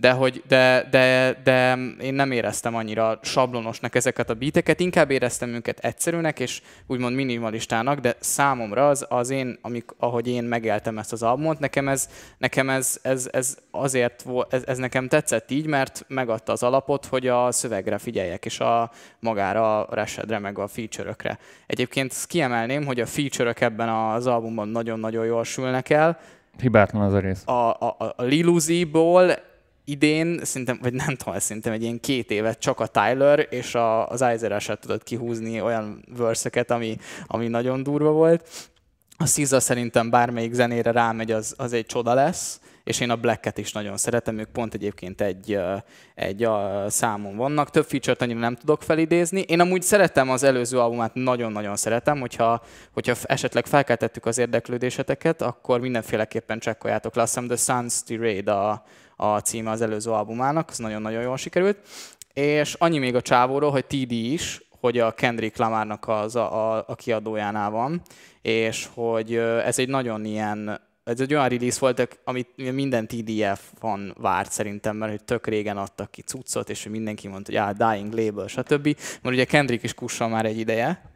de, 0.00 0.10
hogy, 0.10 0.42
de, 0.48 0.88
de, 0.90 1.36
de 1.44 1.78
én 2.00 2.14
nem 2.14 2.30
éreztem 2.30 2.74
annyira 2.74 3.18
sablonosnak 3.22 3.94
ezeket 3.94 4.30
a 4.30 4.34
beateket, 4.34 4.80
inkább 4.80 5.10
éreztem 5.10 5.48
őket 5.48 5.78
egyszerűnek 5.78 6.40
és 6.40 6.62
úgymond 6.86 7.14
minimalistának, 7.14 7.98
de 7.98 8.16
számomra 8.20 8.88
az, 8.88 9.06
az 9.08 9.30
én, 9.30 9.58
amik, 9.62 9.90
ahogy 9.98 10.28
én 10.28 10.44
megéltem 10.44 10.98
ezt 10.98 11.12
az 11.12 11.22
albumot, 11.22 11.58
nekem 11.58 11.88
ez, 11.88 12.08
nekem 12.38 12.70
ez, 12.70 12.98
ez, 13.02 13.28
ez 13.32 13.56
azért 13.70 14.24
ez, 14.48 14.62
ez, 14.66 14.78
nekem 14.78 15.08
tetszett 15.08 15.50
így, 15.50 15.66
mert 15.66 16.04
megadta 16.08 16.52
az 16.52 16.62
alapot, 16.62 17.06
hogy 17.06 17.26
a 17.26 17.52
szövegre 17.52 17.98
figyeljek, 17.98 18.44
és 18.44 18.60
a 18.60 18.90
magára 19.20 19.86
a 19.86 19.94
resedre, 19.94 20.38
meg 20.38 20.58
a 20.58 20.66
feature-ökre. 20.66 21.38
Egyébként 21.66 22.14
kiemelném, 22.26 22.84
hogy 22.84 23.00
a 23.00 23.06
feature-ök 23.06 23.60
ebben 23.60 23.88
az 23.88 24.26
albumban 24.26 24.68
nagyon-nagyon 24.68 25.24
jól 25.24 25.44
sülnek 25.44 25.90
el. 25.90 26.18
Hibátlan 26.60 27.02
az 27.02 27.12
a 27.12 27.18
rész. 27.18 27.46
A, 27.46 27.52
a, 27.52 27.96
a 28.16 28.22
Lil 28.22 28.46
Uzi-ból 28.46 29.54
idén, 29.88 30.40
szerintem, 30.44 30.78
vagy 30.82 30.92
nem 30.92 31.14
tudom, 31.14 31.38
szerintem 31.38 31.72
egy 31.72 31.82
ilyen 31.82 32.00
két 32.00 32.30
évet 32.30 32.58
csak 32.58 32.80
a 32.80 32.86
Tyler 32.86 33.46
és 33.50 33.74
a, 33.74 34.08
az 34.08 34.24
se 34.58 34.78
tudott 34.78 35.02
kihúzni 35.02 35.60
olyan 35.60 36.04
verszeket, 36.16 36.70
ami, 36.70 36.96
ami 37.26 37.48
nagyon 37.48 37.82
durva 37.82 38.10
volt. 38.10 38.48
A 39.16 39.26
SZIZA 39.26 39.60
szerintem 39.60 40.10
bármelyik 40.10 40.52
zenére 40.52 40.90
rámegy, 40.90 41.32
az, 41.32 41.54
az 41.56 41.72
egy 41.72 41.86
csoda 41.86 42.14
lesz 42.14 42.60
és 42.86 43.00
én 43.00 43.10
a 43.10 43.16
Black-et 43.16 43.58
is 43.58 43.72
nagyon 43.72 43.96
szeretem, 43.96 44.38
ők 44.38 44.48
pont 44.48 44.74
egyébként 44.74 45.20
egy, 45.20 45.58
egy 46.14 46.42
a 46.44 46.84
számon 46.88 47.36
vannak. 47.36 47.70
Több 47.70 47.84
feature-t 47.84 48.22
annyira 48.22 48.38
nem 48.38 48.54
tudok 48.54 48.82
felidézni. 48.82 49.40
Én 49.40 49.60
amúgy 49.60 49.82
szeretem 49.82 50.30
az 50.30 50.42
előző 50.42 50.78
albumát, 50.78 51.14
nagyon-nagyon 51.14 51.76
szeretem, 51.76 52.20
hogyha, 52.20 52.62
hogyha 52.92 53.14
esetleg 53.22 53.66
felkeltettük 53.66 54.26
az 54.26 54.38
érdeklődéseteket, 54.38 55.42
akkor 55.42 55.80
mindenféleképpen 55.80 56.58
csekkoljátok 56.58 57.14
le. 57.14 57.22
Azt 57.22 57.38
hiszem 57.38 57.56
The 57.56 57.82
Sun's 57.82 58.00
Tirade 58.04 58.52
a, 58.52 58.84
a 59.16 59.38
címe 59.38 59.70
az 59.70 59.80
előző 59.80 60.10
albumának, 60.10 60.70
az 60.70 60.78
nagyon-nagyon 60.78 61.22
jól 61.22 61.36
sikerült. 61.36 61.78
És 62.32 62.74
annyi 62.74 62.98
még 62.98 63.14
a 63.14 63.22
csávóról, 63.22 63.70
hogy 63.70 63.86
TD 63.86 64.12
is, 64.12 64.68
hogy 64.80 64.98
a 64.98 65.12
Kendrick 65.12 65.56
Lamarnak 65.56 66.08
az 66.08 66.36
a, 66.36 66.74
a, 66.74 66.84
a 66.86 66.94
kiadójánál 66.94 67.70
van, 67.70 68.02
és 68.42 68.88
hogy 68.94 69.34
ez 69.36 69.78
egy 69.78 69.88
nagyon 69.88 70.24
ilyen 70.24 70.84
ez 71.04 71.20
egy 71.20 71.34
olyan 71.34 71.48
release 71.48 71.78
volt, 71.80 72.18
amit 72.24 72.72
minden 72.72 73.06
TDF 73.06 73.60
van 73.80 74.14
várt 74.18 74.52
szerintem, 74.52 74.96
mert 74.96 75.10
hogy 75.10 75.24
tök 75.24 75.46
régen 75.46 75.76
adtak 75.76 76.10
ki 76.10 76.22
cuccot, 76.22 76.70
és 76.70 76.88
mindenki 76.88 77.28
mondta, 77.28 77.52
hogy 77.52 77.60
ah, 77.60 77.92
Dying 77.92 78.12
Label, 78.12 78.46
stb. 78.46 78.84
Mert 79.22 79.34
ugye 79.34 79.44
Kendrick 79.44 79.82
is 79.82 79.94
kussal 79.94 80.28
már 80.28 80.44
egy 80.44 80.58
ideje, 80.58 81.10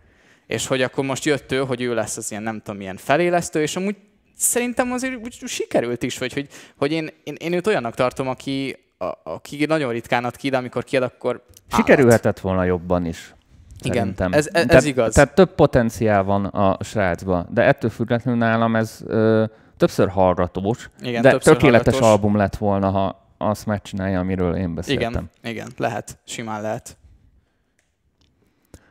és 0.47 0.67
hogy 0.67 0.83
akkor 0.83 1.05
most 1.05 1.25
jött 1.25 1.53
ő, 1.53 1.59
hogy 1.59 1.83
ő 1.83 1.95
lesz 1.95 2.17
az 2.17 2.31
ilyen, 2.31 2.43
nem 2.43 2.61
tudom, 2.61 2.81
ilyen 2.81 2.97
felélesztő, 2.97 3.63
és 3.63 3.77
amúgy 3.77 3.97
szerintem 4.41 4.93
azért 4.93 5.17
úgy 5.17 5.33
sikerült 5.47 6.03
is, 6.03 6.19
vagy 6.19 6.33
hogy, 6.33 6.49
hogy 6.77 6.93
én, 6.93 7.09
én, 7.25 7.35
én 7.39 7.53
őt 7.53 7.67
olyannak 7.67 7.95
tartom, 7.95 8.29
aki, 8.29 8.77
a, 8.99 9.13
aki 9.23 9.65
nagyon 9.67 9.93
ritkán 9.93 10.25
ad 10.25 10.37
ki, 10.37 10.49
de 10.49 10.57
amikor 10.57 10.85
kiad, 10.85 11.03
akkor 11.03 11.45
Sikerülhetett 11.73 12.41
volna 12.41 12.65
jobban 12.65 13.05
is. 13.05 13.35
Igen, 13.83 14.15
ez, 14.17 14.27
ez, 14.33 14.49
ez 14.53 14.67
tehát, 14.67 14.85
igaz. 14.85 15.15
Tehát 15.15 15.35
több 15.35 15.55
potenciál 15.55 16.23
van 16.23 16.45
a 16.45 16.85
srácban, 16.85 17.49
de 17.51 17.63
ettől 17.63 17.91
függetlenül 17.91 18.41
nálam 18.41 18.77
ez 18.77 19.01
ö, 19.07 19.45
többször 19.77 20.09
hallgatós, 20.09 20.91
Igen, 21.01 21.23
de 21.23 21.31
többször 21.31 21.53
tökéletes 21.53 21.93
hallgatós. 21.95 22.11
album 22.11 22.37
lett 22.37 22.57
volna, 22.57 22.91
ha 22.91 23.29
azt 23.39 23.67
megcsinálja, 23.67 24.19
amiről 24.19 24.57
én 24.57 24.75
beszéltem. 24.75 25.11
Igen, 25.11 25.31
igen, 25.43 25.69
lehet, 25.77 26.19
simán 26.25 26.63
lehet. 26.63 26.97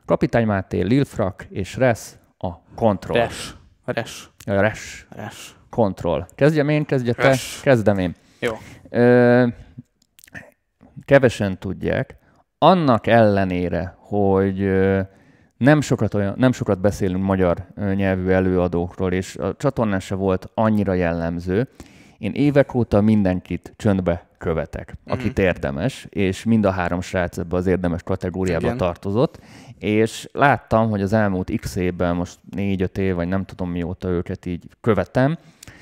Kapitány 0.06 0.46
Máté, 0.46 0.82
Lil 0.82 1.06
Frak 1.06 1.46
és 1.50 1.76
Res 1.76 2.10
a 2.38 2.50
Control. 2.76 3.18
Res. 3.18 3.56
Res. 3.86 4.30
Res. 4.58 5.08
Res. 5.10 5.56
Control. 5.70 6.28
Kezdjem 6.36 6.70
én, 6.70 6.86
kezdje 6.86 7.14
te, 7.14 7.36
kezdem 7.62 7.98
én. 7.98 8.16
Jó. 8.40 8.52
Ö, 8.90 9.48
kevesen 11.06 11.60
tudják, 11.60 12.18
annak 12.58 13.08
ellenére, 13.08 13.96
hogy 13.98 14.70
nem 15.58 15.82
sokat, 15.82 16.14
olyan, 16.14 16.34
nem 16.38 16.52
sokat 16.52 16.80
beszélünk 16.80 17.24
magyar 17.24 17.68
nyelvű 17.76 18.30
előadókról, 18.30 19.12
és 19.12 19.36
a 19.36 19.56
csatornán 19.58 20.00
se 20.00 20.16
volt 20.16 20.50
annyira 20.54 20.94
jellemző. 20.94 21.68
Én 22.18 22.32
évek 22.32 22.74
óta 22.74 23.02
mindenkit 23.02 23.74
csöndbe 23.78 24.28
követek, 24.38 24.94
akit 25.06 25.40
érdemes, 25.40 26.08
és 26.10 26.44
mind 26.44 26.66
a 26.66 26.72
három 26.72 27.02
srác 27.02 27.38
ebbe 27.38 27.56
az 27.56 27.68
érdemes 27.68 28.04
kategóriába 28.04 28.66
Igen. 28.66 28.78
tartozott, 28.78 29.40
és 29.80 30.30
láttam, 30.32 30.90
hogy 30.90 31.02
az 31.02 31.14
elmúlt 31.14 31.52
x 31.60 31.76
évben, 31.76 32.16
most 32.16 32.40
négy-öt 32.50 32.98
év, 32.98 33.16
vagy 33.16 33.28
nem 33.28 33.46
tudom 33.46 33.72
mióta 33.72 34.10
őket 34.10 34.46
így 34.46 34.64
követem, 34.82 35.38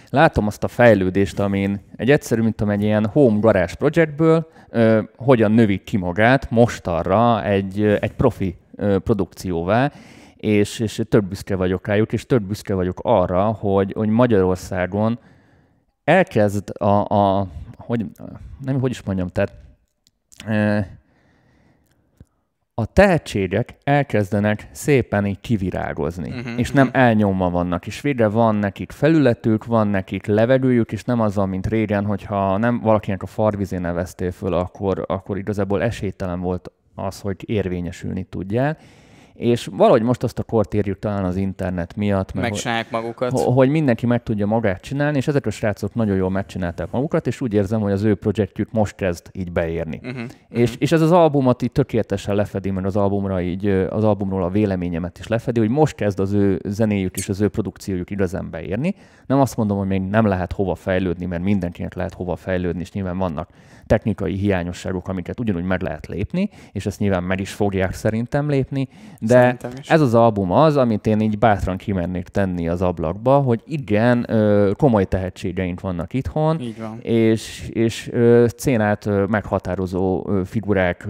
látom 0.10 0.48
azt 0.48 0.64
a 0.64 0.68
fejlődést, 0.68 1.40
amin 1.40 1.80
egy 1.96 2.12
egyszerű, 2.12 2.42
mint 2.42 2.62
egy 2.70 2.84
ilyen 2.84 3.06
home 3.06 3.40
garage 3.40 3.76
projektből 3.76 4.48
ö, 4.70 5.02
hogyan 5.16 5.52
növik 5.52 5.84
ki 5.84 5.98
magát 5.98 6.50
most 6.50 6.88
arra 6.88 7.44
egy, 7.44 7.84
egy 7.84 8.14
profi 8.14 8.56
produkcióvá, 9.04 9.92
és, 10.36 10.80
és 10.80 11.02
több 11.10 11.26
büszke 11.26 11.56
vagyok 11.56 11.88
rájuk, 11.88 12.14
és 12.14 12.26
több 12.26 12.44
büszke 12.44 12.74
vagyok 12.74 13.00
arra, 13.04 13.44
hogy, 13.44 13.94
hogy 13.94 14.10
Magyarországon 14.10 15.20
elkezd 16.04 16.82
a, 16.82 17.06
a 17.06 17.48
hogy, 17.78 18.06
nem, 18.62 18.80
hogy 18.80 18.92
is 18.92 19.02
mondjam, 19.02 19.28
tehát 19.28 19.54
a 22.82 22.86
tehetségek 22.86 23.76
elkezdenek 23.84 24.68
szépen 24.72 25.26
így 25.26 25.40
kivirágozni, 25.40 26.30
uh-huh, 26.30 26.60
és 26.60 26.72
nem 26.72 26.88
uh-huh. 26.88 27.04
elnyomva 27.04 27.50
vannak, 27.50 27.88
és 27.88 28.02
végre 28.02 28.28
van 28.28 28.56
nekik 28.56 28.92
felületük, 28.92 29.66
van 29.66 29.88
nekik 29.88 30.26
levegőjük, 30.26 30.92
és 30.92 31.04
nem 31.04 31.20
azzal, 31.20 31.46
mint 31.46 31.68
régen, 31.68 32.06
hogyha 32.06 32.58
nem 32.58 32.80
valakinek 32.80 33.24
a 33.24 33.26
farvizén 33.26 33.82
neveztél 33.82 34.32
föl, 34.32 34.54
akkor, 34.54 35.06
akkor 35.08 35.38
igazából 35.38 35.82
esélytelen 35.82 36.40
volt 36.40 36.72
az, 36.96 37.20
hogy 37.20 37.50
érvényesülni 37.50 38.24
tudjál. 38.24 38.78
És 39.38 39.70
valahogy 39.72 40.02
most 40.02 40.24
azt 40.24 40.40
a 40.40 40.44
kort 40.44 40.74
érjük 40.74 41.00
talán 41.00 41.24
az 41.24 41.36
internet 41.36 41.96
miatt. 41.96 42.34
Mert 42.34 42.50
Megcsinálják 42.50 42.92
magukat. 42.92 43.40
Hogy 43.40 43.70
mindenki 43.70 44.06
meg 44.06 44.24
tudja 44.24 44.46
magát 44.46 44.82
csinálni, 44.82 45.18
és 45.18 45.28
ezek 45.28 45.46
a 45.46 45.50
srácok 45.50 45.94
nagyon 45.94 46.16
jól 46.16 46.30
megcsinálták 46.30 46.92
magukat, 46.92 47.28
és 47.28 47.42
úgy 47.42 47.54
érzem, 47.54 47.82
hogy 47.82 47.92
az 47.92 48.04
ő 48.04 48.16
projektjük 48.16 48.72
most 48.72 48.96
kezd 48.96 49.26
így 49.32 49.52
beérni. 49.52 50.00
Uh-huh. 50.04 50.22
És, 50.50 50.62
uh-huh. 50.62 50.76
és 50.78 50.92
ez 50.92 51.02
az 51.02 51.12
albumot 51.12 51.62
így 51.62 51.72
tökéletesen 51.72 52.36
lefedi, 52.36 52.72
mert 52.72 52.86
az 52.86 52.96
albumra 52.96 53.42
így, 53.42 53.68
az 53.68 54.04
albumról 54.04 54.44
a 54.44 54.50
véleményemet 54.50 55.20
is 55.20 55.28
lefedi, 55.28 55.60
hogy 55.60 55.70
most 55.70 55.96
kezd 55.96 56.20
az 56.20 56.34
ő 56.34 56.62
zenéjük 56.66 57.18
és 57.18 57.30
az 57.30 57.42
ő 57.42 57.48
produkciójuk 57.48 58.10
igazán 58.10 58.50
beérni. 58.50 58.96
Nem 59.26 59.40
azt 59.40 59.58
mondom, 59.58 59.78
hogy 59.78 59.88
még 59.88 60.02
nem 60.02 60.26
lehet 60.26 60.52
hova 60.52 60.76
fejlődni, 60.76 61.26
mert 61.26 61.44
mindenkinek 61.44 61.94
lehet 61.94 62.14
hova 62.14 62.36
fejlődni, 62.36 62.82
és 62.82 62.92
nyilván 62.92 63.18
vannak 63.18 63.50
technikai 63.88 64.34
hiányosságok, 64.34 65.08
amiket 65.08 65.40
ugyanúgy 65.40 65.64
meg 65.64 65.82
lehet 65.82 66.08
lépni, 66.08 66.50
és 66.72 66.86
ezt 66.86 67.00
nyilván 67.00 67.24
meg 67.24 67.40
is 67.40 67.52
fogják 67.52 67.94
szerintem 67.94 68.50
lépni, 68.50 68.88
de 69.20 69.58
ez 69.88 70.02
az 70.02 70.14
album 70.14 70.52
az, 70.52 70.78
amit 70.78 71.08
én 71.08 71.20
így 71.20 71.38
bátran 71.38 71.78
kimennék 71.78 72.28
tenni 72.28 72.68
az 72.68 72.82
ablakba, 72.82 73.38
hogy 73.40 73.62
igen, 73.66 74.30
komoly 74.78 75.06
tehetségeink 75.06 75.82
vannak 75.82 76.14
itthon, 76.14 76.62
és, 77.02 77.70
és 77.74 78.12
szénát 78.46 79.10
meghatározó 79.28 80.30
figurák 80.46 81.08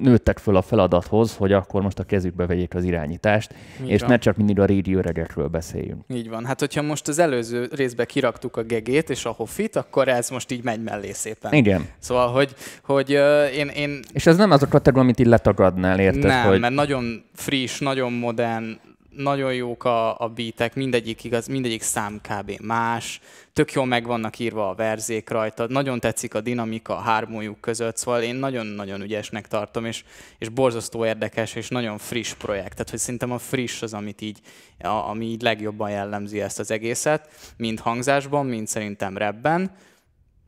nőttek 0.00 0.38
föl 0.38 0.56
a 0.56 0.62
feladathoz, 0.62 1.36
hogy 1.36 1.52
akkor 1.52 1.82
most 1.82 1.98
a 1.98 2.04
kezükbe 2.04 2.46
vegyék 2.46 2.74
az 2.74 2.84
irányítást, 2.84 3.54
Így 3.82 3.88
és 3.88 4.00
van. 4.00 4.10
ne 4.10 4.18
csak 4.18 4.36
mindig 4.36 4.60
a 4.60 4.64
régi 4.64 4.94
öregekről 4.94 5.48
beszéljünk. 5.48 6.04
Így 6.08 6.28
van. 6.28 6.44
Hát, 6.44 6.60
hogyha 6.60 6.82
most 6.82 7.08
az 7.08 7.18
előző 7.18 7.68
részbe 7.74 8.04
kiraktuk 8.04 8.56
a 8.56 8.62
gegét 8.62 9.10
és 9.10 9.24
a 9.24 9.30
hoffit, 9.30 9.76
akkor 9.76 10.08
ez 10.08 10.30
most 10.30 10.50
így 10.50 10.64
megy 10.64 10.82
mellé 10.82 11.12
szépen. 11.12 11.52
Igen. 11.52 11.88
Szóval, 11.98 12.28
hogy, 12.28 12.54
hogy 12.82 13.14
uh, 13.14 13.56
én, 13.56 13.68
én... 13.68 14.00
És 14.12 14.26
ez 14.26 14.36
nem 14.36 14.50
az 14.50 14.62
a 14.62 14.68
kategória, 14.68 15.02
amit 15.02 15.20
így 15.20 15.26
letagadnál, 15.26 16.00
érted? 16.00 16.22
Nem, 16.22 16.46
hogy... 16.46 16.60
mert 16.60 16.74
nagyon 16.74 17.24
friss, 17.34 17.78
nagyon 17.78 18.12
modern, 18.12 18.78
nagyon 19.16 19.54
jók 19.54 19.84
a, 19.84 20.20
a 20.20 20.28
beatek, 20.28 20.74
mindegyik 20.74 21.24
igaz, 21.24 21.46
mindegyik 21.46 21.82
szám 21.82 22.20
kb. 22.20 22.60
más, 22.60 23.20
tök 23.52 23.72
jól 23.72 23.86
meg 23.86 24.06
vannak 24.06 24.38
írva 24.38 24.68
a 24.68 24.74
verzék 24.74 25.28
rajta, 25.28 25.66
nagyon 25.68 26.00
tetszik 26.00 26.34
a 26.34 26.40
dinamika 26.40 26.96
a 26.96 27.00
hármójuk 27.00 27.60
között, 27.60 27.96
szóval 27.96 28.22
én 28.22 28.34
nagyon-nagyon 28.34 29.00
ügyesnek 29.00 29.48
tartom, 29.48 29.84
és, 29.84 30.04
és 30.38 30.48
borzasztó 30.48 31.06
érdekes, 31.06 31.54
és 31.54 31.68
nagyon 31.68 31.98
friss 31.98 32.34
projekt. 32.34 32.72
Tehát, 32.72 32.90
hogy 32.90 32.98
szerintem 32.98 33.32
a 33.32 33.38
friss 33.38 33.82
az, 33.82 33.94
amit 33.94 34.20
így, 34.20 34.38
a, 34.78 34.88
ami 34.88 35.24
így 35.24 35.42
legjobban 35.42 35.90
jellemzi 35.90 36.40
ezt 36.40 36.58
az 36.58 36.70
egészet, 36.70 37.28
mind 37.56 37.80
hangzásban, 37.80 38.46
mind 38.46 38.66
szerintem 38.66 39.16
rebben. 39.16 39.70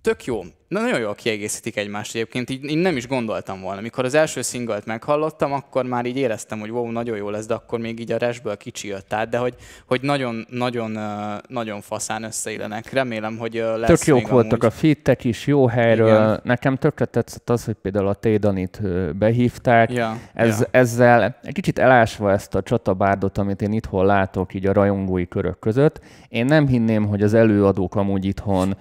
Tök 0.00 0.24
jó. 0.24 0.42
Na, 0.74 0.80
nagyon 0.80 1.00
jól 1.00 1.14
kiegészítik 1.14 1.76
egymást 1.76 2.14
egyébként, 2.14 2.50
így, 2.50 2.64
így 2.64 2.76
nem 2.76 2.96
is 2.96 3.08
gondoltam 3.08 3.60
volna. 3.60 3.80
Mikor 3.80 4.04
az 4.04 4.14
első 4.14 4.42
szingalt 4.42 4.86
meghallottam, 4.86 5.52
akkor 5.52 5.84
már 5.84 6.06
így 6.06 6.16
éreztem, 6.16 6.60
hogy 6.60 6.70
wow, 6.70 6.90
nagyon 6.90 7.16
jó 7.16 7.30
lesz, 7.30 7.46
de 7.46 7.54
akkor 7.54 7.78
még 7.78 8.00
így 8.00 8.12
a 8.12 8.16
resből 8.16 8.56
kicsi 8.56 8.88
jött 8.88 9.12
át, 9.12 9.28
de 9.28 9.38
hogy, 9.38 9.54
hogy 9.86 10.00
nagyon, 10.02 10.46
nagyon, 10.50 10.98
nagyon 11.48 11.80
faszán 11.80 12.22
összeillenek. 12.22 12.92
Remélem, 12.92 13.36
hogy 13.36 13.64
lesz 13.76 13.88
Tök 13.88 14.06
jók 14.06 14.28
voltak 14.28 14.62
amúgy. 14.62 14.74
a 14.74 14.78
fittek 14.78 15.24
is, 15.24 15.46
jó 15.46 15.66
helyről. 15.66 16.06
Igen. 16.08 16.40
Nekem 16.44 16.76
tökre 16.76 17.04
tetszett 17.04 17.50
az, 17.50 17.64
hogy 17.64 17.74
például 17.74 18.08
a 18.08 18.14
Tédanit 18.14 18.80
behívták. 19.16 19.92
Ja, 19.92 20.18
Ez, 20.34 20.60
ja. 20.60 20.66
Ezzel 20.70 21.36
egy 21.42 21.54
kicsit 21.54 21.78
elásva 21.78 22.32
ezt 22.32 22.54
a 22.54 22.62
csatabárdot, 22.62 23.38
amit 23.38 23.62
én 23.62 23.72
itthon 23.72 24.06
látok 24.06 24.54
így 24.54 24.66
a 24.66 24.72
rajongói 24.72 25.28
körök 25.28 25.58
között. 25.58 26.00
Én 26.28 26.44
nem 26.44 26.66
hinném, 26.66 27.06
hogy 27.06 27.22
az 27.22 27.34
előadók 27.34 27.94
amúgy 27.94 28.24
itthon 28.24 28.76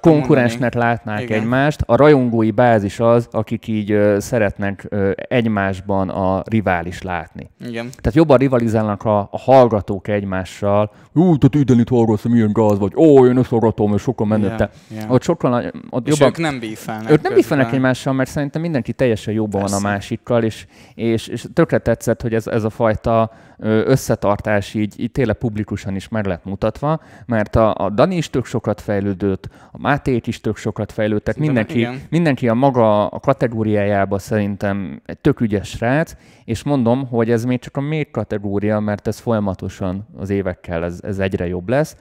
konkurensnek 0.00 0.74
lát 0.74 1.01
látnák 1.04 1.22
Igen. 1.22 1.40
egymást. 1.40 1.80
A 1.86 1.96
rajongói 1.96 2.50
bázis 2.50 3.00
az, 3.00 3.28
akik 3.30 3.66
így 3.66 3.90
ö, 3.90 4.16
szeretnek 4.20 4.86
ö, 4.88 5.10
egymásban 5.28 6.08
a 6.08 6.42
rivális 6.46 7.02
látni. 7.02 7.50
Igen. 7.60 7.88
Tehát 7.88 8.14
jobban 8.14 8.36
rivalizálnak 8.36 9.04
a, 9.04 9.18
a 9.18 9.38
hallgatók 9.38 10.08
egymással. 10.08 10.90
Ú, 11.12 11.36
te 11.36 11.58
ide 11.58 11.74
itt 11.74 11.88
hallgatsz, 11.88 12.24
milyen 12.24 12.52
gáz 12.52 12.78
vagy. 12.78 12.92
Ó, 12.96 13.26
én 13.26 13.38
ezt 13.38 13.48
hallgatom, 13.48 13.94
és 13.94 14.02
sokkal 14.02 14.26
menőtte. 14.26 14.70
Yeah, 14.88 15.02
yeah. 15.02 15.12
Ott 15.12 15.22
sokkal 15.22 15.72
ott 15.90 16.06
és 16.06 16.12
jobban, 16.12 16.28
ők 16.28 16.38
nem 16.38 16.60
bífelnek. 16.60 17.10
Ők 17.10 17.22
nem 17.22 17.34
bífelnek 17.34 17.72
egymással, 17.72 18.12
mert 18.12 18.30
szerintem 18.30 18.60
mindenki 18.60 18.92
teljesen 18.92 19.34
jobban 19.34 19.60
van 19.62 19.72
a 19.72 19.80
másikkal, 19.80 20.42
és, 20.42 20.66
és, 20.94 21.26
és 21.26 21.44
tökre 21.54 21.78
tetszett, 21.78 22.22
hogy 22.22 22.34
ez, 22.34 22.46
ez 22.46 22.64
a 22.64 22.70
fajta 22.70 23.30
összetartás 23.64 24.74
így, 24.74 25.00
így 25.00 25.12
tényleg 25.12 25.36
publikusan 25.36 25.94
is 25.94 26.08
meg 26.08 26.26
lett 26.26 26.44
mutatva, 26.44 27.00
mert 27.26 27.56
a, 27.56 27.74
a 27.74 27.90
Dani 27.90 28.16
is 28.16 28.30
tök 28.30 28.44
sokat 28.44 28.80
fejlődött, 28.80 29.48
a 29.72 29.78
Máté 29.78 30.20
is 30.24 30.40
tök 30.40 30.56
sokat 30.56 30.82
sokat 30.82 30.92
fejlődtek. 30.92 31.36
Mindenki, 31.36 31.88
mindenki 32.10 32.48
a 32.48 32.54
maga 32.54 33.06
a 33.06 33.20
kategóriájába 33.20 34.18
szerintem 34.18 35.02
egy 35.06 35.18
tök 35.18 35.40
ügyes 35.40 35.68
srác, 35.68 36.16
és 36.44 36.62
mondom, 36.62 37.06
hogy 37.06 37.30
ez 37.30 37.44
még 37.44 37.60
csak 37.60 37.76
a 37.76 37.80
még 37.80 38.10
kategória, 38.10 38.80
mert 38.80 39.06
ez 39.06 39.18
folyamatosan 39.18 40.08
az 40.18 40.30
évekkel 40.30 40.84
ez, 40.84 41.00
ez 41.02 41.18
egyre 41.18 41.46
jobb 41.46 41.68
lesz. 41.68 41.96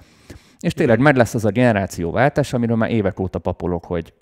És 0.59 0.73
tényleg 0.73 0.99
meg 0.99 1.15
lesz 1.15 1.33
az 1.33 1.45
a 1.45 1.49
generációváltás, 1.49 2.53
amiről 2.53 2.75
már 2.75 2.91
évek 2.91 3.19
óta 3.19 3.39
papolok, 3.39 3.85
hogy 3.85 4.13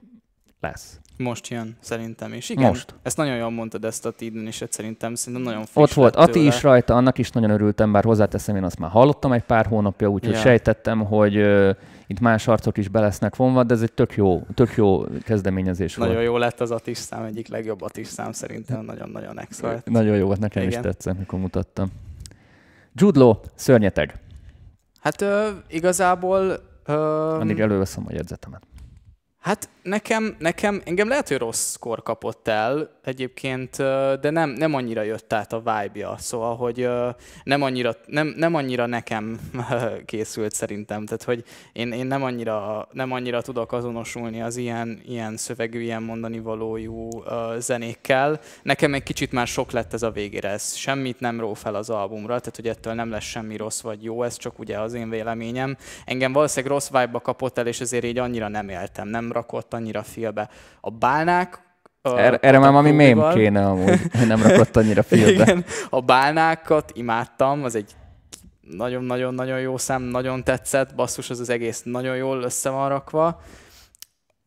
lesz. 0.60 1.00
Most 1.18 1.48
jön, 1.48 1.78
szerintem 1.80 2.34
is. 2.34 2.50
Igen, 2.50 2.68
Most. 2.68 2.96
ezt 3.02 3.18
nagyon 3.18 3.36
jól 3.36 3.50
mondtad 3.50 3.86
ezt 3.86 4.06
a 4.06 4.12
Tiden 4.12 4.48
is, 4.48 4.64
szerintem, 4.70 5.16
szerintem 5.16 5.48
nagyon 5.48 5.66
friss 5.66 5.84
Ott 5.84 5.94
volt 5.94 6.16
Ati 6.16 6.46
is 6.46 6.64
rajta, 6.64 6.96
annak 6.96 7.18
is 7.18 7.30
nagyon 7.32 7.50
örültem, 7.50 7.92
bár 7.92 8.04
hozzáteszem, 8.04 8.56
én 8.56 8.64
azt 8.64 8.80
már 8.80 8.90
hallottam 8.90 9.32
egy 9.32 9.44
pár 9.44 9.66
hónapja, 9.66 10.08
úgyhogy 10.08 10.34
Ja. 10.34 10.40
sejtettem, 10.40 11.06
hogy 11.06 11.38
uh, 11.38 11.76
itt 12.08 12.20
más 12.20 12.48
arcok 12.48 12.78
is 12.78 12.88
be 12.88 13.00
lesznek 13.00 13.36
vonva, 13.36 13.64
de 13.64 13.74
ez 13.74 13.82
egy 13.82 13.92
tök 13.94 14.16
jó, 14.16 14.42
tök 14.54 14.76
jó 14.76 15.04
kezdeményezés 15.24 15.96
Nagyon 15.96 16.14
volt. 16.14 16.26
jó 16.26 16.38
lett 16.38 16.60
az 16.60 16.72
Atis 16.72 16.98
szám, 16.98 17.24
egyik 17.24 17.48
legjobb 17.48 17.82
Atis 17.82 18.08
szám 18.08 18.32
szerintem, 18.32 18.86
nagyon-nagyon 18.86 19.40
extra 19.40 19.68
lett. 19.72 19.90
Nagyon 19.90 20.16
jó 20.16 20.26
volt, 20.26 20.40
nekem 20.40 20.64
Igen. 20.64 20.74
is 20.80 20.86
tetszett, 20.86 21.18
mikor 21.18 21.40
mutattam. 21.40 21.92
Jude 22.94 23.20
Law, 23.20 23.34
szörnyeteg. 23.56 24.14
Hát 25.00 25.22
ö, 25.22 25.50
igazából... 25.68 26.60
Ö, 26.86 26.94
Addig 27.40 27.60
előveszem 27.60 28.04
a 28.08 28.12
jegyzetemet. 28.14 28.62
Hát 29.40 29.70
nekem, 29.84 30.36
nekem, 30.40 30.82
engem 30.86 31.08
lehet, 31.08 31.28
hogy 31.28 31.38
rossz 31.38 31.76
kor 31.76 32.04
kapott 32.04 32.48
el 32.48 32.90
egyébként, 33.04 33.78
de 34.22 34.30
nem, 34.30 34.50
nem 34.50 34.74
annyira 34.74 35.02
jött 35.02 35.34
át 35.34 35.54
a 35.54 35.58
vibe-ja, 35.58 36.16
szóval, 36.18 36.56
hogy 36.56 36.90
nem 37.44 37.62
annyira, 37.62 37.96
nem, 38.06 38.34
nem 38.38 38.56
annyira 38.56 38.86
nekem 38.86 39.40
készült 40.06 40.54
szerintem, 40.54 41.06
tehát 41.06 41.24
hogy 41.24 41.44
én, 41.74 41.92
én 41.92 42.06
nem, 42.06 42.24
annyira, 42.24 42.88
nem 42.92 43.12
annyira 43.12 43.42
tudok 43.42 43.72
azonosulni 43.72 44.42
az 44.42 44.58
ilyen, 44.58 45.02
ilyen 45.06 45.38
szövegű, 45.38 45.82
ilyen 45.82 46.04
mondani 46.04 46.40
valójú 46.40 47.10
zenékkel. 47.58 48.40
Nekem 48.64 48.94
egy 48.94 49.04
kicsit 49.04 49.32
már 49.32 49.48
sok 49.48 49.72
lett 49.72 49.94
ez 49.94 50.04
a 50.04 50.12
végére, 50.12 50.50
ez 50.50 50.76
semmit 50.76 51.20
nem 51.20 51.40
ró 51.40 51.54
fel 51.54 51.76
az 51.76 51.90
albumra, 51.90 52.40
tehát 52.40 52.56
hogy 52.56 52.68
ettől 52.68 52.94
nem 52.94 53.10
lesz 53.10 53.24
semmi 53.24 53.58
rossz 53.58 53.82
vagy 53.82 54.04
jó, 54.04 54.24
ez 54.24 54.38
csak 54.38 54.60
ugye 54.60 54.80
az 54.80 54.94
én 54.94 55.10
véleményem. 55.10 55.78
Engem 56.06 56.34
valószínűleg 56.34 56.72
rossz 56.72 56.90
vibe-ba 56.90 57.20
kapott 57.20 57.58
el, 57.58 57.68
és 57.68 57.80
ezért 57.80 58.04
így 58.04 58.18
annyira 58.18 58.48
nem 58.48 58.70
éltem, 58.70 59.08
nem 59.08 59.29
rakott 59.32 59.74
annyira 59.74 60.04
filbe. 60.04 60.50
A 60.82 60.90
bálnák 60.90 61.62
ö, 62.02 62.18
Erre, 62.18 62.38
erre 62.38 62.60
már 62.60 62.72
valami 62.72 62.92
mém 62.92 63.30
kéne 63.30 63.66
amúgy, 63.66 64.00
nem 64.28 64.42
rakott 64.42 64.76
annyira 64.76 65.04
filmbe. 65.04 65.32
Igen, 65.44 65.66
a 65.90 66.02
bálnákat 66.02 66.92
imádtam, 66.96 67.64
az 67.64 67.76
egy 67.76 67.96
nagyon-nagyon-nagyon 68.62 69.60
jó 69.60 69.78
szám, 69.78 70.02
nagyon 70.02 70.44
tetszett, 70.44 70.96
basszus, 70.96 71.30
az 71.30 71.40
az 71.40 71.50
egész 71.50 71.82
nagyon 71.84 72.16
jól 72.16 72.42
össze 72.42 72.70
van 72.70 72.90
rakva. 72.90 73.42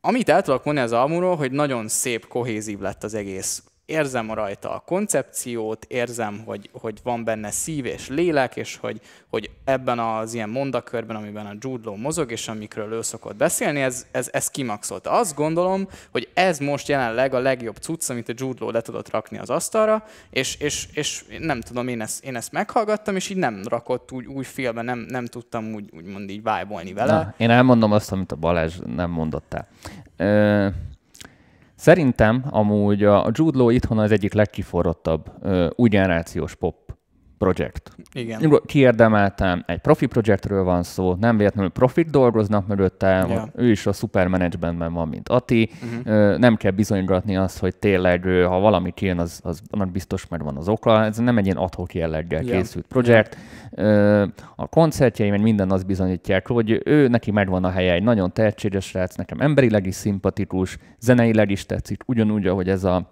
Amit 0.01 0.29
el 0.29 0.43
tudok 0.43 0.65
mondani 0.65 0.87
az 0.87 0.93
albumról, 0.93 1.37
hogy 1.37 1.53
nagyon 1.53 1.89
szép, 1.89 2.29
kohézív 2.29 2.79
lett 2.79 3.05
az 3.05 3.15
egész. 3.15 3.63
Érzem 3.93 4.33
rajta 4.33 4.71
a 4.71 4.79
koncepciót, 4.79 5.85
érzem, 5.89 6.43
hogy, 6.45 6.71
hogy 6.73 6.99
van 7.03 7.25
benne 7.25 7.51
szív 7.51 7.85
és 7.85 8.09
lélek, 8.09 8.57
és 8.57 8.77
hogy, 8.77 9.01
hogy 9.29 9.51
ebben 9.65 9.99
az 9.99 10.35
ilyen 10.35 10.49
mondakörben, 10.49 11.17
amiben 11.17 11.47
a 11.47 11.53
Jude 11.59 11.89
Law 11.89 11.97
mozog, 11.97 12.31
és 12.31 12.49
amikről 12.49 12.93
ő 12.93 13.03
szokott 13.03 13.37
beszélni, 13.37 13.81
ez, 13.81 14.07
ez, 14.11 14.29
ez 14.33 14.49
kimaxolt. 14.49 15.07
Azt 15.07 15.35
gondolom, 15.35 15.89
hogy 16.11 16.29
ez 16.35 16.59
most 16.59 16.89
jelenleg 16.89 17.35
a 17.35 17.39
legjobb 17.39 17.77
cucc, 17.77 18.11
amit 18.11 18.29
a 18.29 18.33
Jude 18.37 18.59
Law 18.61 18.71
le 18.71 18.81
tudott 18.81 19.11
rakni 19.11 19.39
az 19.39 19.51
asztalra, 19.51 20.05
és, 20.31 20.57
és, 20.57 20.89
és 20.93 21.25
nem 21.39 21.61
tudom, 21.61 21.89
én 21.89 22.01
ezt, 22.01 22.25
én 22.25 22.37
ezt 22.37 22.53
meghallgattam, 22.53 23.17
és 23.17 23.29
így 23.29 23.37
nem 23.37 23.63
rakott 23.69 24.13
úgy, 24.13 24.27
új 24.27 24.45
filmbe, 24.45 24.83
nem, 24.83 24.99
nem 25.09 25.27
tudtam 25.27 25.75
úgy, 25.75 25.91
úgymond 25.95 26.31
így 26.31 26.37
vibe 26.37 26.93
vele. 26.95 27.13
Na, 27.13 27.35
én 27.37 27.51
elmondom 27.51 27.93
azt, 27.93 28.13
amit 28.13 28.33
a 28.33 28.37
Balázs 28.37 28.75
nem 28.87 29.11
mondott 29.11 29.55
el. 29.55 29.69
Ö, 30.17 30.69
szerintem 31.83 32.45
amúgy 32.51 33.05
a 33.05 33.31
Jude 33.33 33.59
Law 33.59 33.69
itthon 33.69 33.99
az 33.99 34.11
egyik 34.11 34.33
legkiforrottabb 34.33 35.31
új 35.77 35.89
generációs 35.89 36.55
pop 36.55 36.82
projekt. 37.43 37.91
Igen. 38.13 38.61
Kiérdemeltem, 38.67 39.63
egy 39.67 39.79
profi 39.79 40.07
projektről 40.07 40.65
van 40.65 40.83
szó, 40.83 41.15
nem 41.21 41.37
véletlenül 41.37 41.71
profik 41.71 42.07
dolgoznak 42.11 42.67
mögötte, 42.67 43.27
Ja. 43.29 43.49
ő 43.57 43.71
is 43.71 43.87
a 43.87 43.93
szuper 43.93 44.27
managementben 44.27 44.93
van, 44.93 45.09
mint 45.09 45.29
Ati, 45.29 45.71
Uh-huh. 45.83 46.39
Nem 46.39 46.57
kell 46.57 46.71
bizonygatni 46.71 47.37
azt, 47.37 47.59
hogy 47.59 47.77
tényleg, 47.77 48.25
ha 48.25 48.59
valami 48.61 48.91
kijön, 48.95 49.19
az, 49.19 49.41
az 49.43 49.61
annak 49.71 49.91
biztos 49.93 50.29
megvan 50.29 50.57
az 50.57 50.69
oka. 50.69 51.05
Ez 51.05 51.17
nem 51.17 51.39
egy 51.39 51.45
ilyen 51.45 51.57
adhok 51.57 51.95
jelleggel 51.95 52.43
Ja. 52.43 52.57
készült 52.57 52.87
projekt. 52.87 53.37
Ö, 53.71 54.25
A 54.57 54.67
koncertjei, 54.67 55.31
meg 55.31 55.41
minden 55.43 55.71
azt 55.71 55.87
bizonyítják, 55.87 56.49
hogy 56.49 56.81
ő 56.85 57.09
neki 57.09 57.31
megvan 57.31 57.65
a 57.65 57.71
helye, 57.71 57.93
egy 57.93 58.03
nagyon 58.03 58.33
tehetséges 58.33 58.85
srác, 58.85 59.15
nekem 59.15 59.41
emberileg 59.41 59.87
is 59.87 59.95
szimpatikus, 59.95 60.79
zeneileg 61.01 61.51
is 61.51 61.67
tetszik, 61.67 62.03
ugyanúgy, 62.07 62.47
ahogy 62.47 62.69
ez 62.69 62.85
a, 62.85 63.11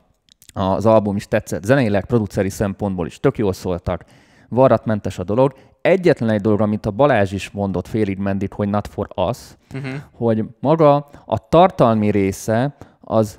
az 0.53 0.87
album 0.87 1.17
is 1.17 1.27
tetszett, 1.27 1.65
zeneileg, 1.65 2.05
produceri 2.05 2.51
szempontból 2.51 3.07
is 3.07 3.21
tök 3.21 3.39
jól 3.39 3.53
szóltak, 3.53 4.05
varratmentes 4.49 5.19
a 5.19 5.25
dolog. 5.25 5.55
Egyetlen 5.81 6.31
egy 6.31 6.41
dolog, 6.41 6.61
amit 6.61 6.87
a 6.87 6.91
Balázs 6.91 7.33
is 7.33 7.51
mondott 7.51 7.87
félig 7.87 8.19
mendig, 8.19 8.53
hogy 8.53 8.69
not 8.69 8.87
for 8.87 9.09
us, 9.29 9.39
Uh-huh. 9.75 9.93
hogy 10.13 10.45
maga 10.61 11.09
a 11.25 11.49
tartalmi 11.49 12.11
része 12.11 12.75
az 13.01 13.39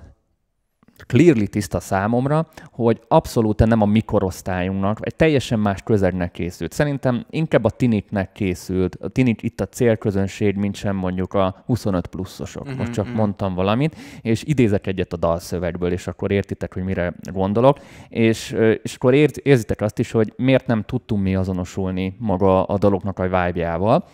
clearly 1.07 1.45
tiszta 1.45 1.79
számomra, 1.79 2.47
hogy 2.71 3.01
abszolút 3.07 3.65
nem 3.65 3.81
a 3.81 3.85
mikorosztályunknak, 3.85 4.97
egy 5.01 5.15
teljesen 5.15 5.59
más 5.59 5.81
közegnek 5.81 6.31
készült. 6.31 6.71
Szerintem 6.71 7.25
inkább 7.29 7.63
a 7.63 7.69
tiniknek 7.69 8.31
készült. 8.31 8.95
A 9.01 9.07
tinik 9.07 9.43
itt 9.43 9.61
a 9.61 9.65
célközönség, 9.65 10.55
mint 10.55 10.75
sem 10.75 10.95
mondjuk 10.95 11.33
a 11.33 11.63
25 11.65 12.07
pluszosok. 12.07 12.65
Mhm, 12.65 12.77
Most 12.77 12.91
csak 12.91 13.05
mhm. 13.05 13.15
mondtam 13.15 13.53
valamit, 13.53 13.95
és 14.21 14.43
idézek 14.43 14.87
egyet 14.87 15.13
a 15.13 15.17
dalszövegből, 15.17 15.91
és 15.91 16.07
akkor 16.07 16.31
értitek, 16.31 16.73
hogy 16.73 16.83
mire 16.83 17.13
gondolok. 17.33 17.79
És, 18.09 18.55
és 18.83 18.95
akkor 18.95 19.13
ért, 19.13 19.37
érzitek 19.37 19.81
azt 19.81 19.99
is, 19.99 20.11
hogy 20.11 20.33
miért 20.37 20.67
nem 20.67 20.83
tudtunk 20.83 21.23
mi 21.23 21.35
azonosulni 21.35 22.15
maga 22.19 22.63
a 22.63 22.77
daloknak 22.77 23.19
a 23.19 23.23
vibe-jával. 23.23 24.05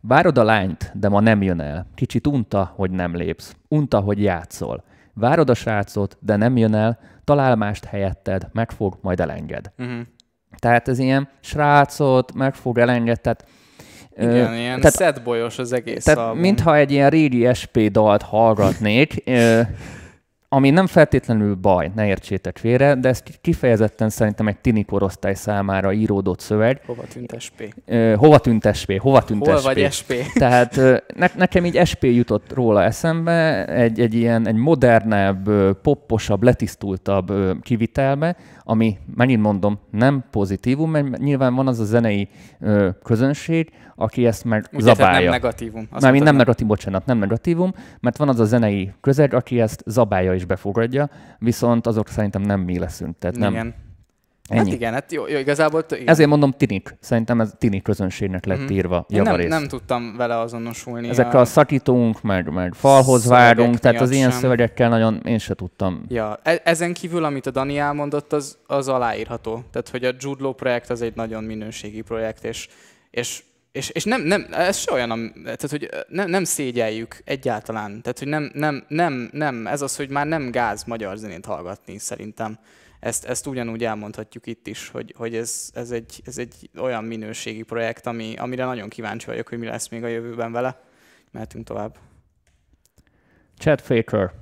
Várod 0.00 0.38
a 0.38 0.44
lányt, 0.44 0.92
de 0.94 1.08
ma 1.08 1.20
nem 1.20 1.42
jön 1.42 1.60
el. 1.60 1.86
Kicsit 1.94 2.26
unta, 2.26 2.72
hogy 2.74 2.90
nem 2.90 3.16
lépsz. 3.16 3.56
Unta, 3.68 4.00
hogy 4.00 4.22
játszol. 4.22 4.84
Várod 5.20 5.50
a 5.50 5.54
srácot, 5.54 6.16
de 6.20 6.36
nem 6.36 6.56
jön 6.56 6.74
el. 6.74 6.98
Talál 7.24 7.56
mást 7.56 7.84
helyetted, 7.84 8.46
megfog, 8.52 8.98
majd 9.00 9.20
elenged. 9.20 9.72
Uh-huh. 9.78 10.00
Tehát 10.58 10.88
ez 10.88 10.98
ilyen 10.98 11.28
srácot, 11.40 12.34
megfog, 12.34 12.78
elenged, 12.78 13.20
tehát... 13.20 13.44
ö, 14.14 14.22
Igen, 14.22 14.54
ilyen 14.54 14.80
tehát, 14.80 15.18
az 15.58 15.72
egész 15.72 16.04
tehát 16.04 16.20
album. 16.20 16.40
mintha 16.40 16.76
egy 16.76 16.90
ilyen 16.92 17.10
régi 17.10 17.54
SP 17.60 17.76
dalt 17.90 18.22
hallgatnék, 18.22 19.22
ö, 19.24 19.60
ami 20.48 20.70
nem 20.70 20.86
feltétlenül 20.86 21.54
baj, 21.54 21.90
ne 21.94 22.06
értsétek 22.06 22.58
félre, 22.58 22.94
de 22.94 23.08
ez 23.08 23.22
kifejezetten 23.40 24.08
szerintem 24.08 24.46
egy 24.48 24.58
tini 24.58 24.84
korosztály 24.84 25.34
számára 25.34 25.92
íródott 25.92 26.40
szöveg. 26.40 26.80
Hova 26.86 27.02
tűnt 27.02 27.40
SP? 27.44 27.58
Hova 28.16 28.38
tűnt 28.38 28.74
SP? 28.80 28.90
Hova 28.98 29.24
tűnt 29.24 29.46
Hol 29.46 29.56
SP? 29.62 29.64
vagy 29.64 29.92
SP? 29.96 30.10
Tehát 30.42 30.76
ne, 31.16 31.26
nekem 31.36 31.64
így 31.64 31.80
SP 31.90 32.02
jutott 32.04 32.52
róla 32.52 32.82
eszembe, 32.82 33.66
egy, 33.66 34.00
egy 34.00 34.14
ilyen 34.14 34.46
egy 34.46 34.54
modernebb, 34.54 35.50
popposabb, 35.82 36.42
letisztultabb 36.42 37.32
kivitelbe, 37.62 38.36
ami, 38.64 38.98
megint 39.14 39.42
mondom, 39.42 39.78
nem 39.90 40.24
pozitívum, 40.30 40.90
mert 40.90 41.18
nyilván 41.18 41.54
van 41.54 41.66
az 41.66 41.80
a 41.80 41.84
zenei 41.84 42.28
közönség, 43.02 43.70
aki 43.96 44.26
ezt 44.26 44.44
meg 44.44 44.68
Ugye, 44.72 44.82
tehát 44.82 44.98
nem 44.98 45.06
zabálja. 45.06 45.30
negatívum. 45.30 45.88
Mármint 45.90 46.02
nem 46.02 46.10
mondtad, 46.12 46.36
negatív, 46.36 46.66
bocsánat, 46.66 47.06
nem 47.06 47.18
negatívum, 47.18 47.72
mert 48.00 48.16
van 48.16 48.28
az 48.28 48.40
a 48.40 48.44
zenei 48.44 48.92
közeg, 49.00 49.34
aki 49.34 49.60
ezt 49.60 49.82
zabálja 49.86 50.32
és 50.36 50.44
befogadja, 50.44 51.10
viszont 51.38 51.86
azok 51.86 52.08
szerintem 52.08 52.42
nem 52.42 52.60
mi 52.60 52.78
leszünk. 52.78 53.18
Tehát 53.18 53.36
nem, 53.36 53.52
Igen. 53.52 53.74
ennyi. 54.48 54.58
Hát 54.64 54.72
igen, 54.74 54.92
hát 54.92 55.12
jó, 55.12 55.26
jó 55.28 55.38
igazából... 55.38 55.84
Igen. 55.90 56.08
Ezért 56.08 56.28
mondom 56.28 56.50
tinik. 56.52 56.96
Szerintem 57.00 57.40
ez 57.40 57.52
tini 57.58 57.82
közönségnek 57.82 58.44
lett 58.44 58.58
Mhm. 58.58 58.72
írva 58.72 58.96
Én 58.96 59.16
nem, 59.16 59.24
javarész. 59.24 59.48
nem 59.48 59.68
tudtam 59.68 60.16
vele 60.16 60.38
azonosulni. 60.38 61.08
Ezekkel 61.08 61.40
a 61.40 61.44
szakítunk, 61.44 62.22
meg, 62.22 62.52
meg 62.52 62.74
falhoz 62.74 63.26
várunk, 63.26 63.78
tehát 63.78 64.00
az 64.00 64.10
ilyen 64.10 64.30
sem. 64.30 64.40
szövegekkel 64.40 64.88
nagyon 64.88 65.20
én 65.24 65.38
se 65.38 65.54
tudtam. 65.54 66.04
Ja, 66.08 66.38
e- 66.42 66.60
ezen 66.64 66.92
kívül, 66.92 67.24
amit 67.24 67.46
a 67.46 67.50
Dani 67.50 67.78
elmondott, 67.78 68.32
az, 68.32 68.58
az 68.66 68.88
aláírható. 68.88 69.62
Tehát, 69.70 69.88
hogy 69.88 70.04
a 70.04 70.12
Jude 70.18 70.42
Law 70.42 70.52
projekt 70.52 70.90
az 70.90 71.02
egy 71.02 71.14
nagyon 71.14 71.44
minőségi 71.44 72.00
projekt, 72.00 72.44
és, 72.44 72.68
és, 73.10 73.42
és, 73.76 73.88
és 73.88 74.04
nem, 74.04 74.22
nem, 74.22 74.46
ez 74.50 74.76
se 74.76 74.92
olyan, 74.92 75.32
tehát, 75.44 75.70
hogy 75.70 75.88
nem, 76.08 76.30
nem 76.30 76.44
szégyeljük 76.44 77.20
egyáltalán. 77.24 78.02
Tehát, 78.02 78.18
hogy 78.18 78.28
nem, 78.28 78.50
nem, 78.54 78.84
nem, 78.88 79.28
nem, 79.32 79.66
ez 79.66 79.82
az, 79.82 79.96
hogy 79.96 80.10
már 80.10 80.26
nem 80.26 80.50
gáz 80.50 80.84
magyar 80.84 81.16
zenét 81.16 81.44
hallgatni, 81.44 81.98
szerintem. 81.98 82.58
Ezt, 83.00 83.24
ezt 83.24 83.46
ugyanúgy 83.46 83.84
elmondhatjuk 83.84 84.46
itt 84.46 84.66
is, 84.66 84.88
hogy, 84.88 85.14
hogy 85.16 85.34
ez, 85.34 85.70
ez, 85.74 85.90
egy, 85.90 86.22
ez 86.24 86.38
egy 86.38 86.70
olyan 86.78 87.04
minőségi 87.04 87.62
projekt, 87.62 88.06
ami, 88.06 88.34
amire 88.36 88.64
nagyon 88.64 88.88
kíváncsi 88.88 89.26
vagyok, 89.26 89.48
hogy 89.48 89.58
mi 89.58 89.66
lesz 89.66 89.88
még 89.88 90.04
a 90.04 90.08
jövőben 90.08 90.52
vele. 90.52 90.80
Mehetünk 91.30 91.66
tovább. 91.66 91.96
Chad 93.58 93.80
Faker, 93.80 94.32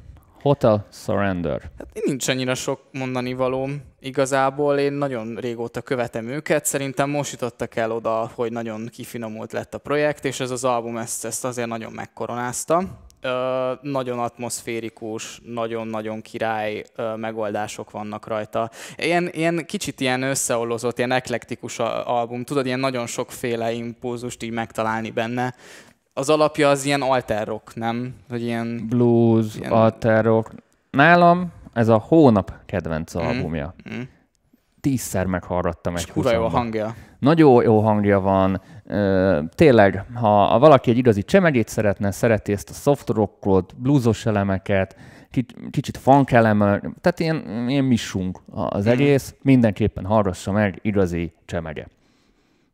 Hotel 0.44 0.86
Surrender. 0.92 1.70
Hát 1.78 2.04
nincs 2.04 2.28
annyira 2.28 2.54
sok 2.54 2.80
mondani 2.92 3.34
valóm. 3.34 3.82
Igazából 4.00 4.78
én 4.78 4.92
nagyon 4.92 5.34
régóta 5.34 5.80
követem 5.80 6.28
őket. 6.28 6.64
Szerintem 6.64 7.10
most 7.10 7.32
jutottak 7.32 7.76
el 7.76 7.90
oda, 7.90 8.30
hogy 8.34 8.52
nagyon 8.52 8.88
kifinomult 8.92 9.52
lett 9.52 9.74
a 9.74 9.78
projekt, 9.78 10.24
és 10.24 10.40
ez 10.40 10.50
az 10.50 10.64
album 10.64 10.96
ezt, 10.96 11.24
ezt 11.24 11.44
azért 11.44 11.68
nagyon 11.68 11.92
megkoronázta. 11.92 12.82
ö, 13.20 13.72
nagyon 13.82 14.18
atmoszférikus, 14.18 15.40
nagyon-nagyon 15.44 16.20
király 16.20 16.84
ö, 16.96 17.16
megoldások 17.16 17.90
vannak 17.90 18.26
rajta. 18.26 18.70
Ilyen, 18.96 19.28
ilyen 19.32 19.64
kicsit 19.66 20.00
ilyen 20.00 20.22
összeollozott, 20.22 20.98
ilyen 20.98 21.12
eklektikus 21.12 21.78
album, 22.04 22.44
tudod, 22.44 22.66
ilyen 22.66 22.80
nagyon 22.80 23.06
sokféle 23.06 23.72
impulzust 23.72 24.42
így 24.42 24.52
megtalálni 24.52 25.10
benne. 25.10 25.54
Az 26.14 26.30
alapja 26.30 26.68
az 26.68 26.84
ilyen 26.84 27.02
alter 27.02 27.46
rock, 27.46 27.74
nem? 27.74 28.14
Hogy 28.28 28.42
ilyen... 28.42 28.86
Blues, 28.88 29.56
ilyen... 29.56 29.72
alter 29.72 30.24
rock. 30.24 30.52
Nálam 30.90 31.52
ez 31.72 31.88
a 31.88 31.98
hónap 32.08 32.52
kedvenc 32.66 33.16
mm. 33.16 33.20
albumja. 33.20 33.74
Mm 33.94 34.00
tízszer 34.84 35.26
meghallgattam 35.26 35.96
egy 35.96 36.12
kurva 36.12 36.32
jó 36.32 36.46
hangja. 36.46 36.94
Nagyon 37.18 37.62
jó 37.62 37.80
hangja 37.80 38.20
van. 38.20 38.60
Tényleg, 39.54 40.04
ha 40.14 40.58
valaki 40.58 40.90
egy 40.90 40.98
igazi 40.98 41.22
csemegét 41.22 41.68
szeretne, 41.68 42.10
szereti 42.10 42.52
ezt 42.52 42.70
a 42.70 42.72
soft 42.72 43.08
rockot, 43.08 43.74
bluesos 43.76 44.26
elemeket, 44.26 44.96
kicsit 45.70 45.96
funk 45.96 46.30
eleme, 46.32 46.80
tehát 47.00 47.20
ilyen, 47.20 47.68
ilyen 47.68 47.84
misunk 47.84 48.40
az 48.50 48.84
mhm. 48.84 48.92
egész, 48.92 49.34
mindenképpen 49.42 50.04
hallgassa 50.04 50.52
meg 50.52 50.78
igazi 50.82 51.32
csemege. 51.44 51.88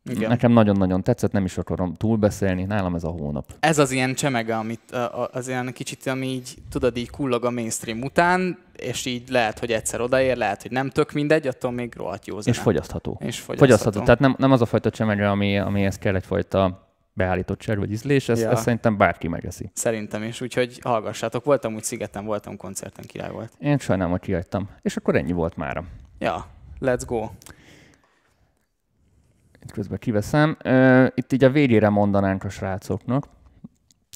Igen. 0.09 0.29
Nekem 0.29 0.51
nagyon-nagyon 0.51 1.03
tetszett, 1.03 1.31
nem 1.31 1.45
is 1.45 1.57
akarom 1.57 1.93
túlbeszélni, 1.93 2.63
nálam 2.63 2.95
ez 2.95 3.03
a 3.03 3.09
hónap. 3.09 3.53
Ez 3.59 3.77
az 3.77 3.91
ilyen 3.91 4.13
csemege, 4.13 4.57
amit 4.57 4.91
az 5.31 5.47
ilyen 5.47 5.73
kicsit, 5.73 6.07
ami 6.07 6.27
így, 6.27 6.53
tudod, 6.69 6.97
így 6.97 7.09
kullog 7.09 7.45
a 7.45 7.51
mainstream 7.51 8.01
után, 8.01 8.57
és 8.75 9.05
így 9.05 9.29
lehet, 9.29 9.59
hogy 9.59 9.71
egyszer 9.71 10.01
odaér, 10.01 10.37
lehet, 10.37 10.61
hogy 10.61 10.71
nem 10.71 10.89
tök 10.89 11.11
mindegy, 11.11 11.47
attól 11.47 11.71
még 11.71 11.93
rohadt 11.95 12.27
jó 12.27 12.39
zene. 12.39 12.55
És 12.55 12.61
fogyasztható. 12.61 13.11
És 13.11 13.39
fogyasztható. 13.39 13.59
fogyasztható. 13.59 14.03
Tehát 14.03 14.19
nem, 14.19 14.35
nem 14.37 14.51
az 14.51 14.61
a 14.61 14.65
fajta 14.65 14.89
csemege, 14.89 15.29
ami, 15.29 15.59
amihez 15.59 15.97
kell 15.97 16.15
egyfajta 16.15 16.89
beállítottság 17.13 17.77
vagy 17.77 17.91
ízlés, 17.91 18.29
ezt, 18.29 18.41
ja. 18.41 18.51
ezt 18.51 18.61
szerintem 18.63 18.97
bárki 18.97 19.27
megeszi. 19.27 19.69
Szerintem 19.73 20.23
is, 20.23 20.41
úgyhogy 20.41 20.79
hallgassátok. 20.83 21.43
Voltam 21.43 21.75
úgy 21.75 21.83
szigeten, 21.83 22.25
voltam 22.25 22.57
koncerten, 22.57 23.05
király 23.07 23.31
volt. 23.31 23.51
Én 23.59 23.77
sajnálom, 23.77 24.11
hogy 24.11 24.21
kihagytam. 24.21 24.69
És 24.81 24.95
akkor 24.95 25.15
ennyi 25.15 25.31
volt 25.31 25.55
mára. 25.55 25.83
Ja, 26.19 26.45
let's 26.79 27.01
go. 27.05 27.29
Itt 29.71 29.77
közben 29.77 29.99
kiveszem. 29.99 30.57
Itt 31.15 31.33
így 31.33 31.43
a 31.43 31.49
végére 31.49 31.89
mondanánk 31.89 32.43
a 32.43 32.49
srácoknak, 32.49 33.25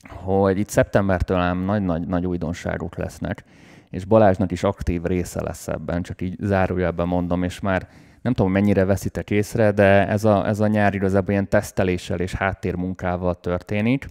hogy 0.10 0.60
itt 0.60 0.70
szeptembertől 0.70 1.38
ám 1.38 1.58
nagy-nagy 1.58 2.26
újdonságok 2.26 2.96
lesznek, 2.98 3.44
és 3.90 4.06
Balázsnak 4.06 4.52
is 4.52 4.64
aktív 4.64 5.04
része 5.04 5.42
lesz 5.44 5.68
ebben, 5.68 6.02
csak 6.02 6.22
így 6.22 6.36
zárójelben 6.40 7.08
mondom, 7.08 7.44
és 7.44 7.60
már 7.60 7.88
nem 8.22 8.34
tudom, 8.34 8.52
mennyire 8.52 8.86
veszitek 8.86 9.32
észre, 9.32 9.72
de 9.72 10.08
ez 10.08 10.24
a, 10.24 10.48
ez 10.48 10.60
a 10.60 10.68
nyár 10.68 10.94
igazából 10.94 11.32
ilyen 11.32 11.50
teszteléssel 11.50 12.20
és 12.20 12.34
háttérmunkával 12.34 13.40
történik. 13.40 14.06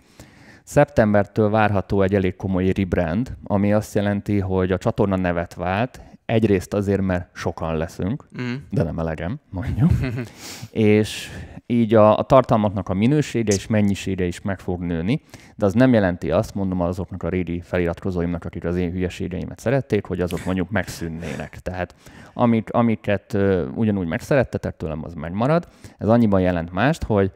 Szeptembertől 0.63 1.51
várható 1.51 2.03
egy 2.03 2.15
elég 2.15 2.37
komoly 2.37 2.73
rebrand, 2.73 3.37
ami 3.45 3.73
azt 3.73 3.95
jelenti, 3.95 4.41
hogy 4.41 4.73
a 4.73 4.79
csatorna 4.79 5.17
nevet 5.17 5.55
vált, 5.55 6.01
Egyrészt 6.27 6.75
azért, 6.75 7.01
mert 7.01 7.29
sokan 7.33 7.77
leszünk, 7.77 8.27
mm. 8.41 8.55
de 8.71 8.83
nem 8.83 8.99
elegem, 8.99 9.41
mondjuk. 9.51 9.91
és 10.71 11.29
így 11.67 11.95
a, 11.95 12.19
a 12.19 12.23
tartalmaknak 12.23 12.89
a 12.89 12.95
minősége 12.95 13.55
és 13.55 13.67
mennyisége 13.67 14.25
is 14.25 14.41
meg 14.41 14.61
fog 14.61 14.81
nőni, 14.81 15.23
de 15.57 15.65
az 15.67 15.73
nem 15.73 15.93
jelenti 15.93 16.31
azt, 16.31 16.55
mondom 16.55 16.81
azoknak 16.81 17.23
a 17.23 17.29
régi 17.29 17.61
feliratkozóimnak, 17.61 18.45
akik 18.45 18.65
az 18.65 18.77
én 18.77 18.91
hülyeségeimet 18.91 19.59
szerették, 19.59 20.07
hogy 20.07 20.21
azok 20.21 20.45
mondjuk 20.45 20.71
megszűnnének. 20.71 21.59
Tehát 21.59 21.95
amit, 22.35 22.71
amiket 22.71 23.33
uh, 23.33 23.67
ugyanúgy 23.75 24.07
megszerettetek 24.07 24.77
tőlem, 24.77 25.05
az 25.05 25.15
megmarad. 25.15 25.69
Ez 25.99 26.09
annyiban 26.09 26.41
jelent 26.41 26.73
mást, 26.73 27.03
hogy 27.03 27.33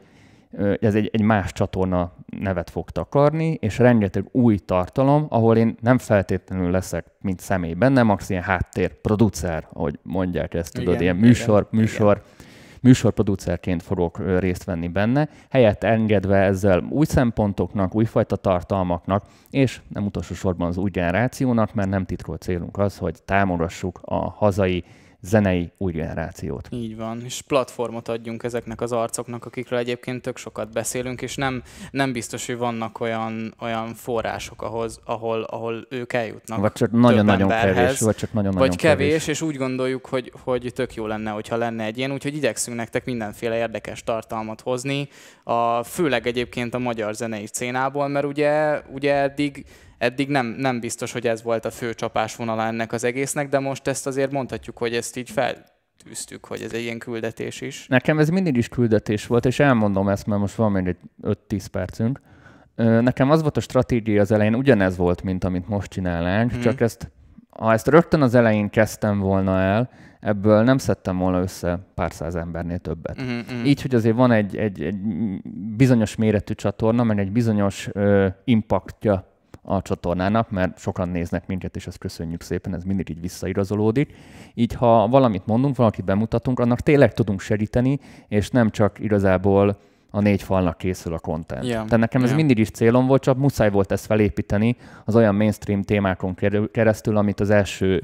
ez 0.79 0.95
egy, 0.95 1.09
egy 1.13 1.21
más 1.21 1.51
csatorna 1.51 2.11
nevet 2.39 2.69
fog 2.69 2.89
takarni, 2.89 3.57
és 3.61 3.77
rengeteg 3.77 4.25
új 4.31 4.57
tartalom, 4.57 5.25
ahol 5.29 5.57
én 5.57 5.75
nem 5.81 5.97
feltétlenül 5.97 6.71
leszek, 6.71 7.05
mint 7.21 7.39
személy 7.39 7.73
benne, 7.73 8.03
max 8.03 8.29
ilyen 8.29 8.43
háttér, 8.43 9.01
producer, 9.01 9.67
ahogy 9.73 9.99
mondják 10.01 10.53
ezt, 10.53 10.73
tudod, 10.73 10.89
igen, 10.89 11.01
ilyen 11.01 11.15
műsor, 11.15 11.67
igen, 11.71 11.81
műsor, 11.81 12.11
igen. 12.11 12.47
műsorproducerként 12.81 13.83
fogok 13.83 14.39
részt 14.39 14.63
venni 14.63 14.87
benne, 14.87 15.29
helyett 15.49 15.83
engedve 15.83 16.37
ezzel 16.37 16.83
új 16.89 17.05
szempontoknak, 17.05 17.95
újfajta 17.95 18.35
tartalmaknak, 18.35 19.23
és 19.49 19.81
nem 19.87 20.05
utolsó 20.05 20.33
sorban 20.33 20.67
az 20.67 20.77
új 20.77 20.89
generációnak, 20.89 21.73
mert 21.73 21.89
nem 21.89 22.05
titkolt 22.05 22.41
célunk 22.41 22.77
az, 22.77 22.97
hogy 22.97 23.23
támogassuk 23.25 23.99
a 24.03 24.29
hazai 24.29 24.83
zenei 25.21 25.71
új 25.77 25.91
generációt. 25.91 26.67
Így 26.71 26.97
van, 26.97 27.21
és 27.23 27.41
platformot 27.41 28.07
adjunk 28.07 28.43
ezeknek 28.43 28.81
az 28.81 28.91
arcoknak, 28.91 29.45
akikről 29.45 29.79
egyébként 29.79 30.21
tök 30.21 30.37
sokat 30.37 30.71
beszélünk, 30.71 31.21
és 31.21 31.35
nem, 31.35 31.63
nem 31.91 32.11
biztos, 32.11 32.45
hogy 32.45 32.57
vannak 32.57 32.99
olyan, 32.99 33.55
olyan 33.59 33.93
források, 33.93 34.61
ahhoz, 34.61 34.99
ahol, 35.05 35.41
ahol 35.41 35.87
ők 35.89 36.13
eljutnak. 36.13 36.59
Vagy 36.59 36.71
csak 36.71 36.91
nagyon-nagyon 36.91 37.49
kevés, 37.49 37.99
vagy 37.99 38.15
csak 38.15 38.33
nagyon-nagyon 38.33 38.67
Vagy 38.67 38.77
kevés, 38.77 39.07
kevés, 39.07 39.27
és 39.27 39.41
úgy 39.41 39.55
gondoljuk, 39.55 40.05
hogy, 40.05 40.33
hogy 40.43 40.71
tök 40.75 40.93
jó 40.93 41.05
lenne, 41.07 41.31
hogyha 41.31 41.55
lenne 41.55 41.83
egy 41.83 41.97
ilyen, 41.97 42.11
úgyhogy 42.11 42.35
igyekszünk 42.35 42.77
nektek 42.77 43.05
mindenféle 43.05 43.57
érdekes 43.57 44.03
tartalmat 44.03 44.61
hozni, 44.61 45.07
a, 45.43 45.83
főleg 45.83 46.27
egyébként 46.27 46.73
a 46.73 46.79
magyar 46.79 47.13
zenei 47.13 47.47
szénából, 47.51 48.07
mert 48.07 48.25
ugye, 48.25 48.81
ugye 48.91 49.15
eddig 49.15 49.65
eddig 49.99 50.29
nem, 50.29 50.45
nem 50.45 50.79
biztos, 50.79 51.11
hogy 51.11 51.27
ez 51.27 51.43
volt 51.43 51.65
a 51.65 51.71
fő 51.71 51.93
csapásvonala 51.93 52.63
ennek 52.63 52.93
az 52.93 53.03
egésznek, 53.03 53.49
de 53.49 53.59
most 53.59 53.87
ezt 53.87 54.07
azért 54.07 54.31
mondhatjuk, 54.31 54.77
hogy 54.77 54.93
ezt 54.93 55.17
így 55.17 55.29
feltűztük, 55.29 56.45
hogy 56.45 56.61
ez 56.61 56.73
egy 56.73 56.81
ilyen 56.81 56.99
küldetés 56.99 57.61
is. 57.61 57.87
Nekem 57.87 58.19
ez 58.19 58.29
mindig 58.29 58.57
is 58.57 58.67
küldetés 58.67 59.27
volt, 59.27 59.45
és 59.45 59.59
elmondom 59.59 60.09
ezt, 60.09 60.25
mert 60.25 60.41
most 60.41 60.55
van 60.55 60.71
még 60.71 60.87
egy 60.87 60.97
5-10 61.49 61.65
percünk. 61.71 62.21
Nekem 62.75 63.31
az 63.31 63.41
volt 63.41 63.57
a 63.57 63.61
stratégia 63.61 64.21
az 64.21 64.31
elején, 64.31 64.55
ugyanez 64.55 64.97
volt, 64.97 65.23
mint 65.23 65.43
amit 65.43 65.67
most 65.67 65.91
csinálnánk, 65.91 66.51
hmm. 66.51 66.61
csak 66.61 66.81
ezt, 66.81 67.11
ha 67.49 67.73
ezt 67.73 67.87
rögtön 67.87 68.21
az 68.21 68.35
elején 68.35 68.69
kezdtem 68.69 69.19
volna 69.19 69.59
el, 69.59 69.89
ebből 70.19 70.63
nem 70.63 70.77
szedtem 70.77 71.17
volna 71.17 71.39
össze 71.39 71.79
pár 71.95 72.11
száz 72.13 72.35
embernél 72.35 72.77
többet. 72.77 73.21
Mm-hmm. 73.21 73.65
Így, 73.65 73.81
hogy 73.81 73.95
azért 73.95 74.15
van 74.15 74.31
egy, 74.31 74.57
egy, 74.57 74.81
egy 74.81 74.95
bizonyos 75.75 76.15
méretű 76.15 76.53
csatorna, 76.53 77.03
meg 77.03 77.19
egy 77.19 77.31
bizonyos 77.31 77.89
ö, 77.91 78.27
impaktja 78.43 79.28
a 79.69 79.81
csatornának, 79.81 80.49
mert 80.49 80.77
sokan 80.77 81.09
néznek 81.09 81.47
minket, 81.47 81.75
és 81.75 81.87
ezt 81.87 81.97
köszönjük 81.97 82.41
szépen, 82.41 82.75
ez 82.75 82.83
mindig 82.83 83.09
így 83.09 83.21
visszaigazolódik. 83.21 84.13
Így, 84.53 84.73
ha 84.73 85.07
valamit 85.07 85.45
mondunk, 85.45 85.75
valakit 85.75 86.05
bemutatunk, 86.05 86.59
annak 86.59 86.79
tényleg 86.79 87.13
tudunk 87.13 87.39
segíteni, 87.39 87.99
és 88.27 88.49
nem 88.49 88.69
csak 88.69 88.99
igazából 88.99 89.77
a 90.11 90.21
négy 90.21 90.43
falnak 90.43 90.77
készül 90.77 91.13
a 91.13 91.19
content. 91.19 91.63
Yeah. 91.63 91.85
Tehát 91.85 91.99
nekem 91.99 92.21
yeah. 92.21 92.31
ez 92.31 92.37
mindig 92.37 92.57
is 92.57 92.69
célom 92.69 93.07
volt, 93.07 93.21
csak 93.21 93.37
muszáj 93.37 93.69
volt 93.69 93.91
ezt 93.91 94.05
felépíteni 94.05 94.75
az 95.05 95.15
olyan 95.15 95.35
mainstream 95.35 95.81
témákon 95.81 96.35
keresztül, 96.71 97.17
amit 97.17 97.39
az 97.39 97.49
első, 97.49 98.01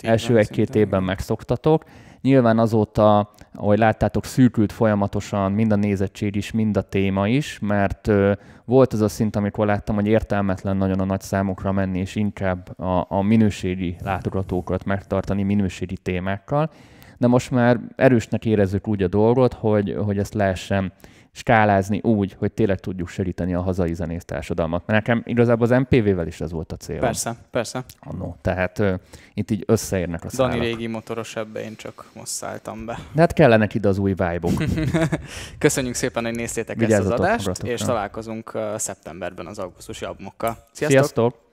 első 0.00 0.38
egy-két 0.38 0.74
évben 0.74 1.02
megszoktatok. 1.02 1.84
Nyilván 2.22 2.58
azóta, 2.58 3.30
ahogy 3.54 3.78
láttátok, 3.78 4.24
szűkült 4.24 4.72
folyamatosan 4.72 5.52
mind 5.52 5.72
a 5.72 5.76
nézettség 5.76 6.36
is, 6.36 6.50
mind 6.50 6.76
a 6.76 6.82
téma 6.82 7.28
is, 7.28 7.58
mert 7.58 8.08
ö, 8.08 8.32
volt 8.64 8.92
az 8.92 9.00
a 9.00 9.08
szint, 9.08 9.36
amikor 9.36 9.66
láttam, 9.66 9.94
hogy 9.94 10.06
értelmetlen 10.06 10.76
nagyon 10.76 11.00
a 11.00 11.04
nagy 11.04 11.20
számokra 11.20 11.72
menni, 11.72 11.98
és 11.98 12.14
inkább 12.14 12.78
a, 12.78 13.06
a 13.08 13.22
minőségi 13.22 13.96
látogatókat 14.04 14.84
megtartani 14.84 15.42
minőségi 15.42 15.96
témákkal. 15.96 16.70
De 17.18 17.26
most 17.26 17.50
már 17.50 17.80
erősnek 17.96 18.44
érezzük 18.44 18.88
úgy 18.88 19.02
a 19.02 19.08
dolgot, 19.08 19.52
hogy, 19.52 19.96
hogy 20.04 20.18
ezt 20.18 20.34
lehessen 20.34 20.92
skálázni 21.32 22.00
úgy, 22.02 22.36
hogy 22.38 22.52
tényleg 22.52 22.80
tudjuk 22.80 23.08
segíteni 23.08 23.54
a 23.54 23.60
hazai 23.60 23.94
zenész 23.94 24.24
társadalmat. 24.24 24.86
Mert 24.86 25.06
nekem 25.06 25.22
igazából 25.26 25.66
az 25.70 25.78
MPV-vel 25.88 26.26
is 26.26 26.40
ez 26.40 26.52
volt 26.52 26.72
a 26.72 26.76
cél. 26.76 26.98
Persze, 26.98 27.36
persze. 27.50 27.84
Annó. 28.00 28.36
Tehát 28.40 28.78
uh, 28.78 28.94
itt 29.34 29.50
így 29.50 29.64
összeérnek 29.66 30.24
a 30.24 30.28
Dani 30.36 30.52
szálak. 30.52 30.66
régi 30.66 30.86
motoros 30.86 31.36
ebbe, 31.36 31.64
én 31.64 31.76
csak 31.76 32.10
most 32.14 32.32
szálltam 32.32 32.84
be. 32.84 32.98
De 33.12 33.20
hát 33.20 33.32
kellenek 33.32 33.74
ide 33.74 33.88
az 33.88 33.98
új 33.98 34.10
vibe 34.10 34.40
Köszönjük 35.58 35.94
szépen, 35.94 36.24
hogy 36.24 36.34
néztétek 36.34 36.82
ezt 36.82 36.98
az 37.00 37.10
adást, 37.10 37.62
és 37.62 37.80
találkozunk 37.80 38.54
uh, 38.54 38.76
szeptemberben 38.76 39.46
az 39.46 39.58
augusztusi 39.58 40.04
albumokkal. 40.04 40.56
Sziasztok! 40.72 40.98
Sziasztok! 40.98 41.49